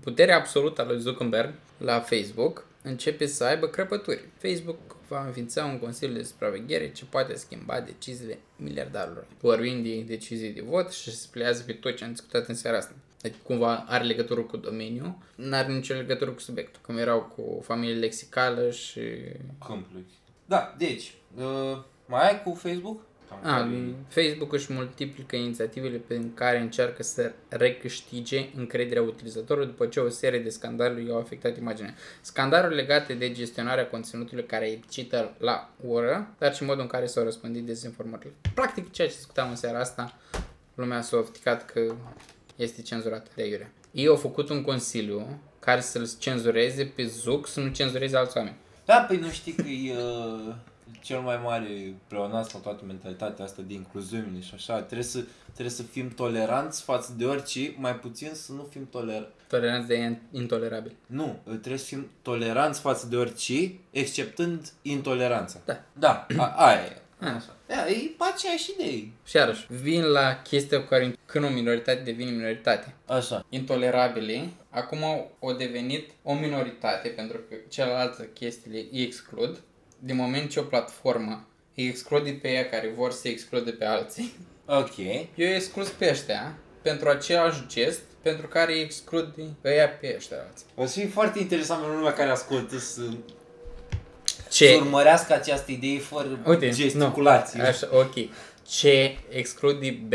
puterea 0.00 0.36
absolută 0.36 0.82
a 0.82 0.84
lui 0.84 1.00
Zuckerberg 1.00 1.54
la 1.78 2.00
Facebook 2.00 2.66
începe 2.82 3.26
să 3.26 3.44
aibă 3.44 3.66
crăpături. 3.66 4.24
Facebook 4.38 4.96
va 5.08 5.26
înființa 5.26 5.64
un 5.64 5.78
consiliu 5.78 6.16
de 6.16 6.22
supraveghere 6.22 6.92
ce 6.92 7.04
poate 7.04 7.34
schimba 7.34 7.80
deciziile 7.80 8.38
miliardarilor. 8.56 9.26
Vorbim 9.40 9.82
de 9.82 10.00
decizii 10.06 10.52
de 10.52 10.60
vot 10.60 10.90
și 10.90 11.16
se 11.16 11.26
pliază 11.30 11.62
pe 11.62 11.72
tot 11.72 11.96
ce 11.96 12.04
am 12.04 12.10
discutat 12.10 12.46
în 12.46 12.54
seara 12.54 12.76
asta. 12.76 12.94
Deci 13.26 13.38
cumva 13.42 13.84
are 13.88 14.04
legătură 14.04 14.40
cu 14.40 14.56
domeniul, 14.56 15.14
nu 15.34 15.54
are 15.54 15.72
nicio 15.72 15.94
legătură 15.94 16.30
cu 16.30 16.40
subiectul. 16.40 16.80
Cum 16.84 16.96
erau 16.98 17.20
cu 17.36 17.62
familie 17.62 17.94
lexicală 17.94 18.70
și... 18.70 19.00
Câmpului. 19.66 20.06
Da, 20.44 20.74
deci, 20.78 21.14
uh, 21.36 21.78
mai 22.06 22.28
ai 22.28 22.42
cu 22.42 22.54
Facebook? 22.54 23.00
Cam 23.28 23.38
A, 23.42 23.56
care 23.56 23.74
e- 23.74 23.94
Facebook 24.08 24.52
își 24.52 24.72
multiplică 24.72 25.36
inițiativele 25.36 25.96
prin 25.96 26.34
care 26.34 26.60
încearcă 26.60 27.02
să 27.02 27.32
recâștige 27.48 28.48
încrederea 28.56 29.02
utilizatorului 29.02 29.68
după 29.68 29.86
ce 29.86 30.00
o 30.00 30.08
serie 30.08 30.38
de 30.38 30.48
scandaluri 30.48 31.06
i-au 31.06 31.18
afectat 31.18 31.56
imaginea. 31.56 31.94
Scandaluri 32.20 32.74
legate 32.74 33.14
de 33.14 33.32
gestionarea 33.32 33.86
conținutului 33.86 34.46
care 34.46 34.70
excită 34.70 35.34
la 35.38 35.70
oră, 35.88 36.34
dar 36.38 36.54
și 36.54 36.64
modul 36.64 36.80
în 36.82 36.86
care 36.86 37.06
s-au 37.06 37.24
răspândit 37.24 37.64
dezinformările. 37.64 38.32
Practic, 38.54 38.92
ceea 38.92 39.08
ce 39.08 39.14
discutam 39.14 39.48
în 39.48 39.56
seara 39.56 39.78
asta, 39.78 40.18
lumea 40.74 41.00
s-a 41.00 41.16
ofticat 41.16 41.64
că 41.64 41.94
este 42.56 42.82
cenzurat 42.82 43.34
de 43.34 43.42
aiurea. 43.42 43.70
Ei 43.90 44.06
au 44.06 44.16
făcut 44.16 44.48
un 44.48 44.62
consiliu 44.62 45.40
care 45.58 45.80
să-l 45.80 46.08
cenzureze 46.18 46.84
pe 46.84 47.06
Zuc 47.06 47.46
să 47.46 47.60
nu 47.60 47.68
cenzureze 47.68 48.16
alți 48.16 48.36
oameni. 48.36 48.56
Da, 48.84 49.04
păi 49.08 49.16
nu 49.16 49.28
știi 49.30 49.52
că 49.52 49.68
e 49.68 49.92
uh, 49.92 50.54
cel 51.00 51.20
mai 51.20 51.40
mare 51.44 51.94
pleonasm 52.06 52.50
la 52.52 52.58
toată 52.58 52.84
mentalitatea 52.84 53.44
asta 53.44 53.62
de 53.66 53.74
incluziune 53.74 54.40
și 54.40 54.50
așa. 54.54 54.82
Trebuie 54.82 55.06
să, 55.06 55.24
trebuie 55.42 55.74
să 55.74 55.82
fim 55.82 56.08
toleranți 56.08 56.82
față 56.82 57.14
de 57.16 57.24
orice, 57.24 57.74
mai 57.78 57.94
puțin 57.94 58.30
să 58.32 58.52
nu 58.52 58.66
fim 58.70 58.88
toleranți. 58.90 59.28
Toleranță 59.48 59.86
de 59.86 60.18
intolerabil. 60.30 60.94
Nu, 61.06 61.38
trebuie 61.44 61.78
să 61.78 61.84
fim 61.84 62.06
toleranți 62.22 62.80
față 62.80 63.06
de 63.06 63.16
orice, 63.16 63.72
exceptând 63.90 64.72
intoleranța. 64.82 65.58
Da. 65.64 65.84
Da, 65.92 66.26
a, 66.36 66.54
aia 66.56 66.84
e. 66.84 67.00
Ah. 67.18 67.26
Așa. 67.26 67.56
Da, 67.66 67.88
e 67.88 68.14
pe 68.18 68.24
aceeași 68.34 68.70
idee. 68.78 69.08
Și 69.24 69.36
iarăși, 69.36 69.66
vin 69.68 70.02
la 70.02 70.40
chestia 70.42 70.80
cu 70.80 70.86
care 70.88 71.12
când 71.26 71.44
o 71.44 71.48
minoritate 71.48 72.00
devine 72.04 72.30
minoritate. 72.30 72.94
Așa. 73.06 73.46
Intolerabile, 73.48 74.48
acum 74.70 75.04
au, 75.04 75.36
au 75.40 75.52
devenit 75.52 76.10
o 76.22 76.34
minoritate 76.34 77.08
pentru 77.08 77.38
că 77.48 77.54
celelalte 77.68 78.30
chestiile 78.34 78.86
îi 78.92 79.02
exclud. 79.02 79.60
Din 79.98 80.16
moment 80.16 80.50
ce 80.50 80.60
o 80.60 80.62
platformă 80.62 81.46
îi 81.74 81.86
exclude 81.86 82.30
pe 82.30 82.48
ea 82.48 82.68
care 82.68 82.92
vor 82.96 83.12
să 83.12 83.28
exclude 83.28 83.70
pe 83.70 83.84
alții. 83.84 84.32
Ok. 84.66 84.98
Eu 84.98 85.24
îi 85.34 85.54
exclus 85.54 85.88
pe 85.88 86.08
ăștia 86.10 86.58
pentru 86.82 87.08
același 87.08 87.66
gest 87.66 88.00
pentru 88.22 88.46
care 88.46 88.72
îi 88.72 88.80
exclud 88.80 89.34
pe 89.60 89.74
ea 89.74 89.88
pe 89.88 90.14
ăștia 90.16 90.36
alții. 90.46 90.66
O 90.74 90.86
să 90.86 90.98
fie 90.98 91.08
foarte 91.08 91.38
interesant 91.38 91.80
pentru 91.80 91.98
lumea 91.98 92.12
care 92.12 92.30
ascultă 92.30 92.78
să, 92.78 93.02
Ce? 94.56 94.68
să 94.68 94.76
urmărească 94.76 95.32
această 95.32 95.72
idee 95.72 95.98
fără 95.98 96.38
Uite, 96.44 96.70
gesticulație. 96.70 97.60
Nu. 97.60 97.66
Așa, 97.66 97.88
ok. 97.92 98.14
C 98.64 98.82
exclude 99.28 99.90
B 99.90 100.12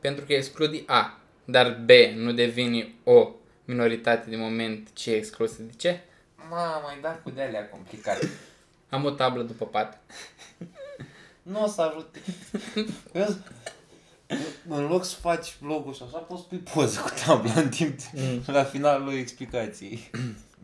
pentru 0.00 0.24
că 0.24 0.32
exclude 0.32 0.82
A. 0.86 1.20
Dar 1.44 1.80
B 1.84 1.90
nu 2.16 2.32
devine 2.32 2.94
o 3.04 3.28
minoritate 3.64 4.30
din 4.30 4.38
moment 4.38 4.88
ce 4.92 5.10
excluse 5.10 5.62
de 5.62 5.72
ce? 5.76 6.00
Ma, 6.50 6.78
mai 6.78 6.98
da 7.02 7.08
cu 7.08 7.30
de-alea 7.30 7.68
complicate. 7.68 8.30
Am 8.88 9.04
o 9.04 9.10
tablă 9.10 9.42
după 9.42 9.66
pat. 9.66 10.00
Nu 11.42 11.62
o 11.62 11.66
să 11.66 11.80
ajute. 11.80 12.20
Vezi? 13.12 13.36
În 14.68 14.86
loc 14.86 15.04
să 15.04 15.14
faci 15.20 15.56
vlogul 15.60 15.94
și 15.94 16.02
așa, 16.06 16.18
poți 16.18 16.44
pui 16.44 16.58
poză 16.58 17.00
cu 17.00 17.10
tabla 17.24 17.52
în 17.54 17.68
timp 17.68 17.98
la 18.46 18.64
finalul 18.64 19.12
explicației. 19.12 20.10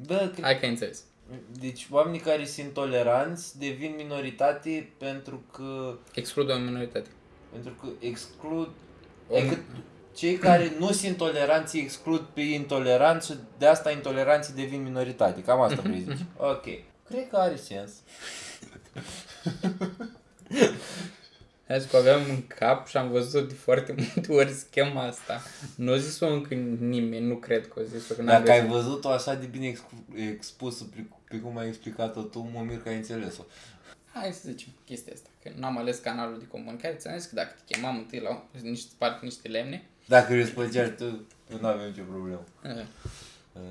Bă, 0.06 0.30
cred 0.32 0.44
Hai 0.44 0.58
că 0.58 0.64
ai 0.64 0.70
înțeles. 0.70 1.02
Deci 1.60 1.86
oamenii 1.90 2.20
care 2.20 2.44
sunt 2.44 2.72
toleranți 2.72 3.58
devin 3.58 3.94
minoritate 3.96 4.92
pentru 4.98 5.42
că, 5.52 5.98
Exclud 6.14 6.50
o 6.50 6.56
minoritate. 6.58 7.08
pentru 7.52 7.72
că 7.72 7.86
exclud... 8.00 8.68
O- 9.28 9.36
Adică 9.36 9.58
cei 10.16 10.36
care 10.36 10.72
nu 10.78 10.92
sunt 10.92 11.16
toleranți 11.16 11.76
îi 11.76 11.82
exclud 11.82 12.20
pe 12.20 12.40
intoleranți 12.40 13.30
și 13.30 13.36
de 13.58 13.66
asta 13.66 13.90
intoleranții 13.90 14.54
devin 14.54 14.82
minoritate. 14.82 15.42
Cam 15.42 15.60
asta 15.60 15.80
vrei 15.82 16.00
zici. 16.00 16.24
Ok. 16.36 16.64
Cred 17.08 17.28
că 17.28 17.36
are 17.36 17.56
sens. 17.56 17.92
Azi 21.68 21.88
că 21.88 21.96
aveam 21.96 22.20
în 22.28 22.46
cap 22.46 22.86
și 22.86 22.96
am 22.96 23.10
văzut 23.10 23.48
de 23.48 23.54
foarte 23.54 23.94
multe 24.14 24.32
ori 24.32 24.50
schema 24.52 25.02
asta. 25.06 25.40
Nu 25.76 25.92
a 25.92 25.96
zis-o 25.96 26.26
încă 26.26 26.54
nimeni, 26.54 27.26
nu 27.26 27.36
cred 27.36 27.68
că 27.68 27.80
a 27.80 27.82
zis-o. 27.82 28.14
Că 28.14 28.22
n-am 28.22 28.38
Dacă 28.38 28.50
ai 28.50 28.58
găsit. 28.60 28.72
văzut-o 28.74 29.08
așa 29.08 29.34
de 29.34 29.46
bine 29.46 29.66
expu- 29.66 30.04
expusă 30.14 30.84
pe, 30.84 31.04
pe 31.28 31.36
cum 31.36 31.56
ai 31.58 31.68
explicat-o 31.68 32.22
tu, 32.22 32.38
mă 32.52 32.60
mir 32.68 32.82
că 32.82 32.88
ai 32.88 32.96
înțeles-o. 32.96 33.42
hai 34.12 34.32
să 34.32 34.40
zicem 34.44 34.68
chestia 34.84 35.12
asta, 35.14 35.28
că 35.42 35.50
n-am 35.56 35.78
ales 35.78 35.98
canalul 35.98 36.38
de 36.38 36.46
comunicare, 36.46 36.94
ți-am 36.94 37.18
zis 37.18 37.28
că 37.28 37.34
dacă 37.34 37.54
te 37.66 37.74
chemam 37.74 37.96
întâi 37.96 38.20
la 38.20 38.44
niște 38.62 38.90
spart 38.90 39.22
niște 39.22 39.48
lemne, 39.48 39.84
Dacă 40.06 40.32
îi 40.34 40.44
spăgeai 40.46 40.94
tu, 40.94 41.04
eu 41.50 41.58
nu 41.60 41.66
aveam 41.66 41.88
nicio 41.88 42.02
problemă. 42.02 42.44
uh, 42.64 42.70
Uh, 43.52 43.62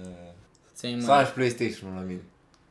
ți-ai 0.75 0.91
Să 0.91 0.97
mâna, 0.97 1.19
lași 1.19 1.31
PlayStation 1.31 1.93
la 1.95 2.01
mine. 2.01 2.19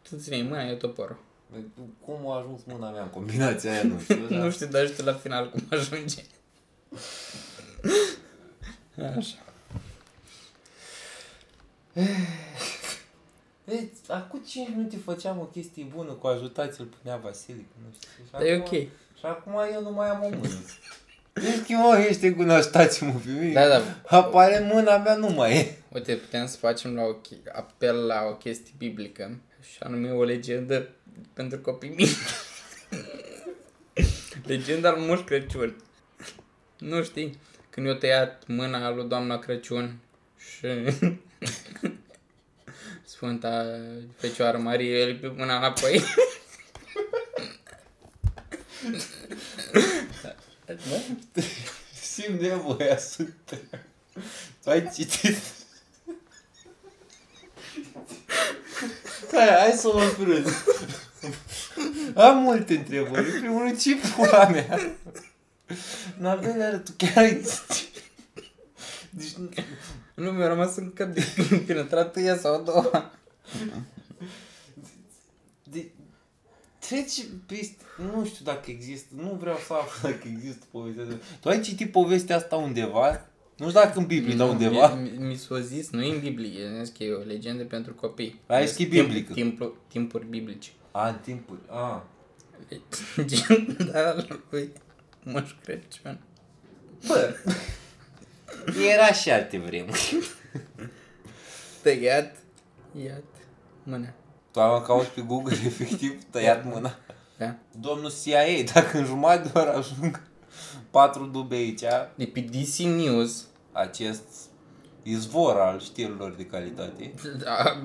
tu 0.08 0.16
ți 0.16 0.40
mâna, 0.42 0.68
eu 0.68 0.74
toporul. 0.76 1.18
Băi, 1.54 1.64
Cum 2.04 2.30
a 2.30 2.38
ajuns 2.38 2.60
mâna 2.66 2.90
mea 2.90 3.02
în 3.02 3.08
combinația 3.10 3.72
aia, 3.72 3.82
nu 3.82 3.98
știu. 4.00 4.26
nu 4.42 4.50
știu, 4.50 4.66
dar 4.66 4.86
știu 4.86 5.04
la 5.04 5.12
final 5.12 5.50
cum 5.50 5.62
ajunge. 5.70 6.22
Așa. 9.16 9.36
Deci, 13.64 13.90
acum 14.08 14.42
5 14.46 14.68
minute 14.68 14.96
făceam 14.96 15.38
o 15.38 15.44
chestie 15.44 15.86
bună 15.94 16.10
cu 16.12 16.26
ajutați-l, 16.26 16.84
punea 16.84 17.16
Vasile, 17.16 17.56
că 17.56 17.76
nu 17.86 17.94
știu. 17.94 18.08
Și 18.24 18.30
Dar 18.30 18.42
e 18.42 18.54
acum- 18.54 18.78
ok. 18.78 18.88
Și 19.18 19.24
acum 19.24 19.52
eu 19.72 19.82
nu 19.82 19.90
mai 19.90 20.08
am 20.08 20.22
o 20.24 20.28
mână. 20.28 20.54
Deci, 21.32 21.66
că 21.66 21.72
mă, 21.72 21.98
ești 22.08 22.32
cu 22.32 22.42
ajutați-mă 22.42 23.12
pe 23.24 23.30
mine. 23.30 23.52
Da, 23.52 23.68
da. 23.68 23.82
Apare 24.06 24.70
mâna 24.72 24.96
mea, 24.96 25.14
nu 25.14 25.28
mai 25.28 25.56
e. 25.56 25.76
Uite, 25.92 26.14
putem 26.14 26.46
să 26.46 26.56
facem 26.56 26.94
la 26.94 27.02
o, 27.02 27.12
che- 27.14 27.50
apel 27.52 28.06
la 28.06 28.22
o 28.30 28.34
chestie 28.34 28.74
biblică 28.78 29.38
și 29.60 29.76
anume 29.80 30.10
o 30.10 30.22
legendă 30.24 30.88
pentru 31.32 31.58
copii 31.58 31.88
mici. 31.88 32.16
Legenda 34.46 34.90
lui 34.90 35.06
Moș 35.06 35.20
Crăciun. 35.20 35.76
Nu 36.78 37.02
știi? 37.02 37.38
Când 37.70 37.86
i-a 37.86 37.94
tăiat 37.94 38.46
mâna 38.46 38.90
lui 38.90 39.08
doamna 39.08 39.38
Crăciun 39.38 39.98
și 40.38 40.66
Sfânta 43.04 43.64
Fecioară 44.16 44.58
Marie 44.58 45.04
îi 45.04 45.14
pe 45.14 45.26
mâna 45.36 45.56
înapoi. 45.56 46.02
Simt 52.00 52.40
nevoia 52.40 52.96
să 52.96 53.22
te... 53.44 53.56
Tu 54.62 54.70
ai 54.70 54.90
citit? 54.94 55.36
Hai, 59.32 59.48
hai 59.48 59.72
să 59.72 59.88
o 59.88 59.92
luăm 59.92 60.14
pe 60.14 60.22
rând. 60.22 60.46
Am 62.14 62.42
multe 62.42 62.76
întrebări. 62.76 63.30
În 63.34 63.40
primul 63.40 63.62
rând, 63.62 63.80
ce 63.80 63.96
pula 64.16 64.48
mea? 64.48 64.78
În 66.18 66.24
al 66.26 66.40
doilea 66.40 66.70
rând, 66.70 66.84
tu 66.84 66.92
chiar 66.96 67.16
ai 67.16 67.40
citit? 67.74 68.02
Deci, 69.10 69.32
nu- 69.32 69.48
Nu 70.14 70.30
mi-a 70.30 70.46
rămas 70.48 70.76
încă 70.76 71.04
de 71.04 71.24
penetrat 71.66 72.16
ea 72.16 72.36
sau 72.36 72.54
a 72.54 72.58
doua. 72.58 73.12
de, 75.64 75.90
treci 76.78 77.24
peste... 77.46 77.76
Nu 78.14 78.24
știu 78.24 78.44
dacă 78.44 78.70
există, 78.70 79.14
nu 79.16 79.36
vreau 79.40 79.56
să 79.66 79.72
aflu 79.72 80.08
dacă 80.10 80.22
există 80.28 80.64
povestea 80.70 81.02
asta. 81.04 81.16
Tu 81.40 81.48
ai 81.48 81.60
citit 81.60 81.90
povestea 81.92 82.36
asta 82.36 82.56
undeva? 82.56 83.26
Nu 83.56 83.68
știu 83.68 83.80
dacă 83.80 83.98
în 83.98 84.06
Biblie, 84.06 84.36
dar 84.36 84.48
undeva. 84.48 84.94
Mi, 84.94 85.10
mi, 85.16 85.26
mi 85.26 85.36
s-a 85.36 85.60
zis, 85.60 85.90
nu 85.90 86.02
e 86.02 86.12
în 86.14 86.20
Biblie, 86.20 86.68
mi 86.80 86.88
că 86.96 87.04
e 87.04 87.12
o 87.12 87.22
legendă 87.22 87.64
pentru 87.64 87.94
copii. 87.94 88.40
Ai 88.46 88.68
scris 88.68 88.86
Timp- 88.86 88.90
biblică. 88.90 89.32
Timpuri, 89.32 89.72
timpuri 89.88 90.26
biblice. 90.26 90.70
A, 90.96 91.08
în 91.08 91.18
timpuri. 91.18 91.60
A. 91.68 92.06
Legenda 93.16 94.14
lui 94.50 94.72
Moș 95.22 95.50
Crăciun. 95.62 96.20
Bă, 97.06 97.34
era 98.90 99.12
și 99.12 99.30
alte 99.30 99.58
vremuri. 99.58 100.14
Tăiat, 101.82 102.36
iat, 103.04 103.24
mâna. 103.82 104.12
Tu 104.50 104.60
am 104.60 104.82
caut 104.82 105.06
pe 105.06 105.20
Google, 105.20 105.56
efectiv, 105.66 106.22
tăiat 106.30 106.64
mâna. 106.64 106.98
Da? 107.38 107.54
Domnul 107.80 108.12
CIA, 108.24 108.44
dacă 108.74 108.98
în 108.98 109.04
jumătate 109.04 109.48
de 109.48 109.58
oră 109.58 109.74
ajung 109.74 110.22
patru 110.90 111.26
dube 111.26 111.54
aici, 111.54 111.82
De 112.14 112.24
pe 112.24 112.40
DC 112.40 112.78
News, 112.78 113.46
acest 113.72 114.24
izvor 115.02 115.56
al 115.56 115.80
știrilor 115.80 116.34
de 116.34 116.46
calitate. 116.46 117.14
da, 117.38 117.82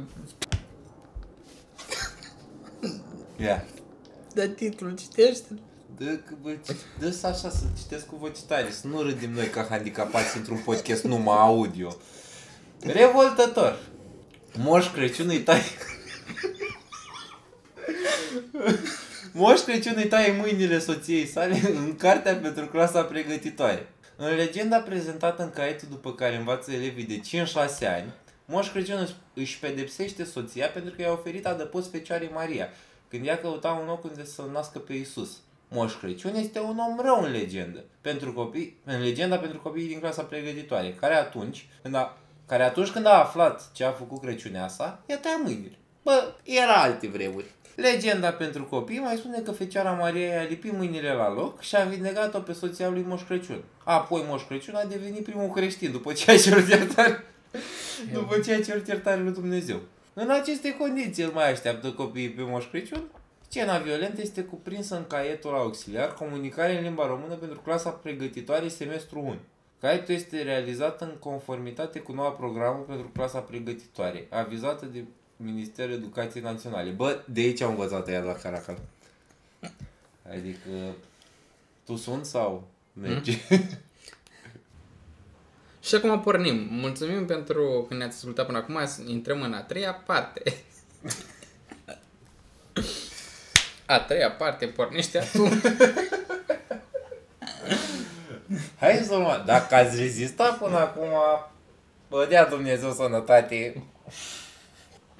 Ia. 3.42 3.66
da 4.34 4.48
titlul, 4.48 4.96
citește 4.96 5.46
Dă, 5.98 6.06
că, 6.06 6.34
bă, 6.42 6.56
dă 7.00 7.10
să 7.12 7.28
așa, 7.28 7.50
să 7.50 7.64
citesc 7.78 8.06
cu 8.06 8.16
voce 8.16 8.42
tare, 8.48 8.72
să 8.72 8.88
nu 8.88 9.02
râdim 9.02 9.32
noi 9.32 9.48
ca 9.48 9.68
handicapați 9.70 10.38
într-un 10.38 10.58
podcast 10.58 11.04
numai 11.04 11.38
audio. 11.38 11.96
Revoltător. 12.82 13.80
Moș 14.58 14.92
Crăciun 14.92 15.30
îi 15.30 15.40
tai... 15.40 15.62
Moș 19.34 19.60
Crăciun 19.60 19.94
îi 19.96 20.08
taie 20.08 20.32
mâinile 20.32 20.80
soției 20.80 21.26
sale 21.28 21.62
în 21.76 21.96
cartea 21.96 22.36
pentru 22.36 22.66
clasa 22.66 23.04
pregătitoare. 23.04 23.88
În 24.16 24.36
legenda 24.36 24.78
prezentată 24.80 25.44
în 25.44 25.50
caietul 25.50 25.88
după 25.90 26.14
care 26.14 26.36
învață 26.36 26.72
elevii 26.72 27.04
de 27.06 27.22
5-6 27.44 27.88
ani, 27.96 28.14
Moș 28.46 28.72
Crăciun 28.72 29.00
își- 29.02 29.16
își 29.34 29.60
pedepsește 29.60 30.24
soția 30.24 30.68
pentru 30.68 30.94
că 30.96 31.02
i-a 31.02 31.12
oferit 31.12 31.46
adăpost 31.46 31.92
Fecioarei 31.92 32.30
Maria, 32.34 32.68
când 33.10 33.26
ea 33.26 33.39
căuta 33.39 33.72
un 33.82 33.88
loc 33.88 34.03
unde 34.03 34.26
să-l 34.26 34.49
nască 34.53 34.80
pe 34.80 34.93
Isus. 34.93 35.38
Moș 35.70 35.93
Crăciun 35.93 36.36
este 36.36 36.60
un 36.60 36.78
om 36.78 36.99
rău 37.03 37.24
în 37.24 37.32
legendă, 37.32 37.84
pentru 38.01 38.34
copii, 38.34 38.78
în 38.86 39.01
legenda 39.01 39.38
pentru 39.38 39.60
copiii 39.60 39.88
din 39.88 39.99
clasa 39.99 40.22
pregătitoare, 40.22 40.93
care 40.99 41.14
atunci, 41.14 41.68
când 41.82 41.95
a, 41.95 42.18
care 42.45 42.64
atunci 42.64 42.89
când 42.89 43.05
a 43.05 43.20
aflat 43.20 43.72
ce 43.74 43.84
a 43.84 43.91
făcut 43.91 44.22
Crăciuneasa, 44.22 45.03
i-a 45.05 45.18
tăiat 45.18 45.39
mâinile. 45.43 45.78
Bă, 46.03 46.34
era 46.43 46.74
alte 46.74 47.07
vremuri. 47.07 47.45
Legenda 47.76 48.32
pentru 48.32 48.64
copii 48.64 48.99
mai 48.99 49.16
spune 49.16 49.39
că 49.39 49.51
Fecioara 49.51 49.91
Maria 49.91 50.28
i-a 50.28 50.43
lipit 50.43 50.74
mâinile 50.74 51.14
la 51.14 51.34
loc 51.34 51.62
și 51.62 51.76
a 51.76 51.84
vindecat-o 51.84 52.39
pe 52.39 52.53
soția 52.53 52.89
lui 52.89 53.05
Moș 53.07 53.22
Crăciun. 53.22 53.64
Apoi 53.84 54.24
Moș 54.28 54.41
Crăciun 54.47 54.76
a 54.76 54.84
devenit 54.84 55.24
primul 55.24 55.49
creștin 55.49 55.91
după 55.91 56.14
ce 56.14 56.32
a 56.32 56.38
cerut 56.38 56.68
iertare, 56.68 57.26
după 58.14 58.39
ce 58.39 58.53
a 58.53 58.62
cerut 58.62 58.88
iertare 58.88 59.22
lui 59.22 59.34
Dumnezeu. 59.34 59.80
În 60.14 60.30
aceste 60.30 60.76
condiții 60.76 61.24
îl 61.24 61.32
mai 61.32 61.51
așteaptă 61.51 61.91
copiii 61.91 62.30
pe 62.30 62.41
Moș 62.41 62.70
Crăciun. 62.70 63.03
Scena 63.47 63.78
violentă 63.78 64.22
este 64.22 64.43
cuprinsă 64.43 64.95
în 64.95 65.07
caietul 65.07 65.55
auxiliar 65.55 66.14
Comunicare 66.14 66.78
în 66.78 66.84
limba 66.84 67.07
română 67.07 67.34
pentru 67.34 67.60
clasa 67.60 67.89
pregătitoare 67.89 68.68
semestru 68.68 69.20
1. 69.20 69.36
Caietul 69.80 70.14
este 70.14 70.41
realizat 70.41 71.01
în 71.01 71.16
conformitate 71.20 71.99
cu 71.99 72.12
noua 72.12 72.32
programă 72.32 72.78
pentru 72.88 73.07
clasa 73.07 73.39
pregătitoare, 73.39 74.28
avizată 74.30 74.86
de 74.86 75.03
Ministerul 75.36 75.93
Educației 75.93 76.43
Naționale. 76.43 76.89
Bă, 76.89 77.24
de 77.28 77.41
aici 77.41 77.62
am 77.62 77.70
învățat 77.70 78.10
ea 78.10 78.22
la 78.22 78.34
Caracal. 78.34 78.80
Adică, 80.32 80.95
tu 81.86 81.95
sunt 81.95 82.26
sau 82.26 82.68
mergi? 82.93 83.38
Și 85.82 85.95
acum 85.95 86.21
pornim. 86.21 86.67
Mulțumim 86.69 87.25
pentru 87.25 87.86
că 87.88 87.95
ne-ați 87.95 88.15
ascultat 88.15 88.45
până 88.45 88.57
acum. 88.57 88.80
Intrăm 89.05 89.41
în 89.41 89.53
a 89.53 89.61
treia 89.61 89.93
parte. 89.93 90.63
A 93.86 93.99
treia 93.99 94.32
parte, 94.32 94.65
pornește 94.65 95.30
tu. 95.34 95.47
Hai 98.80 99.03
să 99.07 99.17
mă, 99.17 99.43
dacă 99.45 99.75
ați 99.75 99.97
rezistat 99.97 100.57
până 100.57 100.77
acum, 100.77 101.09
vă 102.07 102.25
dea 102.30 102.45
Dumnezeu 102.45 102.91
sănătate. 102.91 103.84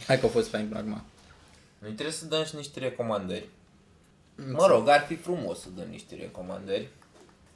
Hai 0.08 0.20
că 0.20 0.26
a 0.26 0.30
fost 0.30 0.50
fain 0.50 0.68
până 0.68 0.80
acum. 0.80 1.04
Noi 1.80 1.92
trebuie 1.92 2.16
să 2.16 2.26
dăm 2.26 2.44
și 2.44 2.56
niște 2.56 2.80
recomandări. 2.80 3.50
Mă 4.52 4.68
rog, 4.68 4.88
ar 4.88 5.06
fi 5.08 5.16
frumos 5.16 5.60
să 5.60 5.68
dăm 5.76 5.88
niște 5.90 6.16
recomandări. 6.16 6.88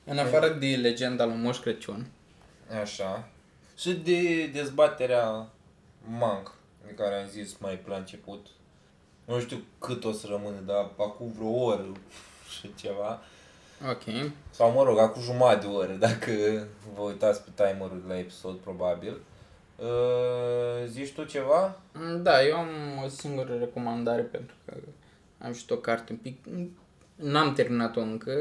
În 0.06 0.18
afară 0.18 0.50
de 0.50 0.76
legenda 0.76 1.26
lui 1.26 1.36
Moș 1.36 1.58
Crăciun. 1.58 2.08
Așa. 2.82 3.28
Și 3.78 3.94
de 3.94 4.46
dezbaterea 4.46 5.48
manc, 6.20 6.56
de 6.86 6.92
care 6.92 7.16
am 7.16 7.28
zis 7.28 7.58
mai 7.58 7.78
pe 7.78 7.90
la 7.90 7.98
început. 7.98 8.48
Nu 9.26 9.40
știu 9.40 9.58
cât 9.80 10.04
o 10.04 10.12
să 10.12 10.28
rămână, 10.30 10.60
dar 10.66 10.90
acum 10.98 11.32
vreo 11.38 11.50
oră 11.50 11.86
și 12.60 12.76
ceva. 12.76 13.22
Ok. 13.90 14.32
Sau 14.50 14.72
mă 14.72 14.84
rog, 14.84 14.98
acum 14.98 15.22
jumătate 15.22 15.66
de 15.66 15.74
oră, 15.74 15.94
dacă 15.94 16.32
vă 16.96 17.02
uitați 17.02 17.42
pe 17.44 17.50
timerul 17.56 18.04
la 18.08 18.18
episod, 18.18 18.56
probabil. 18.56 19.22
Uh, 19.76 20.88
zici 20.88 21.14
tu 21.14 21.24
ceva? 21.24 21.80
Da, 22.22 22.46
eu 22.46 22.56
am 22.58 22.68
o 23.06 23.08
singură 23.08 23.56
recomandare 23.60 24.22
pentru 24.22 24.56
că 24.66 24.74
am 25.38 25.54
și 25.54 25.66
o 25.70 25.76
carte 25.76 26.12
un 26.12 26.18
pic... 26.18 26.38
N-am 27.16 27.54
terminat-o 27.54 28.00
încă. 28.00 28.32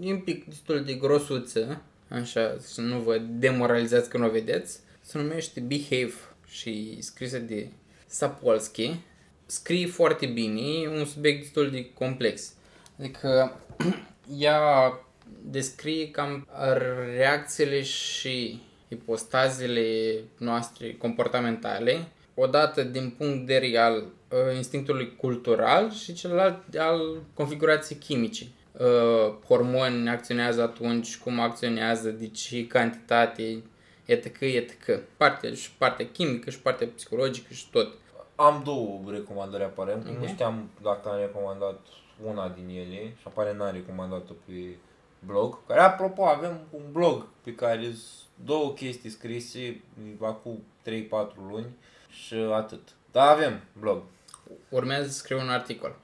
E 0.00 0.12
un 0.12 0.20
pic 0.20 0.44
destul 0.44 0.84
de 0.84 0.94
grosuță. 0.94 1.82
Așa, 2.20 2.56
să 2.60 2.80
nu 2.80 2.98
vă 2.98 3.18
demoralizați 3.18 4.08
că 4.08 4.18
nu 4.18 4.26
o 4.26 4.30
vedeți. 4.30 4.78
Se 5.00 5.18
numește 5.18 5.60
Behave 5.60 6.14
și 6.46 6.94
e 6.98 7.02
scrisă 7.02 7.38
de 7.38 7.68
Sapolsky. 8.06 9.00
Scrie 9.46 9.86
foarte 9.86 10.26
bine, 10.26 10.60
e 10.60 10.88
un 10.88 11.04
subiect 11.04 11.40
destul 11.40 11.70
de 11.70 11.92
complex. 11.92 12.52
Adică 12.98 13.60
ea 14.38 14.60
descrie 15.42 16.10
cam 16.10 16.48
reacțiile 17.16 17.82
și 17.82 18.62
ipostazele 18.88 20.18
noastre 20.38 20.94
comportamentale 20.94 22.08
odată 22.34 22.82
din 22.82 23.14
punct 23.18 23.46
de 23.46 23.54
vedere 23.54 23.78
al 23.78 23.96
uh, 23.96 24.56
instinctului 24.56 25.16
cultural 25.16 25.92
și 25.92 26.12
celălalt 26.12 26.74
al 26.74 27.22
configurației 27.34 27.98
chimice. 27.98 28.46
Uh, 28.72 29.34
hormoni 29.46 30.08
acționează 30.08 30.62
atunci, 30.62 31.18
cum 31.18 31.40
acționează, 31.40 32.10
de 32.10 32.28
ce 32.28 32.66
cantitate, 32.66 33.62
etc., 34.04 34.40
etc. 34.40 35.00
Partea, 35.16 35.54
și 35.54 35.72
partea 35.72 36.06
chimică 36.06 36.50
și 36.50 36.60
partea 36.60 36.88
psihologică 36.94 37.54
și 37.54 37.70
tot. 37.70 37.94
Am 38.34 38.62
două 38.64 39.00
recomandări 39.08 39.62
aparent. 39.62 40.06
Ok. 40.08 40.18
Nu 40.18 40.26
știam 40.26 40.70
dacă 40.82 41.08
am 41.08 41.18
recomandat 41.18 41.80
una 42.24 42.48
din 42.48 42.68
ele 42.68 43.14
și 43.18 43.24
apare 43.26 43.54
n-am 43.54 43.72
recomandat-o 43.72 44.32
pe 44.44 44.76
blog. 45.26 45.66
Care, 45.66 45.80
apropo, 45.80 46.24
avem 46.24 46.60
un 46.70 46.82
blog 46.92 47.26
pe 47.44 47.54
care 47.54 47.82
sunt 47.82 48.28
două 48.44 48.72
chestii 48.72 49.10
scrise 49.10 49.82
acum 50.20 50.64
3-4 50.88 50.90
luni 51.50 51.76
și 52.08 52.34
atât. 52.34 52.88
Dar 53.12 53.28
avem 53.28 53.60
blog. 53.80 54.02
Urmează 54.68 55.08
să 55.08 55.18
scriu 55.18 55.40
un 55.40 55.48
articol. 55.48 55.96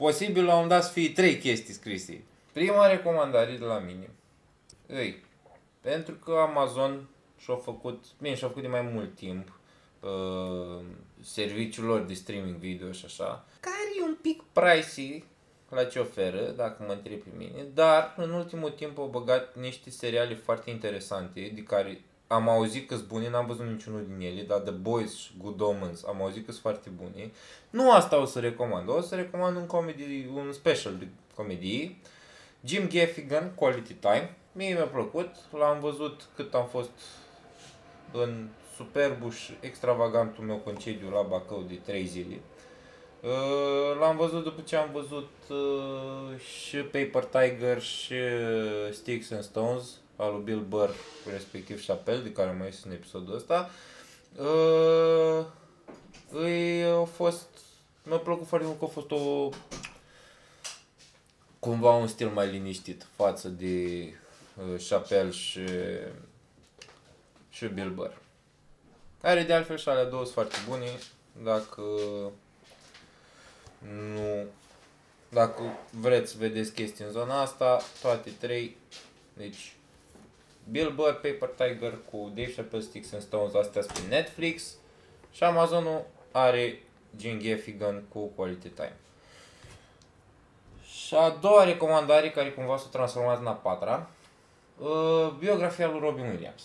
Posibil 0.00 0.44
la 0.44 0.56
un 0.56 0.68
dat 0.68 0.84
să 0.84 0.92
fie 0.92 1.12
trei 1.12 1.38
chestii 1.38 1.74
scrise. 1.74 2.22
Prima 2.52 2.86
recomandare 2.86 3.56
de 3.56 3.64
la 3.64 3.78
mine. 3.78 4.10
Ei, 4.86 5.24
pentru 5.80 6.14
că 6.14 6.32
Amazon 6.32 7.08
și-a 7.38 7.54
făcut, 7.54 8.04
bine, 8.20 8.34
și-a 8.34 8.46
făcut 8.46 8.62
de 8.62 8.68
mai 8.68 8.80
mult 8.92 9.14
timp 9.14 9.52
uh, 10.00 10.84
serviciul 11.22 11.84
lor 11.84 12.00
de 12.00 12.14
streaming 12.14 12.56
video 12.56 12.92
și 12.92 13.04
așa, 13.04 13.44
care 13.60 13.90
e 13.98 14.02
un 14.02 14.16
pic 14.22 14.42
pricey 14.52 15.24
la 15.68 15.84
ce 15.84 15.98
oferă, 15.98 16.50
dacă 16.56 16.84
mă 16.86 16.92
întrebi 16.92 17.20
pe 17.20 17.30
mine, 17.36 17.66
dar 17.74 18.14
în 18.16 18.30
ultimul 18.30 18.70
timp 18.70 18.98
au 18.98 19.06
băgat 19.06 19.56
niște 19.56 19.90
seriale 19.90 20.34
foarte 20.34 20.70
interesante, 20.70 21.52
de 21.54 21.62
care 21.62 22.00
am 22.32 22.48
auzit 22.48 22.88
că 22.88 22.94
sunt 22.94 23.08
bune, 23.08 23.30
n-am 23.30 23.46
văzut 23.46 23.66
niciunul 23.66 24.06
din 24.06 24.26
ele, 24.26 24.42
dar 24.42 24.58
The 24.58 24.70
Boys 24.70 25.16
și 25.16 25.30
Good 25.38 25.60
Omens 25.60 26.04
am 26.04 26.22
auzit 26.22 26.44
că 26.44 26.50
sunt 26.50 26.62
foarte 26.62 26.90
bune. 26.90 27.30
Nu 27.70 27.92
asta 27.92 28.20
o 28.20 28.24
să 28.24 28.40
recomand, 28.40 28.88
o 28.88 29.00
să 29.00 29.14
recomand 29.14 29.56
un, 29.56 29.66
comedy, 29.66 30.26
un 30.34 30.52
special 30.52 30.96
de 30.98 31.08
comedie, 31.34 31.96
Jim 32.64 32.88
Gaffigan, 32.92 33.54
Quality 33.54 33.92
Time. 33.92 34.36
Mie 34.52 34.72
mi-a 34.72 34.86
plăcut, 34.86 35.28
l-am 35.58 35.80
văzut 35.80 36.28
cât 36.36 36.54
am 36.54 36.66
fost 36.66 36.90
în 38.12 38.48
superbul 38.76 39.30
și 39.30 39.52
extravagantul 39.60 40.44
meu 40.44 40.56
concediu 40.56 41.10
la 41.10 41.22
Bacău 41.22 41.64
de 41.68 41.74
3 41.84 42.04
zile. 42.04 42.40
Uh, 43.20 43.98
L-am 43.98 44.16
văzut 44.16 44.44
după 44.44 44.60
ce 44.60 44.76
am 44.76 44.90
văzut 44.92 45.30
uh, 45.48 46.38
și 46.38 46.76
Paper 46.76 47.24
Tiger 47.24 47.80
și 47.80 48.12
uh, 48.12 48.92
Sticks 48.92 49.30
and 49.30 49.42
Stones 49.42 50.00
al 50.20 50.32
lui 50.32 50.42
Bill 50.42 50.60
Burr, 50.60 50.90
respectiv 51.30 51.86
Chappelle, 51.86 52.22
de 52.22 52.32
care 52.32 52.50
mai 52.50 52.68
este 52.68 52.88
în 52.88 52.94
episodul 52.94 53.34
ăsta. 53.34 53.70
Uh, 54.36 55.44
îi 56.30 56.84
a 56.84 57.04
fost, 57.04 57.48
mi-a 58.02 58.16
plăcut 58.16 58.46
foarte 58.46 58.66
mult 58.66 58.78
că 58.78 58.84
a 58.84 58.88
fost 58.88 59.10
o 59.10 59.48
cumva 61.58 61.90
un 61.90 62.06
stil 62.06 62.28
mai 62.28 62.50
liniștit 62.50 63.06
față 63.16 63.48
de 63.48 64.04
uh, 64.56 64.86
Chappelle 64.88 65.30
și, 65.30 65.66
și 67.50 67.66
Bill 67.66 67.90
Burr. 67.90 68.12
Care 69.20 69.42
de 69.42 69.52
altfel 69.52 69.76
și 69.76 69.88
alea 69.88 70.04
două 70.04 70.22
sunt 70.22 70.34
foarte 70.34 70.56
bune 70.68 70.98
dacă 71.42 71.82
nu 74.14 74.44
dacă 75.28 75.62
vreți 75.90 76.30
să 76.30 76.36
vedeți 76.38 76.72
chestii 76.72 77.04
în 77.04 77.10
zona 77.10 77.40
asta, 77.40 77.80
toate 78.00 78.30
trei, 78.38 78.76
deci 79.32 79.74
Bill 80.70 80.90
Burr, 80.90 81.12
Paper 81.12 81.48
Tiger 81.56 81.98
cu 82.10 82.32
Dave 82.34 82.52
Chappelle, 82.54 82.82
Sticks 82.82 83.12
and 83.12 83.22
Stones, 83.22 83.54
astea 83.54 83.82
sunt 83.82 83.98
pe 83.98 84.06
Netflix 84.14 84.74
și 85.32 85.44
Amazonul 85.44 86.04
are 86.32 86.82
Jim 87.18 87.40
Gaffigan 87.42 88.02
cu 88.08 88.20
Quality 88.26 88.68
Time. 88.68 88.96
Și 90.84 91.14
a 91.14 91.30
doua 91.30 91.64
recomandare, 91.64 92.30
care 92.30 92.50
cumva 92.50 92.76
s-a 92.76 92.88
transformat 92.92 93.40
în 93.40 93.46
a 93.46 93.52
patra, 93.52 94.10
uh, 94.78 95.32
biografia 95.38 95.88
lui 95.88 96.00
Robin 96.00 96.24
Williams. 96.24 96.62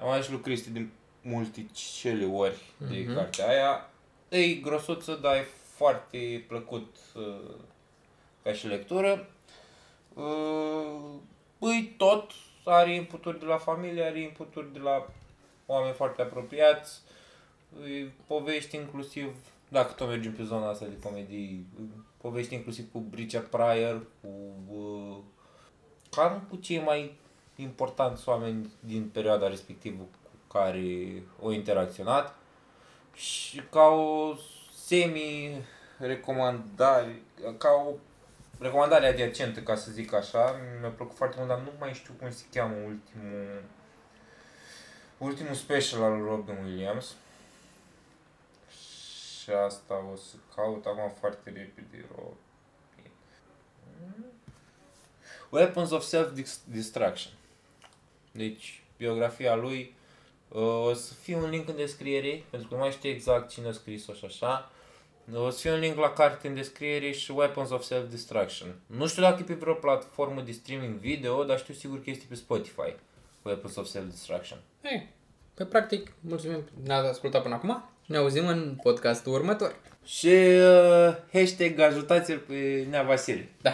Am 0.00 0.08
mai 0.08 0.22
și 0.22 0.30
lui 0.30 0.40
Cristi 0.40 0.70
de 0.70 0.86
multicele 1.22 2.24
ori 2.24 2.62
de 2.76 3.04
Mhm. 3.06 3.14
cartea 3.14 3.48
aia. 3.48 3.90
E 4.28 4.46
grosuță, 4.54 5.14
dar 5.22 5.34
e 5.36 5.46
foarte 5.74 6.44
plăcut 6.48 6.96
uh, 7.14 7.54
ca 8.42 8.52
și 8.52 8.66
lectură. 8.66 9.28
Uh, 11.58 11.68
îi 11.68 11.94
tot, 11.96 12.30
are 12.64 12.94
inputuri 12.94 13.38
de 13.38 13.44
la 13.44 13.56
familie, 13.56 14.02
are 14.02 14.20
inputuri 14.20 14.72
de 14.72 14.78
la 14.78 15.06
oameni 15.66 15.94
foarte 15.94 16.22
apropiați. 16.22 17.00
Îi 17.82 18.12
povești 18.26 18.76
inclusiv, 18.76 19.36
dacă 19.68 19.92
tot 19.92 20.08
mergem 20.08 20.32
pe 20.32 20.42
zona 20.42 20.68
asta 20.68 20.86
de 20.86 20.98
comedii, 21.02 21.66
povești 22.20 22.54
inclusiv 22.54 22.92
cu 22.92 23.04
Richard 23.14 23.46
Pryor, 23.46 24.06
cu 24.20 24.28
uh, 24.74 25.16
cam 26.10 26.46
cu 26.48 26.56
cei 26.56 26.80
mai 26.80 27.14
importanți 27.56 28.28
oameni 28.28 28.70
din 28.80 29.08
perioada 29.12 29.48
respectivă 29.48 30.02
cu 30.02 30.08
care 30.58 31.22
au 31.42 31.50
interacționat 31.50 32.34
și 33.14 33.62
ca 33.70 33.86
o 33.86 34.34
semi-recomandare, 34.74 37.22
ca 37.58 37.68
o 37.86 37.90
recomandare 38.58 39.06
adiacentă, 39.06 39.60
ca 39.60 39.74
să 39.74 39.90
zic 39.90 40.12
așa, 40.12 40.60
mi-a 40.80 40.88
plăcut 40.88 41.16
foarte 41.16 41.34
mult, 41.38 41.48
dar 41.48 41.58
nu 41.58 41.70
mai 41.78 41.94
știu 41.94 42.14
cum 42.18 42.30
se 42.30 42.44
cheamă 42.52 42.74
ultimul 42.74 43.62
ultimul 45.18 45.54
special 45.54 46.02
al 46.02 46.12
lui 46.12 46.28
Robin 46.28 46.56
Williams. 46.64 47.14
Și 49.42 49.50
asta 49.50 50.04
o 50.12 50.16
să 50.16 50.34
caut 50.54 50.86
acum 50.86 51.12
foarte 51.18 51.50
repede. 51.50 52.04
Robin. 52.14 52.36
Weapons 55.50 55.90
of 55.90 56.04
Self-Destruction. 56.04 57.32
Deci, 58.32 58.82
biografia 58.96 59.54
lui 59.54 59.94
uh, 60.48 60.62
o 60.62 60.94
să 60.94 61.14
fie 61.14 61.36
un 61.36 61.50
link 61.50 61.68
în 61.68 61.76
descriere, 61.76 62.44
pentru 62.50 62.68
că 62.68 62.74
nu 62.74 62.80
mai 62.80 62.90
știu 62.90 63.10
exact 63.10 63.50
cine 63.50 63.68
a 63.68 63.72
scris-o 63.72 64.12
și 64.12 64.24
așa. 64.24 64.70
O 65.34 65.50
să 65.50 65.60
fie 65.60 65.72
un 65.72 65.78
link 65.78 65.96
la 65.96 66.12
carte 66.12 66.48
în 66.48 66.54
descriere 66.54 67.10
și 67.10 67.30
Weapons 67.30 67.70
of 67.70 67.84
Self-Destruction. 67.84 68.74
Nu 68.86 69.06
știu 69.06 69.22
dacă 69.22 69.36
e 69.40 69.44
pe 69.44 69.54
vreo 69.54 69.74
platformă 69.74 70.40
de 70.40 70.52
streaming 70.52 70.94
video, 70.94 71.44
dar 71.44 71.58
știu 71.58 71.74
sigur 71.74 72.02
că 72.02 72.10
este 72.10 72.24
pe 72.28 72.34
Spotify. 72.34 72.94
Weapons 73.42 73.76
of 73.76 73.86
Self-Destruction. 73.86 74.58
Ei, 74.82 75.08
pe 75.54 75.64
practic, 75.64 76.12
mulțumim 76.20 76.56
că 76.56 76.70
ne-ați 76.84 77.08
ascultat 77.08 77.42
până 77.42 77.54
acum 77.54 77.84
și 78.04 78.10
ne 78.10 78.16
auzim 78.16 78.46
în 78.46 78.78
podcastul 78.82 79.32
următor. 79.32 79.76
Și 80.04 80.26
uh, 80.26 81.16
hashtag 81.32 81.78
ajutați-l 81.78 82.38
pe 82.38 82.86
Nea 82.90 83.02
Vasile. 83.02 83.48
Da. 83.62 83.72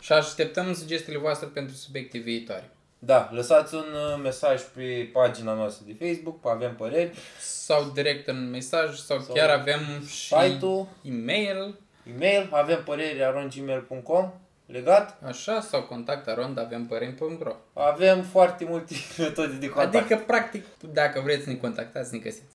Și 0.00 0.12
așteptăm 0.12 0.74
sugestiile 0.74 1.18
voastre 1.18 1.46
pentru 1.46 1.74
subiecte 1.74 2.18
viitoare. 2.18 2.70
Da, 3.02 3.28
lăsați 3.32 3.74
un 3.74 3.80
uh, 3.80 4.20
mesaj 4.22 4.62
pe 4.62 5.10
pagina 5.12 5.54
noastră 5.54 5.84
de 5.86 6.06
Facebook, 6.06 6.40
pe 6.40 6.48
Avem 6.48 6.74
Păreri, 6.74 7.18
Sau 7.40 7.90
direct 7.94 8.28
în 8.28 8.50
mesaj, 8.50 8.96
sau, 8.96 9.20
Sau 9.20 9.34
chiar 9.34 9.50
avem 9.50 9.80
și 10.06 10.34
site-ul, 10.34 10.86
e-mail, 11.02 11.78
e-mail, 12.14 12.48
avem 12.50 12.82
păreri 12.84 13.22
arongmail.com, 13.24 14.32
legat. 14.66 15.18
așa, 15.26 15.60
sau 15.60 15.82
contact 15.82 16.28
arond 16.28 16.58
avem 16.58 16.86
păreri.ro 16.86 17.54
Avem 17.72 18.22
foarte 18.22 18.64
multe 18.64 18.94
metode 19.18 19.52
de 19.52 19.68
contact. 19.68 19.94
Adică, 19.94 20.22
practic, 20.26 20.64
dacă 20.92 21.20
vreți 21.20 21.42
să 21.42 21.48
ne 21.48 21.56
contactați, 21.56 22.12
ne 22.14 22.18
găsiți. 22.18 22.48